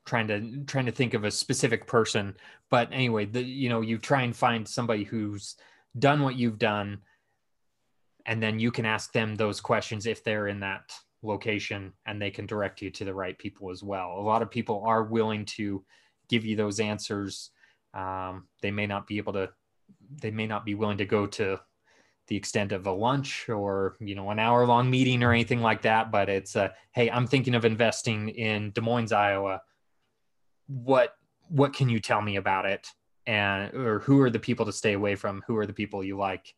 trying 0.05 0.27
to 0.27 0.63
trying 0.65 0.85
to 0.85 0.91
think 0.91 1.13
of 1.13 1.23
a 1.23 1.31
specific 1.31 1.87
person, 1.87 2.35
but 2.69 2.89
anyway, 2.91 3.25
the 3.25 3.41
you 3.41 3.69
know 3.69 3.81
you 3.81 3.97
try 3.97 4.23
and 4.23 4.35
find 4.35 4.67
somebody 4.67 5.03
who's 5.03 5.55
done 5.97 6.21
what 6.21 6.35
you've 6.35 6.59
done, 6.59 6.99
and 8.25 8.41
then 8.41 8.59
you 8.59 8.71
can 8.71 8.85
ask 8.85 9.11
them 9.13 9.35
those 9.35 9.61
questions 9.61 10.05
if 10.05 10.23
they're 10.23 10.47
in 10.47 10.59
that 10.61 10.93
location, 11.21 11.93
and 12.05 12.21
they 12.21 12.31
can 12.31 12.45
direct 12.45 12.81
you 12.81 12.89
to 12.91 13.05
the 13.05 13.13
right 13.13 13.37
people 13.37 13.71
as 13.71 13.83
well. 13.83 14.17
A 14.17 14.21
lot 14.21 14.41
of 14.41 14.51
people 14.51 14.83
are 14.85 15.03
willing 15.03 15.45
to 15.45 15.83
give 16.29 16.45
you 16.45 16.55
those 16.55 16.79
answers. 16.79 17.51
Um, 17.93 18.47
they 18.61 18.71
may 18.71 18.87
not 18.87 19.07
be 19.07 19.17
able 19.17 19.33
to 19.33 19.49
they 20.21 20.31
may 20.31 20.47
not 20.47 20.65
be 20.65 20.75
willing 20.75 20.97
to 20.97 21.05
go 21.05 21.25
to 21.25 21.59
the 22.27 22.35
extent 22.35 22.71
of 22.71 22.87
a 22.87 22.91
lunch 22.91 23.49
or 23.49 23.95
you 23.99 24.15
know 24.15 24.29
an 24.29 24.39
hour 24.39 24.65
long 24.65 24.89
meeting 24.89 25.23
or 25.23 25.33
anything 25.33 25.61
like 25.61 25.81
that 25.81 26.11
but 26.11 26.29
it's 26.29 26.55
a, 26.55 26.73
hey 26.93 27.09
i'm 27.11 27.27
thinking 27.27 27.55
of 27.55 27.65
investing 27.65 28.29
in 28.29 28.71
des 28.71 28.81
moines 28.81 29.11
iowa 29.11 29.61
what 30.73 31.15
what 31.49 31.73
can 31.73 31.87
you 31.87 31.99
tell 31.99 32.21
me 32.21 32.37
about 32.37 32.65
it? 32.65 32.87
And 33.27 33.73
or 33.73 33.99
who 33.99 34.19
are 34.21 34.29
the 34.29 34.39
people 34.39 34.65
to 34.65 34.73
stay 34.73 34.93
away 34.93 35.15
from? 35.15 35.43
Who 35.47 35.55
are 35.57 35.65
the 35.65 35.73
people 35.73 36.03
you 36.03 36.17
like? 36.17 36.55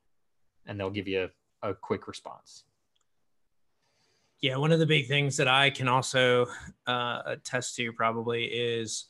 And 0.66 0.80
they'll 0.80 0.90
give 0.90 1.08
you 1.08 1.30
a, 1.62 1.70
a 1.70 1.76
quick 1.76 2.08
response. 2.08 2.64
Yeah 4.42 4.58
one 4.58 4.72
of 4.72 4.80
the 4.80 4.86
big 4.86 5.08
things 5.08 5.38
that 5.38 5.48
i 5.48 5.70
can 5.70 5.88
also 5.88 6.46
uh, 6.86 7.22
attest 7.26 7.76
to 7.78 7.92
probably 7.94 8.44
is 8.46 9.06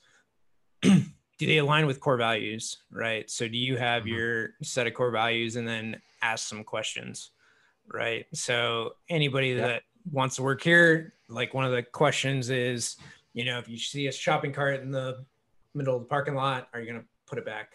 do 0.82 1.04
they 1.40 1.58
align 1.58 1.86
with 1.86 2.00
core 2.00 2.18
values 2.18 2.78
right? 2.92 3.30
So 3.30 3.48
do 3.48 3.58
you 3.58 3.76
have 3.78 4.04
mm-hmm. 4.04 4.14
your 4.14 4.50
set 4.64 4.88
of 4.88 4.94
core 4.94 5.12
values 5.12 5.56
and 5.56 5.68
then 5.68 6.02
ask 6.22 6.48
some 6.48 6.64
questions 6.64 7.32
right? 7.92 8.26
So 8.34 8.94
anybody 9.10 9.50
yeah. 9.50 9.68
that 9.68 9.82
wants 10.12 10.38
to 10.38 10.44
work 10.44 10.62
here 10.62 11.14
like 11.28 11.54
one 11.54 11.66
of 11.66 11.72
the 11.72 11.84
questions 11.84 12.50
is 12.50 12.98
you 13.36 13.46
know 13.46 13.60
if 13.60 13.70
you 13.70 13.78
see 13.78 14.08
a 14.08 14.12
shopping 14.12 14.52
cart 14.52 14.82
in 14.82 14.90
the 14.90 15.24
middle 15.76 15.96
of 15.96 16.02
the 16.02 16.08
parking 16.08 16.34
lot 16.34 16.68
are 16.74 16.80
you 16.80 16.90
going 16.90 17.00
to 17.00 17.06
put 17.28 17.38
it 17.38 17.46
back 17.46 17.74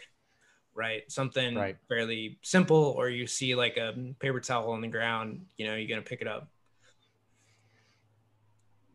right 0.75 1.03
something 1.11 1.55
right. 1.55 1.77
fairly 1.89 2.39
simple 2.43 2.95
or 2.97 3.09
you 3.09 3.27
see 3.27 3.55
like 3.55 3.77
a 3.77 3.95
paper 4.19 4.41
towel 4.41 4.71
on 4.71 4.81
the 4.81 4.89
ground 4.89 5.45
you 5.57 5.67
know 5.67 5.77
you're 5.77 5.89
going 5.89 6.03
to 6.03 6.09
pick 6.09 6.21
it 6.21 6.27
up 6.27 6.49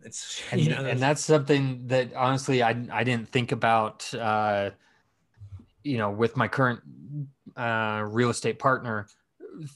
it's 0.06 0.42
and, 0.52 0.62
you 0.62 0.70
know, 0.70 0.82
that's, 0.82 0.92
and 0.92 1.00
that's 1.00 1.24
something 1.24 1.88
that 1.88 2.14
honestly 2.14 2.62
I 2.62 2.76
I 2.92 3.04
didn't 3.04 3.30
think 3.30 3.52
about. 3.52 4.14
Uh, 4.14 4.70
you 5.84 6.00
know, 6.00 6.10
with 6.10 6.36
my 6.36 6.48
current 6.48 6.82
uh, 7.56 8.04
real 8.08 8.32
estate 8.32 8.58
partner, 8.58 9.08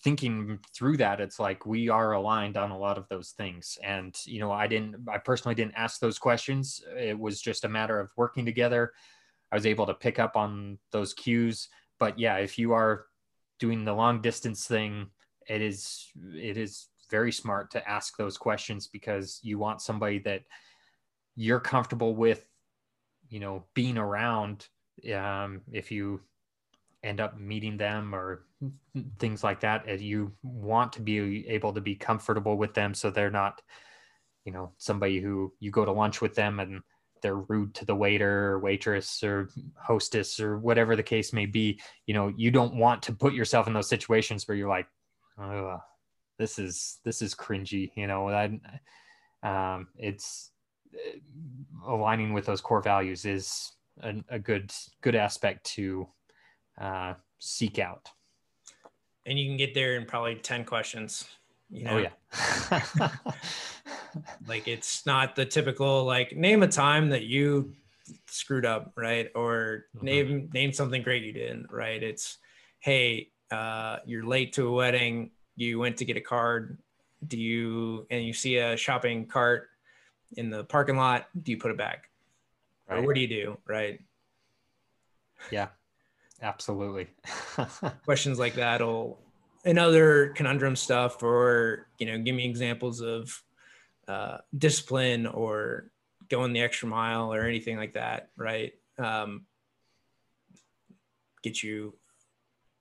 thinking 0.04 0.60
through 0.74 0.98
that, 0.98 1.22
it's 1.22 1.40
like 1.40 1.66
we 1.66 1.90
are 1.90 2.14
aligned 2.14 2.58
on 2.58 2.72
a 2.72 2.78
lot 2.78 2.98
of 2.98 3.08
those 3.10 3.32
things. 3.32 3.78
And 3.84 4.18
you 4.26 4.40
know, 4.40 4.52
I 4.52 4.68
didn't, 4.68 5.08
I 5.10 5.18
personally 5.18 5.56
didn't 5.56 5.76
ask 5.76 6.00
those 6.00 6.20
questions. 6.20 6.84
It 6.98 7.18
was 7.18 7.42
just 7.42 7.66
a 7.66 7.70
matter 7.70 8.00
of 8.00 8.12
working 8.18 8.46
together. 8.46 8.94
I 9.52 9.56
was 9.56 9.66
able 9.66 9.86
to 9.88 9.94
pick 9.94 10.20
up 10.20 10.36
on 10.36 10.78
those 10.92 11.14
cues. 11.14 11.70
But 12.00 12.20
yeah, 12.20 12.38
if 12.38 12.58
you 12.58 12.74
are 12.74 13.06
doing 13.60 13.84
the 13.84 13.94
long 13.94 14.22
distance 14.22 14.66
thing, 14.66 15.08
it 15.48 15.62
is 15.62 16.08
it 16.34 16.58
is 16.58 16.88
very 17.10 17.32
smart 17.32 17.72
to 17.72 17.90
ask 17.90 18.16
those 18.18 18.38
questions 18.38 18.88
because 18.88 19.40
you 19.42 19.58
want 19.58 19.82
somebody 19.82 20.20
that 20.20 20.44
you're 21.36 21.60
comfortable 21.60 22.16
with, 22.16 22.46
you 23.30 23.40
know, 23.40 23.66
being 23.74 23.98
around. 23.98 24.68
Um, 25.14 25.62
if 25.72 25.92
you 25.92 26.22
end 27.04 27.20
up 27.20 27.40
meeting 27.40 27.78
them 27.78 28.14
or 28.14 28.46
things 29.20 29.44
like 29.44 29.62
that, 29.62 30.00
you 30.00 30.34
want 30.44 30.94
to 30.94 31.02
be 31.02 31.48
able 31.48 31.74
to 31.74 31.82
be 31.82 31.96
comfortable 31.96 32.58
with 32.58 32.74
them 32.74 32.94
so 32.94 33.10
they're 33.10 33.32
not, 33.32 33.62
you 34.46 34.52
know, 34.52 34.72
somebody 34.78 35.20
who 35.20 35.54
you 35.60 35.72
go 35.72 35.86
to 35.86 35.92
lunch 35.92 36.22
with 36.22 36.36
them 36.36 36.60
and 36.60 36.82
they're 37.22 37.36
rude 37.36 37.74
to 37.76 37.86
the 37.86 37.96
waiter 37.96 38.52
or 38.52 38.60
waitress 38.60 39.24
or 39.24 39.50
hostess 39.76 40.40
or 40.40 40.58
whatever 40.58 40.96
the 40.96 41.04
case 41.04 41.34
may 41.34 41.46
be. 41.46 41.80
You 42.06 42.14
know, 42.14 42.34
you 42.36 42.52
don't 42.52 42.76
want 42.76 43.04
to 43.04 43.14
put 43.14 43.34
yourself 43.34 43.68
in 43.68 43.74
those 43.74 43.90
situations 43.90 44.48
where 44.48 44.56
you're 44.56 44.70
like, 44.70 44.88
oh, 45.38 45.80
this 46.40 46.58
is 46.58 47.00
this 47.04 47.22
is 47.22 47.36
cringy 47.36 47.92
you 47.96 48.08
know 48.08 48.30
that 48.30 48.50
um, 49.48 49.88
it's 49.98 50.52
uh, 50.96 51.92
aligning 51.94 52.34
with 52.34 52.46
those 52.46 52.62
core 52.62 52.82
values 52.82 53.26
is 53.26 53.74
a, 54.02 54.16
a 54.30 54.40
good 54.40 54.72
good 55.02 55.16
aspect 55.16 55.66
to 55.66 56.08
uh, 56.82 57.14
seek 57.38 57.78
out 57.78 58.10
and 59.26 59.38
you 59.38 59.48
can 59.48 59.58
get 59.58 59.74
there 59.74 59.96
in 59.96 60.06
probably 60.06 60.36
10 60.36 60.66
questions 60.66 61.28
you 61.70 61.88
oh, 61.88 62.00
know? 62.00 62.08
oh 62.72 62.82
yeah. 63.00 63.10
Like 64.48 64.68
it's 64.68 65.06
not 65.06 65.36
the 65.36 65.46
typical 65.46 66.04
like 66.04 66.36
name 66.36 66.64
a 66.64 66.68
time 66.68 67.10
that 67.10 67.26
you 67.26 67.74
screwed 68.28 68.66
up 68.66 68.92
right? 68.96 69.30
Or 69.36 69.86
mm-hmm. 69.96 70.06
name 70.06 70.50
name 70.52 70.74
something 70.74 71.04
great 71.04 71.24
you 71.24 71.34
didn't, 71.34 71.72
right? 71.72 72.02
It's 72.02 72.40
hey 72.80 73.30
uh, 73.52 73.98
you're 74.06 74.26
late 74.26 74.54
to 74.54 74.68
a 74.68 74.72
wedding. 74.72 75.32
You 75.56 75.80
went 75.80 75.98
to 75.98 76.06
get 76.06 76.18
a 76.18 76.22
card. 76.22 76.80
Do 77.28 77.38
you 77.38 78.08
and 78.10 78.26
you 78.26 78.34
see 78.34 78.58
a 78.58 78.76
shopping 78.76 79.28
cart 79.28 79.70
in 80.38 80.50
the 80.50 80.64
parking 80.64 80.98
lot. 80.98 81.28
Do 81.42 81.52
you 81.52 81.58
put 81.58 81.72
it 81.72 81.78
back? 81.78 82.10
Right. 82.90 83.00
or 83.00 83.06
what 83.06 83.14
do 83.14 83.22
you 83.22 83.28
do 83.28 83.58
right? 83.68 84.00
Yeah 85.52 85.68
absolutely. 86.42 87.08
Questions 88.06 88.40
like 88.40 88.56
that 88.56 88.82
will 88.82 89.20
and 89.66 89.78
other 89.78 90.30
conundrum 90.30 90.76
stuff 90.76 91.22
or 91.22 91.88
you 91.98 92.06
know 92.06 92.18
give 92.18 92.36
me 92.36 92.46
examples 92.46 93.02
of 93.02 93.44
uh, 94.08 94.38
discipline 94.58 95.28
or 95.28 95.92
going 96.30 96.54
the 96.54 96.62
extra 96.62 96.88
mile 96.88 97.34
or 97.34 97.44
anything 97.44 97.78
like 97.78 97.94
that 97.94 98.30
right? 98.38 98.74
Um, 98.98 99.46
get 101.44 101.64
you 101.64 101.94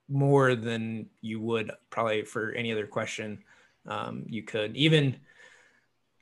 more 0.08 0.54
than 0.54 1.06
you 1.20 1.40
would 1.40 1.70
probably 1.90 2.22
for 2.22 2.52
any 2.52 2.72
other 2.72 2.86
question 2.86 3.42
um, 3.86 4.24
you 4.28 4.42
could. 4.42 4.76
Even 4.76 5.16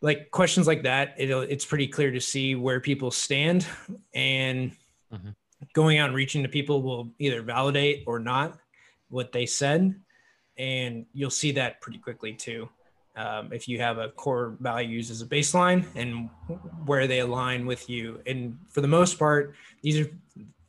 like 0.01 0.31
questions 0.31 0.67
like 0.67 0.83
that, 0.83 1.15
it 1.19 1.31
it's 1.31 1.65
pretty 1.65 1.87
clear 1.87 2.11
to 2.11 2.21
see 2.21 2.55
where 2.55 2.81
people 2.81 3.11
stand, 3.11 3.67
and 4.15 4.73
mm-hmm. 5.13 5.31
Going 5.75 5.99
out 5.99 6.09
and 6.09 6.17
reaching 6.17 6.43
to 6.43 6.49
people 6.49 6.83
will 6.83 7.11
either 7.19 7.43
validate 7.43 8.05
or 8.07 8.19
not 8.19 8.59
what 9.09 9.33
they 9.33 9.47
said, 9.47 9.95
and 10.59 11.07
you'll 11.13 11.31
see 11.31 11.53
that 11.53 11.81
pretty 11.81 11.99
quickly 11.99 12.33
too. 12.33 12.69
Um, 13.17 13.51
if 13.51 13.67
you 13.67 13.79
have 13.81 13.97
a 13.97 14.11
core 14.11 14.57
values 14.61 15.11
as 15.11 15.23
a 15.23 15.27
baseline 15.27 15.87
and 15.95 16.29
where 16.85 17.07
they 17.07 17.21
align 17.21 17.65
with 17.65 17.89
you, 17.89 18.21
and 18.27 18.59
for 18.69 18.83
the 18.83 18.89
most 18.89 19.19
part, 19.19 19.55
these 19.83 20.01
are 20.01 20.11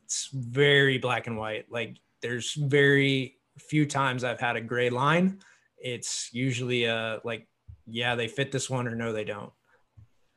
it's 0.04 0.30
very 0.32 0.96
black 0.96 1.26
and 1.26 1.36
white. 1.36 1.66
Like 1.70 1.98
there's 2.22 2.54
very 2.54 3.36
few 3.58 3.84
times 3.84 4.24
I've 4.24 4.40
had 4.40 4.56
a 4.56 4.60
gray 4.60 4.88
line. 4.88 5.40
It's 5.76 6.30
usually 6.32 6.84
a 6.84 7.20
like 7.24 7.46
yeah, 7.86 8.14
they 8.14 8.28
fit 8.28 8.52
this 8.52 8.70
one 8.70 8.86
or 8.88 8.94
no, 8.94 9.12
they 9.12 9.24
don't. 9.24 9.52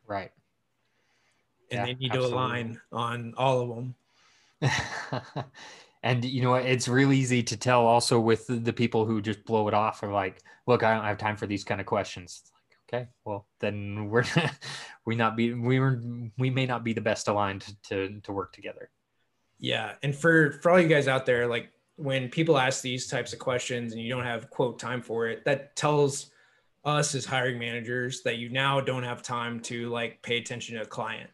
Right. 0.05 0.31
And 1.69 1.79
yeah, 1.79 1.85
they 1.85 1.93
need 1.93 2.11
absolutely. 2.11 2.29
to 2.31 2.35
align 2.35 2.81
on 2.91 3.33
all 3.37 3.61
of 3.61 3.69
them. 3.69 3.95
and 6.03 6.25
you 6.25 6.41
know 6.41 6.55
it's 6.55 6.87
really 6.87 7.17
easy 7.17 7.43
to 7.43 7.57
tell 7.57 7.85
also 7.85 8.19
with 8.19 8.45
the 8.47 8.73
people 8.73 9.05
who 9.05 9.21
just 9.21 9.43
blow 9.45 9.67
it 9.67 9.73
off 9.73 10.03
or 10.03 10.11
like 10.11 10.41
look 10.67 10.83
i 10.83 10.93
don't 10.93 11.05
have 11.05 11.17
time 11.17 11.35
for 11.35 11.47
these 11.47 11.63
kind 11.63 11.81
of 11.81 11.87
questions 11.87 12.41
it's 12.41 12.51
like 12.51 13.01
okay 13.01 13.09
well 13.25 13.47
then 13.59 14.09
we're 14.09 14.23
we 15.05 15.15
not 15.15 15.35
be 15.35 15.53
we 15.53 15.79
were 15.79 16.01
we 16.37 16.49
may 16.49 16.65
not 16.65 16.83
be 16.83 16.93
the 16.93 17.01
best 17.01 17.27
aligned 17.27 17.75
to 17.83 18.19
to 18.21 18.31
work 18.31 18.53
together 18.53 18.89
yeah 19.59 19.93
and 20.03 20.15
for 20.15 20.53
for 20.61 20.71
all 20.71 20.79
you 20.79 20.87
guys 20.87 21.07
out 21.07 21.25
there 21.25 21.47
like 21.47 21.69
when 21.95 22.29
people 22.29 22.57
ask 22.57 22.81
these 22.81 23.07
types 23.07 23.33
of 23.33 23.39
questions 23.39 23.93
and 23.93 24.01
you 24.01 24.09
don't 24.09 24.25
have 24.25 24.49
quote 24.49 24.79
time 24.79 25.01
for 25.01 25.27
it 25.27 25.43
that 25.45 25.75
tells 25.75 26.31
us 26.83 27.13
as 27.15 27.25
hiring 27.25 27.59
managers 27.59 28.21
that 28.23 28.37
you 28.37 28.49
now 28.49 28.81
don't 28.81 29.03
have 29.03 29.21
time 29.21 29.59
to 29.59 29.89
like 29.89 30.21
pay 30.21 30.37
attention 30.37 30.75
to 30.75 30.81
a 30.81 30.85
client. 30.85 31.29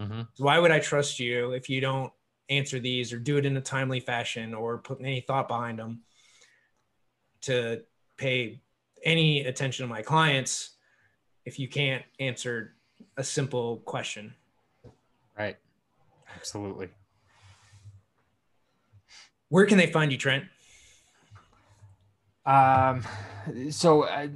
Mm-hmm. 0.00 0.22
Why 0.38 0.58
would 0.58 0.70
I 0.70 0.80
trust 0.80 1.20
you 1.20 1.52
if 1.52 1.68
you 1.68 1.80
don't 1.80 2.12
answer 2.50 2.80
these 2.80 3.12
or 3.12 3.18
do 3.18 3.36
it 3.36 3.46
in 3.46 3.56
a 3.56 3.60
timely 3.60 4.00
fashion 4.00 4.52
or 4.52 4.78
put 4.78 5.00
any 5.00 5.20
thought 5.20 5.48
behind 5.48 5.78
them 5.78 6.00
to 7.42 7.82
pay 8.16 8.60
any 9.04 9.40
attention 9.46 9.84
to 9.84 9.88
my 9.88 10.02
clients 10.02 10.76
if 11.44 11.58
you 11.58 11.68
can't 11.68 12.04
answer 12.18 12.74
a 13.16 13.24
simple 13.24 13.78
question? 13.78 14.34
Right. 15.38 15.56
Absolutely. 16.36 16.88
Where 19.48 19.66
can 19.66 19.78
they 19.78 19.90
find 19.90 20.12
you, 20.12 20.18
Trent? 20.18 20.44
Um, 22.46 23.04
so 23.70 24.02
uh, 24.02 24.28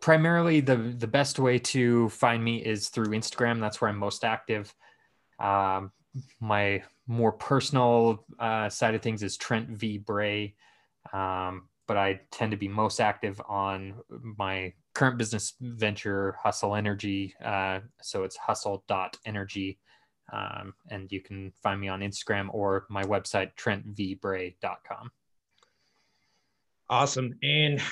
primarily 0.00 0.60
the 0.60 0.76
the 0.76 1.06
best 1.06 1.38
way 1.38 1.58
to 1.58 2.08
find 2.10 2.42
me 2.42 2.58
is 2.58 2.88
through 2.88 3.06
Instagram. 3.06 3.60
That's 3.60 3.80
where 3.80 3.90
I'm 3.90 3.98
most 3.98 4.24
active. 4.24 4.74
Um, 5.38 5.92
my 6.40 6.82
more 7.06 7.32
personal 7.32 8.24
uh, 8.38 8.68
side 8.68 8.94
of 8.94 9.02
things 9.02 9.22
is 9.22 9.36
Trent 9.36 9.68
V 9.68 9.98
Bray, 9.98 10.54
um, 11.12 11.68
but 11.86 11.96
I 11.96 12.20
tend 12.30 12.52
to 12.52 12.56
be 12.56 12.68
most 12.68 13.00
active 13.00 13.40
on 13.46 13.94
my 14.38 14.72
current 14.94 15.18
business 15.18 15.54
venture, 15.60 16.36
Hustle 16.42 16.74
Energy. 16.74 17.34
Uh, 17.44 17.80
so 18.00 18.24
it's 18.24 18.36
hustle.energy. 18.36 19.78
Um, 20.32 20.72
and 20.90 21.12
you 21.12 21.20
can 21.20 21.52
find 21.62 21.80
me 21.80 21.88
on 21.88 22.00
Instagram 22.00 22.48
or 22.50 22.86
my 22.88 23.02
website, 23.02 23.50
trentvbray.com. 23.56 25.10
Awesome. 26.88 27.34
And 27.42 27.82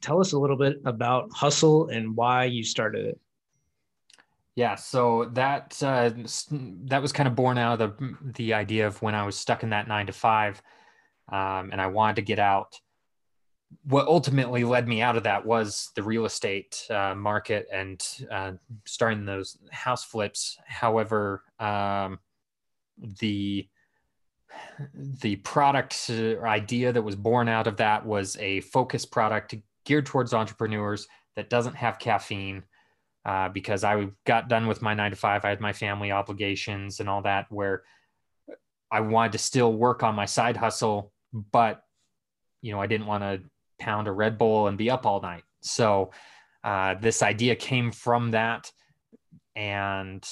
tell 0.00 0.20
us 0.20 0.32
a 0.32 0.38
little 0.38 0.56
bit 0.56 0.80
about 0.84 1.30
Hustle 1.32 1.88
and 1.88 2.16
why 2.16 2.44
you 2.44 2.64
started 2.64 3.06
it. 3.06 3.20
Yeah, 4.56 4.76
so 4.76 5.30
that 5.32 5.82
uh, 5.82 6.10
that 6.84 7.02
was 7.02 7.12
kind 7.12 7.26
of 7.26 7.34
born 7.34 7.58
out 7.58 7.80
of 7.80 7.98
the 7.98 8.16
the 8.34 8.54
idea 8.54 8.86
of 8.86 9.02
when 9.02 9.14
I 9.14 9.26
was 9.26 9.36
stuck 9.36 9.64
in 9.64 9.70
that 9.70 9.88
nine 9.88 10.06
to 10.06 10.12
five, 10.12 10.62
um, 11.30 11.70
and 11.72 11.80
I 11.80 11.88
wanted 11.88 12.16
to 12.16 12.22
get 12.22 12.38
out. 12.38 12.78
What 13.82 14.06
ultimately 14.06 14.62
led 14.62 14.86
me 14.86 15.02
out 15.02 15.16
of 15.16 15.24
that 15.24 15.44
was 15.44 15.90
the 15.96 16.04
real 16.04 16.24
estate 16.24 16.86
uh, 16.88 17.16
market 17.16 17.66
and 17.72 18.00
uh, 18.30 18.52
starting 18.84 19.24
those 19.24 19.58
house 19.72 20.04
flips. 20.04 20.56
However, 20.66 21.42
um, 21.58 22.20
the 22.98 23.68
the 24.94 25.34
product 25.36 26.08
idea 26.10 26.92
that 26.92 27.02
was 27.02 27.16
born 27.16 27.48
out 27.48 27.66
of 27.66 27.78
that 27.78 28.06
was 28.06 28.36
a 28.36 28.60
focused 28.60 29.10
product 29.10 29.56
geared 29.84 30.06
towards 30.06 30.32
entrepreneurs 30.32 31.08
that 31.34 31.50
doesn't 31.50 31.74
have 31.74 31.98
caffeine 31.98 32.62
uh, 33.24 33.48
because 33.48 33.84
I 33.84 34.08
got 34.26 34.48
done 34.48 34.66
with 34.66 34.82
my 34.82 34.94
nine 34.94 35.10
to 35.10 35.16
five. 35.16 35.44
I 35.44 35.50
had 35.50 35.60
my 35.60 35.72
family 35.72 36.12
obligations 36.12 37.00
and 37.00 37.08
all 37.08 37.22
that 37.22 37.46
where 37.50 37.82
I 38.90 39.00
wanted 39.00 39.32
to 39.32 39.38
still 39.38 39.72
work 39.72 40.02
on 40.02 40.14
my 40.14 40.26
side 40.26 40.56
hustle, 40.56 41.12
but 41.52 41.82
you 42.62 42.72
know, 42.72 42.80
I 42.80 42.86
didn't 42.86 43.06
want 43.06 43.22
to 43.22 43.42
pound 43.78 44.08
a 44.08 44.12
Red 44.12 44.38
Bull 44.38 44.68
and 44.68 44.78
be 44.78 44.90
up 44.90 45.06
all 45.06 45.20
night. 45.20 45.44
So 45.60 46.12
uh, 46.62 46.94
this 46.94 47.22
idea 47.22 47.56
came 47.56 47.92
from 47.92 48.30
that. 48.32 48.70
And 49.56 50.26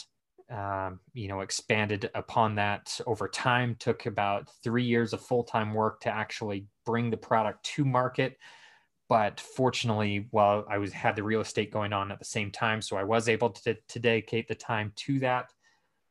um, 0.52 1.00
you 1.14 1.28
know, 1.28 1.40
expanded 1.40 2.10
upon 2.14 2.56
that 2.56 3.00
over 3.06 3.26
time. 3.26 3.74
Took 3.78 4.06
about 4.06 4.50
three 4.62 4.84
years 4.84 5.12
of 5.12 5.22
full 5.22 5.44
time 5.44 5.72
work 5.72 6.00
to 6.00 6.10
actually 6.10 6.66
bring 6.84 7.10
the 7.10 7.16
product 7.16 7.64
to 7.64 7.84
market. 7.84 8.36
But 9.12 9.40
fortunately, 9.40 10.26
while 10.30 10.64
I 10.70 10.78
was 10.78 10.90
had 10.90 11.16
the 11.16 11.22
real 11.22 11.42
estate 11.42 11.70
going 11.70 11.92
on 11.92 12.10
at 12.10 12.18
the 12.18 12.24
same 12.24 12.50
time, 12.50 12.80
so 12.80 12.96
I 12.96 13.04
was 13.04 13.28
able 13.28 13.50
to, 13.50 13.74
to 13.74 13.98
dedicate 13.98 14.48
the 14.48 14.54
time 14.54 14.90
to 15.04 15.18
that. 15.18 15.52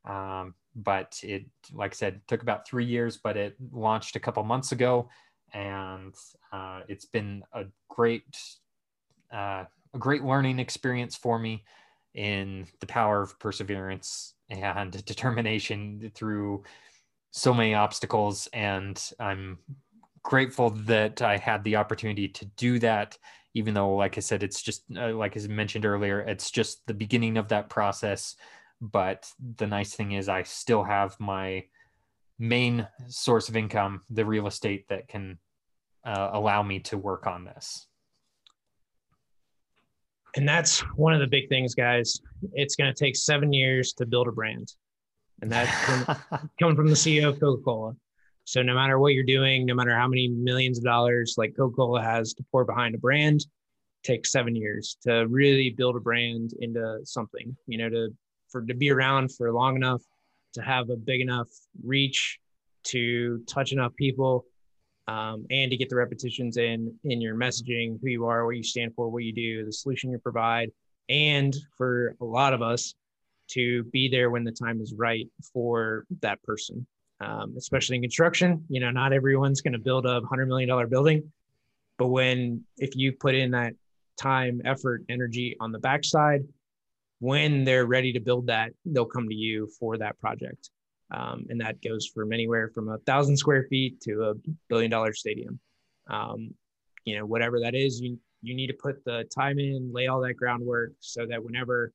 Um, 0.05 0.53
but 0.75 1.19
it, 1.23 1.47
like 1.73 1.93
I 1.93 1.95
said, 1.95 2.21
took 2.27 2.43
about 2.43 2.67
three 2.67 2.85
years, 2.85 3.17
but 3.17 3.37
it 3.37 3.55
launched 3.71 4.17
a 4.17 4.19
couple 4.19 4.43
months 4.43 4.71
ago, 4.71 5.09
and 5.51 6.13
uh, 6.53 6.81
it's 6.87 7.05
been 7.05 7.41
a 7.53 7.63
great, 7.89 8.37
uh, 9.33 9.65
a 9.95 9.97
great 9.97 10.23
learning 10.23 10.59
experience 10.59 11.15
for 11.15 11.39
me 11.39 11.63
in 12.13 12.67
the 12.81 12.85
power 12.85 13.23
of 13.23 13.39
perseverance 13.39 14.35
and 14.51 15.03
determination 15.05 16.11
through 16.13 16.61
so 17.31 17.51
many 17.51 17.73
obstacles. 17.73 18.47
And 18.53 19.03
I'm 19.19 19.57
grateful 20.24 20.69
that 20.72 21.22
I 21.22 21.38
had 21.38 21.63
the 21.63 21.76
opportunity 21.76 22.28
to 22.28 22.45
do 22.45 22.80
that, 22.80 23.17
even 23.53 23.74
though, 23.74 23.95
like 23.95 24.17
I 24.17 24.22
said, 24.22 24.43
it's 24.43 24.61
just, 24.61 24.84
uh, 24.95 25.13
like 25.13 25.38
I 25.38 25.47
mentioned 25.47 25.86
earlier, 25.86 26.22
it's 26.22 26.51
just 26.51 26.86
the 26.88 26.93
beginning 26.93 27.38
of 27.38 27.49
that 27.49 27.69
process. 27.69 28.36
But 28.80 29.30
the 29.57 29.67
nice 29.67 29.93
thing 29.93 30.13
is, 30.13 30.30
I 30.30 30.43
still 30.43 30.84
have 30.84 31.19
my 31.19 31.65
main 32.39 32.88
source 33.07 33.49
of 33.49 33.55
income, 33.55 34.01
the 34.09 34.26
real 34.26 34.47
estate 34.47 34.88
that 34.89 35.07
can 35.07 35.38
uh, 36.03 36.30
allow 36.34 36.63
me 36.63 36.80
to 36.80 36.97
work 36.97 37.28
on 37.28 37.45
this 37.45 37.88
and 40.36 40.47
that's 40.47 40.80
one 40.95 41.13
of 41.13 41.19
the 41.19 41.28
big 41.28 41.49
things, 41.49 41.76
guys. 41.76 42.22
It's 42.53 42.76
going 42.76 42.93
to 42.93 42.97
take 42.97 43.15
seven 43.15 43.51
years 43.51 43.93
to 43.93 44.05
build 44.05 44.28
a 44.28 44.32
brand, 44.32 44.74
and 45.41 45.51
that's 45.51 45.72
coming 46.59 46.76
from 46.76 46.88
the 46.88 46.95
CEO 46.95 47.30
of 47.30 47.39
Coca 47.39 47.61
Cola. 47.63 47.95
So 48.51 48.61
no 48.61 48.75
matter 48.75 48.99
what 48.99 49.13
you're 49.13 49.23
doing, 49.23 49.65
no 49.65 49.73
matter 49.73 49.95
how 49.95 50.09
many 50.09 50.27
millions 50.27 50.77
of 50.77 50.83
dollars 50.83 51.35
like 51.37 51.55
Coca 51.55 51.73
Cola 51.73 52.01
has 52.01 52.33
to 52.33 52.43
pour 52.51 52.65
behind 52.65 52.93
a 52.95 52.97
brand, 52.97 53.45
takes 54.03 54.29
seven 54.29 54.57
years 54.57 54.97
to 55.03 55.25
really 55.29 55.69
build 55.69 55.95
a 55.95 56.01
brand 56.01 56.51
into 56.59 56.99
something. 57.05 57.55
You 57.67 57.77
know, 57.77 57.89
to 57.89 58.09
for 58.49 58.61
to 58.63 58.73
be 58.73 58.91
around 58.91 59.33
for 59.33 59.53
long 59.53 59.77
enough 59.77 60.01
to 60.55 60.61
have 60.61 60.89
a 60.89 60.97
big 60.97 61.21
enough 61.21 61.47
reach 61.81 62.39
to 62.87 63.41
touch 63.47 63.71
enough 63.71 63.95
people 63.95 64.43
um, 65.07 65.45
and 65.49 65.71
to 65.71 65.77
get 65.77 65.89
the 65.89 65.95
repetitions 65.95 66.57
in 66.57 66.93
in 67.05 67.21
your 67.21 67.35
messaging, 67.35 68.01
who 68.01 68.09
you 68.09 68.25
are, 68.25 68.45
what 68.45 68.57
you 68.57 68.63
stand 68.63 68.93
for, 68.95 69.07
what 69.07 69.23
you 69.23 69.31
do, 69.31 69.63
the 69.63 69.71
solution 69.71 70.11
you 70.11 70.19
provide, 70.19 70.71
and 71.07 71.55
for 71.77 72.17
a 72.19 72.25
lot 72.25 72.53
of 72.53 72.61
us 72.61 72.95
to 73.51 73.85
be 73.93 74.09
there 74.09 74.29
when 74.29 74.43
the 74.43 74.51
time 74.51 74.81
is 74.81 74.93
right 74.93 75.29
for 75.53 76.03
that 76.19 76.43
person. 76.43 76.85
Um, 77.22 77.53
especially 77.57 77.97
in 77.97 78.01
construction, 78.01 78.65
you 78.69 78.80
know, 78.80 78.89
not 78.89 79.13
everyone's 79.13 79.61
going 79.61 79.74
to 79.74 79.80
build 79.80 80.05
a 80.05 80.22
hundred 80.22 80.47
million 80.47 80.67
dollar 80.67 80.88
building, 80.88 81.32
but 81.97 82.07
when 82.07 82.63
if 82.78 82.95
you 82.95 83.11
put 83.11 83.36
in 83.36 83.51
that 83.51 83.74
time, 84.17 84.61
effort, 84.65 85.03
energy 85.07 85.55
on 85.59 85.72
the 85.72 85.80
backside, 85.80 86.41
when 87.19 87.63
they're 87.63 87.86
ready 87.86 88.11
to 88.13 88.19
build 88.19 88.47
that, 88.47 88.72
they'll 88.86 89.05
come 89.05 89.30
to 89.30 89.36
you 89.36 89.69
for 89.80 89.97
that 89.97 90.19
project. 90.19 90.72
Um, 91.13 91.45
and 91.49 91.61
that 91.61 91.82
goes 91.82 92.07
from 92.07 92.34
anywhere 92.34 92.72
from 92.74 92.89
a 92.89 92.97
thousand 92.99 93.38
square 93.38 93.67
feet 93.69 94.01
to 94.01 94.24
a 94.24 94.34
billion 94.69 94.89
dollar 94.89 95.13
stadium. 95.13 95.59
Um, 96.09 96.55
you 97.05 97.17
know, 97.17 97.26
whatever 97.26 97.59
that 97.59 97.76
is, 97.76 97.99
you 98.01 98.17
you 98.41 98.55
need 98.55 98.67
to 98.67 98.74
put 98.74 99.03
the 99.05 99.26
time 99.26 99.59
in, 99.59 99.91
lay 99.93 100.07
all 100.07 100.22
that 100.22 100.34
groundwork 100.34 100.93
so 100.99 101.26
that 101.28 101.43
whenever 101.43 101.93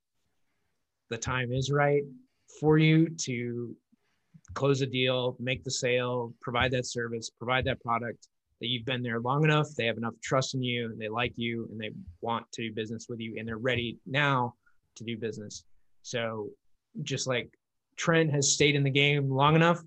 the 1.11 1.19
time 1.19 1.53
is 1.53 1.71
right 1.73 2.03
for 2.61 2.79
you 2.79 3.09
to 3.09 3.75
close 4.57 4.81
a 4.81 4.87
deal, 4.87 5.37
make 5.39 5.63
the 5.63 5.71
sale, 5.71 6.35
provide 6.41 6.73
that 6.73 6.87
service, 6.87 7.31
provide 7.31 7.65
that 7.67 7.81
product, 7.81 8.29
that 8.61 8.69
you've 8.69 8.87
been 8.87 9.03
there 9.03 9.21
long 9.21 9.45
enough, 9.45 9.69
they 9.77 9.85
have 9.85 9.99
enough 9.99 10.15
trust 10.23 10.55
in 10.55 10.63
you, 10.63 10.87
and 10.87 10.99
they 10.99 11.09
like 11.09 11.35
you, 11.37 11.69
and 11.71 11.79
they 11.79 11.91
want 12.23 12.51
to 12.53 12.63
do 12.63 12.75
business 12.75 13.07
with 13.09 13.21
you, 13.21 13.37
and 13.39 13.47
they're 13.47 13.59
ready 13.59 13.99
now 14.07 14.55
to 14.95 15.05
do 15.05 15.17
business. 15.19 15.65
So, 16.03 16.49
just 17.03 17.27
like 17.27 17.51
Trent 17.97 18.33
has 18.33 18.51
stayed 18.51 18.75
in 18.75 18.83
the 18.83 18.91
game 18.91 19.31
long 19.31 19.55
enough 19.57 19.83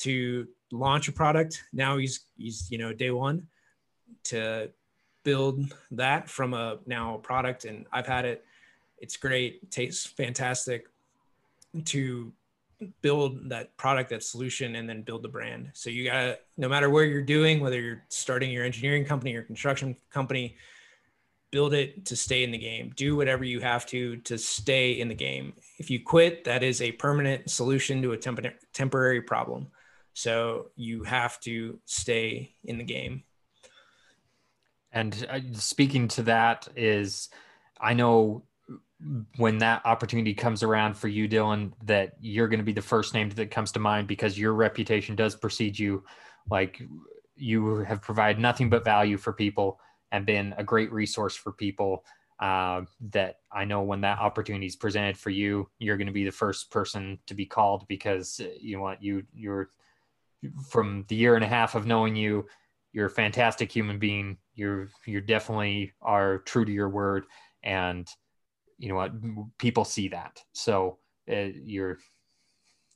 to 0.00 0.48
launch 0.72 1.06
a 1.06 1.12
product, 1.12 1.62
now 1.72 1.98
he's 1.98 2.26
he's 2.36 2.68
you 2.70 2.78
know 2.78 2.92
day 2.92 3.12
one 3.12 3.46
to 4.24 4.70
build 5.22 5.72
that 5.92 6.28
from 6.28 6.52
a 6.52 6.78
now 6.86 7.14
a 7.14 7.18
product, 7.18 7.64
and 7.64 7.86
I've 7.92 8.08
had 8.08 8.24
it. 8.24 8.44
It's 8.98 9.16
great, 9.16 9.70
tastes 9.70 10.04
fantastic. 10.04 10.88
To 11.84 12.32
build 13.02 13.50
that 13.50 13.76
product, 13.76 14.10
that 14.10 14.22
solution, 14.22 14.76
and 14.76 14.88
then 14.88 15.02
build 15.02 15.22
the 15.22 15.28
brand. 15.28 15.70
So 15.74 15.90
you 15.90 16.04
gotta, 16.04 16.38
no 16.56 16.68
matter 16.68 16.90
where 16.90 17.04
you're 17.04 17.22
doing, 17.22 17.60
whether 17.60 17.80
you're 17.80 18.04
starting 18.08 18.50
your 18.50 18.64
engineering 18.64 19.04
company 19.04 19.34
or 19.34 19.42
construction 19.42 19.96
company, 20.10 20.56
build 21.50 21.72
it 21.72 22.04
to 22.06 22.16
stay 22.16 22.44
in 22.44 22.50
the 22.50 22.58
game. 22.58 22.92
Do 22.94 23.16
whatever 23.16 23.44
you 23.44 23.60
have 23.60 23.86
to 23.86 24.16
to 24.18 24.38
stay 24.38 24.92
in 24.92 25.08
the 25.08 25.14
game. 25.14 25.54
If 25.78 25.90
you 25.90 26.02
quit, 26.02 26.44
that 26.44 26.62
is 26.62 26.82
a 26.82 26.92
permanent 26.92 27.50
solution 27.50 28.02
to 28.02 28.12
a 28.12 28.16
temp- 28.16 28.54
temporary 28.72 29.22
problem. 29.22 29.68
So 30.12 30.70
you 30.76 31.04
have 31.04 31.40
to 31.40 31.78
stay 31.84 32.54
in 32.64 32.78
the 32.78 32.84
game. 32.84 33.22
And 34.92 35.26
uh, 35.30 35.40
speaking 35.52 36.08
to 36.08 36.22
that 36.24 36.68
is, 36.76 37.28
I 37.80 37.94
know 37.94 38.42
when 39.36 39.58
that 39.58 39.82
opportunity 39.84 40.34
comes 40.34 40.62
around 40.62 40.96
for 40.96 41.08
you, 41.08 41.28
Dillon, 41.28 41.72
that 41.84 42.14
you're 42.20 42.48
going 42.48 42.58
to 42.58 42.64
be 42.64 42.72
the 42.72 42.82
first 42.82 43.14
name 43.14 43.30
that 43.30 43.50
comes 43.50 43.70
to 43.72 43.78
mind 43.78 44.08
because 44.08 44.38
your 44.38 44.54
reputation 44.54 45.14
does 45.14 45.36
precede 45.36 45.78
you. 45.78 46.02
Like 46.50 46.82
you 47.36 47.76
have 47.84 48.02
provided 48.02 48.40
nothing 48.40 48.68
but 48.68 48.84
value 48.84 49.16
for 49.16 49.32
people 49.32 49.78
and 50.10 50.26
been 50.26 50.54
a 50.58 50.64
great 50.64 50.92
resource 50.92 51.36
for 51.36 51.52
people. 51.52 52.04
Uh, 52.40 52.82
that 53.10 53.40
I 53.50 53.64
know 53.64 53.82
when 53.82 54.00
that 54.02 54.20
opportunity 54.20 54.66
is 54.66 54.76
presented 54.76 55.18
for 55.18 55.30
you, 55.30 55.68
you're 55.80 55.96
going 55.96 56.06
to 56.06 56.12
be 56.12 56.24
the 56.24 56.30
first 56.30 56.70
person 56.70 57.18
to 57.26 57.34
be 57.34 57.44
called 57.44 57.84
because 57.88 58.40
uh, 58.40 58.48
you 58.60 58.78
what 58.78 59.02
you 59.02 59.24
you're 59.34 59.70
from 60.70 61.04
the 61.08 61.16
year 61.16 61.34
and 61.34 61.44
a 61.44 61.48
half 61.48 61.74
of 61.74 61.84
knowing 61.84 62.14
you, 62.14 62.46
you're 62.92 63.06
a 63.06 63.10
fantastic 63.10 63.72
human 63.72 63.98
being. 63.98 64.38
You're 64.54 64.88
you're 65.04 65.20
definitely 65.20 65.94
are 66.00 66.38
true 66.38 66.64
to 66.64 66.70
your 66.70 66.88
word 66.88 67.24
and 67.64 68.08
you 68.78 68.88
know 68.88 68.94
what 68.94 69.12
people 69.58 69.84
see 69.84 70.08
that. 70.08 70.42
So 70.52 70.98
uh, 71.30 71.48
you're 71.64 71.98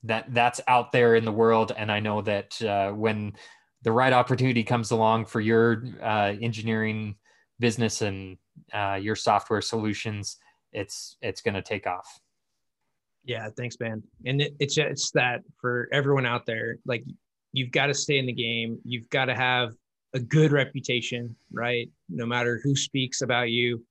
that 0.05 0.33
that's 0.35 0.61
out 0.67 0.91
there 0.91 1.15
in 1.15 1.25
the 1.25 1.31
world 1.31 1.71
and 1.77 1.93
i 1.93 2.01
know 2.01 2.21
that 2.21 2.61
uh, 2.63 2.91
when 2.91 3.33
the 3.83 3.93
right 3.93 4.13
opportunity 4.13 4.65
comes 4.65 4.91
along 4.91 5.25
for 5.25 5.41
your 5.41 5.85
uh, 6.03 6.35
engineering 6.41 7.15
business 7.61 8.03
and 8.03 8.37
uh, 8.73 8.99
your 9.01 9.15
software 9.15 9.61
solutions 9.61 10.39
it's 10.73 11.17
it's 11.21 11.41
going 11.41 11.55
to 11.55 11.63
take 11.63 11.87
off. 11.87 12.21
Yeah 13.25 13.49
thanks 13.57 13.77
man. 13.79 14.03
And 14.27 14.41
it, 14.41 14.55
it's 14.59 14.79
it's 14.79 15.11
that 15.13 15.43
for 15.61 15.89
everyone 15.93 16.27
out 16.27 16.47
there 16.47 16.77
like 16.87 17.05
you've 17.53 17.71
got 17.71 17.87
to 17.87 17.95
stay 17.95 18.19
in 18.19 18.27
the 18.27 18.33
game. 18.33 18.79
You've 18.85 19.09
got 19.11 19.27
to 19.27 19.35
have 19.35 19.75
a 20.15 20.21
good 20.21 20.53
reputation 20.53 21.35
right? 21.53 21.89
No 22.09 22.27
matter 22.27 22.61
who 22.63 22.75
speaks 22.75 23.23
about 23.23 23.51
you 23.51 23.85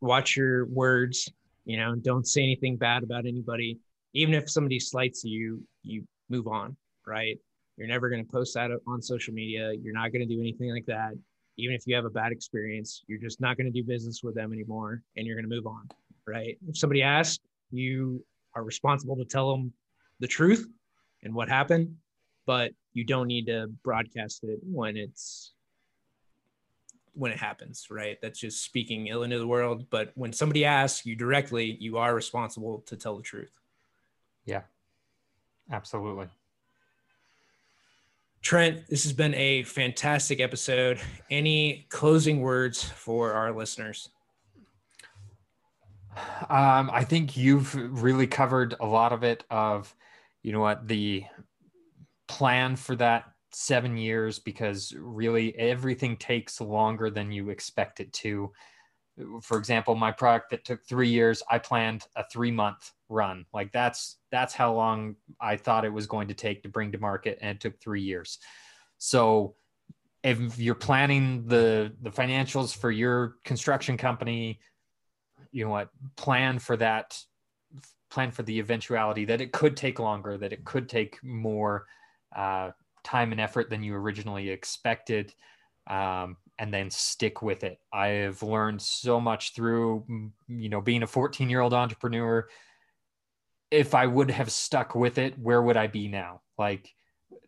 watch 0.00 0.36
your 0.36 0.66
words 0.66 1.30
you 1.64 1.76
know 1.76 1.94
don't 1.94 2.26
say 2.26 2.42
anything 2.42 2.76
bad 2.76 3.02
about 3.02 3.26
anybody. 3.26 3.78
Even 4.14 4.34
if 4.34 4.50
somebody 4.50 4.80
slights 4.80 5.24
you 5.24 5.62
you 5.82 6.04
move 6.28 6.46
on 6.46 6.76
right? 7.06 7.38
You're 7.76 7.88
never 7.88 8.08
going 8.08 8.24
to 8.24 8.32
post 8.32 8.54
that 8.54 8.70
on 8.88 9.00
social 9.00 9.32
media. 9.34 9.72
You're 9.80 9.94
not 9.94 10.10
going 10.10 10.26
to 10.26 10.34
do 10.34 10.40
anything 10.40 10.72
like 10.72 10.86
that. 10.86 11.12
Even 11.58 11.74
if 11.76 11.86
you 11.86 11.94
have 11.94 12.04
a 12.04 12.10
bad 12.10 12.32
experience 12.32 13.02
you're 13.06 13.20
just 13.20 13.40
not 13.40 13.56
going 13.56 13.66
to 13.66 13.72
do 13.72 13.86
business 13.86 14.22
with 14.22 14.34
them 14.34 14.52
anymore 14.52 15.02
and 15.16 15.26
you're 15.26 15.36
going 15.36 15.48
to 15.48 15.54
move 15.54 15.66
on 15.66 15.88
right? 16.26 16.56
If 16.68 16.78
somebody 16.78 17.02
asks 17.02 17.38
you 17.70 18.24
are 18.54 18.64
responsible 18.64 19.16
to 19.16 19.24
tell 19.24 19.50
them 19.50 19.72
the 20.20 20.26
truth 20.26 20.66
and 21.22 21.34
what 21.34 21.48
happened 21.48 21.94
but 22.46 22.70
you 22.94 23.04
don't 23.04 23.26
need 23.26 23.46
to 23.46 23.66
broadcast 23.84 24.44
it 24.44 24.60
when 24.62 24.96
it's 24.96 25.52
when 27.16 27.32
it 27.32 27.38
happens, 27.38 27.86
right? 27.90 28.18
That's 28.20 28.38
just 28.38 28.62
speaking 28.62 29.06
ill 29.06 29.22
into 29.22 29.38
the 29.38 29.46
world. 29.46 29.88
But 29.90 30.12
when 30.14 30.32
somebody 30.32 30.64
asks 30.64 31.06
you 31.06 31.16
directly, 31.16 31.76
you 31.80 31.98
are 31.98 32.14
responsible 32.14 32.82
to 32.86 32.96
tell 32.96 33.16
the 33.16 33.22
truth. 33.22 33.52
Yeah, 34.44 34.62
absolutely. 35.70 36.28
Trent, 38.42 38.86
this 38.88 39.02
has 39.02 39.12
been 39.12 39.34
a 39.34 39.64
fantastic 39.64 40.38
episode. 40.38 41.00
Any 41.30 41.86
closing 41.88 42.40
words 42.40 42.82
for 42.82 43.32
our 43.32 43.52
listeners? 43.52 44.10
Um, 46.48 46.90
I 46.92 47.04
think 47.04 47.36
you've 47.36 47.74
really 48.02 48.26
covered 48.26 48.74
a 48.78 48.86
lot 48.86 49.12
of 49.12 49.24
it. 49.24 49.44
Of 49.50 49.94
you 50.42 50.52
know 50.52 50.60
what 50.60 50.86
the 50.86 51.24
plan 52.28 52.76
for 52.76 52.94
that 52.96 53.24
seven 53.58 53.96
years 53.96 54.38
because 54.38 54.92
really 54.98 55.58
everything 55.58 56.14
takes 56.18 56.60
longer 56.60 57.08
than 57.08 57.32
you 57.32 57.48
expect 57.48 58.00
it 58.00 58.12
to. 58.12 58.52
For 59.40 59.56
example, 59.56 59.94
my 59.94 60.12
product 60.12 60.50
that 60.50 60.66
took 60.66 60.84
three 60.84 61.08
years, 61.08 61.42
I 61.50 61.58
planned 61.58 62.04
a 62.16 62.24
three 62.30 62.50
month 62.50 62.92
run. 63.08 63.46
Like 63.54 63.72
that's 63.72 64.18
that's 64.30 64.52
how 64.52 64.74
long 64.74 65.16
I 65.40 65.56
thought 65.56 65.86
it 65.86 65.92
was 65.92 66.06
going 66.06 66.28
to 66.28 66.34
take 66.34 66.64
to 66.64 66.68
bring 66.68 66.92
to 66.92 66.98
market, 66.98 67.38
and 67.40 67.56
it 67.56 67.60
took 67.62 67.80
three 67.80 68.02
years. 68.02 68.38
So 68.98 69.54
if 70.22 70.58
you're 70.58 70.74
planning 70.74 71.46
the 71.46 71.94
the 72.02 72.10
financials 72.10 72.76
for 72.76 72.90
your 72.90 73.36
construction 73.42 73.96
company, 73.96 74.60
you 75.50 75.64
know 75.64 75.70
what, 75.70 75.88
plan 76.16 76.58
for 76.58 76.76
that 76.76 77.18
plan 78.10 78.30
for 78.32 78.42
the 78.42 78.58
eventuality 78.58 79.24
that 79.24 79.40
it 79.40 79.52
could 79.52 79.78
take 79.78 79.98
longer, 79.98 80.36
that 80.36 80.52
it 80.52 80.62
could 80.66 80.90
take 80.90 81.18
more 81.24 81.86
uh, 82.36 82.70
time 83.06 83.30
and 83.30 83.40
effort 83.40 83.70
than 83.70 83.84
you 83.84 83.94
originally 83.94 84.50
expected 84.50 85.32
um, 85.86 86.36
and 86.58 86.74
then 86.74 86.90
stick 86.90 87.40
with 87.40 87.62
it. 87.62 87.78
I 87.92 88.08
have 88.08 88.42
learned 88.42 88.82
so 88.82 89.20
much 89.20 89.54
through 89.54 90.04
you 90.48 90.68
know 90.68 90.80
being 90.80 91.04
a 91.04 91.06
14 91.06 91.48
year 91.48 91.60
old 91.60 91.72
entrepreneur. 91.72 92.48
If 93.70 93.94
i 93.94 94.06
would 94.06 94.30
have 94.30 94.50
stuck 94.50 94.94
with 94.94 95.18
it 95.18 95.38
where 95.38 95.62
would 95.62 95.76
i 95.76 95.86
be 95.86 96.08
now? 96.08 96.42
Like 96.58 96.92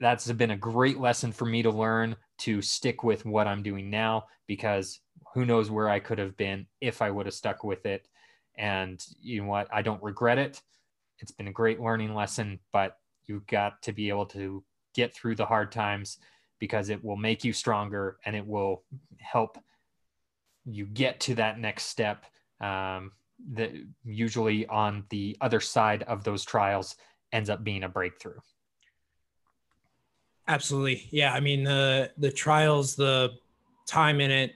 that's 0.01 0.31
been 0.33 0.53
a 0.53 0.57
great 0.57 0.99
lesson 0.99 1.33
for 1.33 1.45
me 1.45 1.63
to 1.63 1.71
learn 1.71 2.15
to 2.39 2.63
stick 2.63 3.03
with 3.03 3.25
what 3.25 3.49
i'm 3.49 3.63
doing 3.65 3.91
now 3.91 4.27
because 4.47 5.01
who 5.35 5.45
knows 5.45 5.71
where 5.71 5.89
i 5.89 5.99
could 5.99 6.19
have 6.19 6.37
been 6.37 6.67
if 6.81 7.03
i 7.03 7.11
would 7.11 7.27
have 7.27 7.35
stuck 7.35 7.65
with 7.65 7.85
it. 7.85 8.07
And 8.57 9.05
you 9.21 9.43
know 9.43 9.49
what? 9.49 9.69
I 9.73 9.83
don't 9.83 10.03
regret 10.03 10.39
it. 10.39 10.61
It's 11.21 11.33
been 11.33 11.49
a 11.49 11.53
great 11.53 11.81
learning 11.81 12.15
lesson 12.15 12.61
but 12.73 12.97
you've 13.27 13.47
got 13.47 13.83
to 13.83 13.93
be 13.93 14.09
able 14.09 14.27
to 14.27 14.63
get 14.99 15.15
through 15.15 15.37
the 15.37 15.47
hard 15.47 15.71
times 15.71 16.19
because 16.59 16.89
it 16.89 17.03
will 17.05 17.17
make 17.17 17.45
you 17.45 17.53
stronger 17.53 18.19
and 18.25 18.35
it 18.35 18.45
will 18.45 18.83
help 19.19 19.57
you 20.65 20.85
get 20.87 21.21
to 21.21 21.37
that 21.37 21.61
next 21.61 21.85
step 21.85 22.25
um, 22.61 23.13
that 23.53 23.71
usually 24.05 24.67
on 24.67 25.05
the 25.11 25.37
other 25.41 25.61
side 25.61 26.03
of 26.03 26.25
those 26.25 26.45
trials 26.45 26.97
ends 27.33 27.49
up 27.49 27.63
being 27.63 27.85
a 27.85 27.89
breakthrough. 27.89 28.41
Absolutely. 30.49 31.07
Yeah 31.11 31.33
i 31.35 31.41
mean 31.41 31.63
the 31.63 32.11
the 32.17 32.33
trials 32.33 32.97
the 32.97 33.33
time 33.87 34.21
in 34.21 34.31
it 34.31 34.53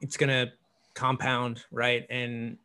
it's 0.00 0.16
going 0.16 0.30
to 0.30 0.52
compound 0.94 1.64
right? 1.70 2.06
And 2.10 2.56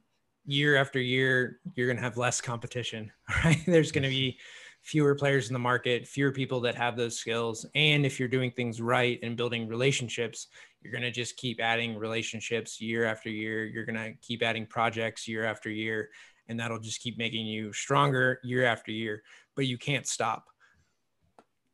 year 0.45 0.75
after 0.77 0.99
year 0.99 1.59
you're 1.75 1.87
going 1.87 1.97
to 1.97 2.03
have 2.03 2.17
less 2.17 2.41
competition 2.41 3.11
right? 3.45 3.61
There's 3.67 3.91
going 3.91 4.03
to 4.03 4.09
be 4.09 4.39
fewer 4.81 5.15
players 5.15 5.47
in 5.47 5.53
the 5.53 5.59
market, 5.59 6.07
fewer 6.07 6.31
people 6.31 6.59
that 6.61 6.75
have 6.75 6.95
those 6.95 7.17
skills. 7.17 7.65
And 7.75 8.05
if 8.05 8.19
you're 8.19 8.27
doing 8.27 8.51
things 8.51 8.81
right 8.81 9.19
and 9.21 9.37
building 9.37 9.67
relationships, 9.67 10.47
you're 10.81 10.91
going 10.91 11.03
to 11.03 11.11
just 11.11 11.37
keep 11.37 11.61
adding 11.61 11.97
relationships 11.97 12.81
year 12.81 13.05
after 13.05 13.29
year. 13.29 13.65
You're 13.65 13.85
going 13.85 13.95
to 13.95 14.13
keep 14.21 14.41
adding 14.41 14.65
projects 14.65 15.27
year 15.27 15.45
after 15.45 15.69
year. 15.69 16.09
And 16.47 16.59
that'll 16.59 16.79
just 16.79 17.01
keep 17.01 17.17
making 17.17 17.45
you 17.45 17.71
stronger 17.71 18.39
year 18.43 18.65
after 18.65 18.91
year. 18.91 19.21
But 19.55 19.67
you 19.67 19.77
can't 19.77 20.07
stop, 20.07 20.45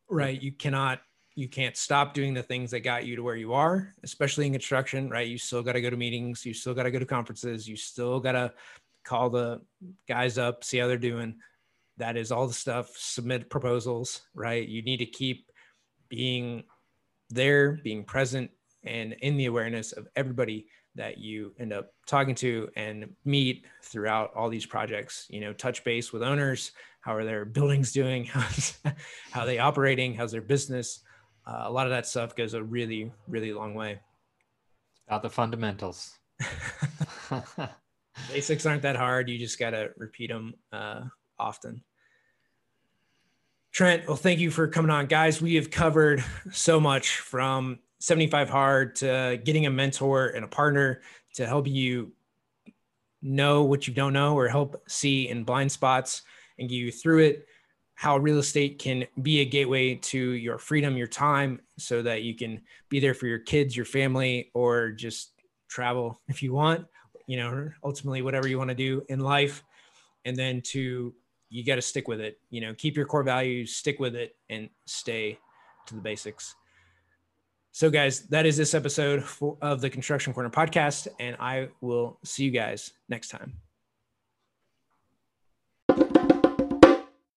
right? 0.09 0.39
You 0.39 0.51
cannot. 0.51 0.99
You 1.35 1.47
can't 1.47 1.77
stop 1.77 2.15
doing 2.15 2.33
the 2.33 2.41
things 2.41 2.71
that 2.71 2.79
got 2.79 3.05
you 3.05 3.15
to 3.15 3.21
where 3.21 3.35
you 3.35 3.53
are, 3.53 3.93
especially 4.03 4.47
in 4.47 4.53
construction, 4.53 5.07
right? 5.07 5.27
You 5.27 5.37
still 5.37 5.61
got 5.61 5.73
to 5.73 5.81
go 5.81 5.91
to 5.91 5.95
meetings. 5.95 6.43
You 6.43 6.53
still 6.53 6.73
got 6.73 6.83
to 6.83 6.91
go 6.91 6.97
to 6.97 7.05
conferences. 7.05 7.67
You 7.67 7.75
still 7.75 8.19
got 8.19 8.31
to 8.31 8.53
call 9.03 9.29
the 9.29 9.61
guys 10.07 10.39
up, 10.39 10.63
see 10.63 10.79
how 10.79 10.87
they're 10.87 10.97
doing 10.97 11.35
that 11.97 12.17
is 12.17 12.31
all 12.31 12.47
the 12.47 12.53
stuff 12.53 12.89
submit 12.95 13.49
proposals 13.49 14.21
right 14.33 14.67
you 14.67 14.81
need 14.81 14.97
to 14.97 15.05
keep 15.05 15.51
being 16.09 16.63
there 17.29 17.79
being 17.83 18.03
present 18.03 18.49
and 18.83 19.13
in 19.21 19.37
the 19.37 19.45
awareness 19.45 19.91
of 19.91 20.07
everybody 20.15 20.67
that 20.95 21.17
you 21.17 21.53
end 21.59 21.73
up 21.73 21.91
talking 22.07 22.33
to 22.33 22.69
and 22.75 23.07
meet 23.25 23.65
throughout 23.83 24.31
all 24.35 24.49
these 24.49 24.65
projects 24.65 25.25
you 25.29 25.41
know 25.41 25.53
touch 25.53 25.83
base 25.83 26.13
with 26.13 26.23
owners 26.23 26.71
how 27.01 27.13
are 27.13 27.25
their 27.25 27.45
buildings 27.45 27.91
doing 27.91 28.25
how's 28.33 28.77
how 29.31 29.41
are 29.41 29.45
they 29.45 29.59
operating 29.59 30.13
how's 30.13 30.31
their 30.31 30.41
business 30.41 31.01
uh, 31.47 31.63
a 31.63 31.71
lot 31.71 31.87
of 31.87 31.91
that 31.91 32.05
stuff 32.05 32.35
goes 32.35 32.53
a 32.53 32.61
really, 32.61 33.11
really 33.27 33.53
long 33.53 33.73
way. 33.73 33.99
About 35.07 35.21
the 35.21 35.29
fundamentals. 35.29 36.11
Basics 38.29 38.65
aren't 38.65 38.81
that 38.81 38.97
hard. 38.97 39.29
You 39.29 39.39
just 39.39 39.57
got 39.57 39.69
to 39.69 39.91
repeat 39.95 40.29
them 40.29 40.55
uh, 40.73 41.03
often. 41.39 41.83
Trent, 43.71 44.07
well, 44.07 44.17
thank 44.17 44.39
you 44.39 44.49
for 44.49 44.67
coming 44.67 44.89
on. 44.89 45.05
Guys, 45.05 45.41
we 45.41 45.55
have 45.55 45.69
covered 45.69 46.23
so 46.51 46.79
much 46.79 47.17
from 47.19 47.79
75 47.99 48.49
hard 48.49 48.95
to 48.97 49.39
getting 49.43 49.65
a 49.65 49.69
mentor 49.69 50.27
and 50.27 50.43
a 50.43 50.47
partner 50.47 51.01
to 51.35 51.45
help 51.45 51.67
you 51.67 52.11
know 53.21 53.63
what 53.63 53.87
you 53.87 53.93
don't 53.93 54.13
know 54.13 54.35
or 54.35 54.47
help 54.47 54.81
see 54.87 55.27
in 55.29 55.43
blind 55.43 55.71
spots 55.71 56.21
and 56.59 56.69
get 56.69 56.75
you 56.75 56.91
through 56.91 57.19
it 57.19 57.47
how 57.95 58.15
real 58.17 58.37
estate 58.37 58.77
can 58.77 59.05
be 59.23 59.39
a 59.39 59.45
gateway 59.45 59.95
to 59.95 60.33
your 60.33 60.59
freedom 60.59 60.95
your 60.95 61.07
time 61.07 61.59
so 61.79 62.03
that 62.03 62.21
you 62.21 62.35
can 62.35 62.61
be 62.89 62.99
there 62.99 63.15
for 63.15 63.25
your 63.25 63.39
kids 63.39 63.75
your 63.75 63.85
family 63.85 64.51
or 64.53 64.91
just 64.91 65.31
travel 65.67 66.19
if 66.27 66.43
you 66.43 66.53
want 66.53 66.85
you 67.25 67.37
know 67.37 67.69
ultimately 67.83 68.21
whatever 68.21 68.47
you 68.47 68.57
want 68.57 68.69
to 68.69 68.75
do 68.75 69.03
in 69.09 69.19
life 69.19 69.63
and 70.25 70.37
then 70.37 70.61
to 70.61 71.13
you 71.49 71.63
got 71.63 71.75
to 71.75 71.81
stick 71.81 72.07
with 72.07 72.19
it 72.19 72.39
you 72.49 72.61
know 72.61 72.73
keep 72.73 72.95
your 72.95 73.05
core 73.05 73.23
values 73.23 73.75
stick 73.75 73.99
with 73.99 74.15
it 74.15 74.35
and 74.49 74.69
stay 74.85 75.37
to 75.85 75.95
the 75.95 76.01
basics 76.01 76.55
so, 77.77 77.91
guys, 77.91 78.21
that 78.29 78.47
is 78.47 78.57
this 78.57 78.73
episode 78.73 79.23
for, 79.23 79.55
of 79.61 79.81
the 79.81 79.89
Construction 79.91 80.33
Corner 80.33 80.49
podcast, 80.49 81.07
and 81.19 81.37
I 81.39 81.69
will 81.79 82.17
see 82.23 82.43
you 82.43 82.49
guys 82.49 82.93
next 83.07 83.27
time. 83.27 83.53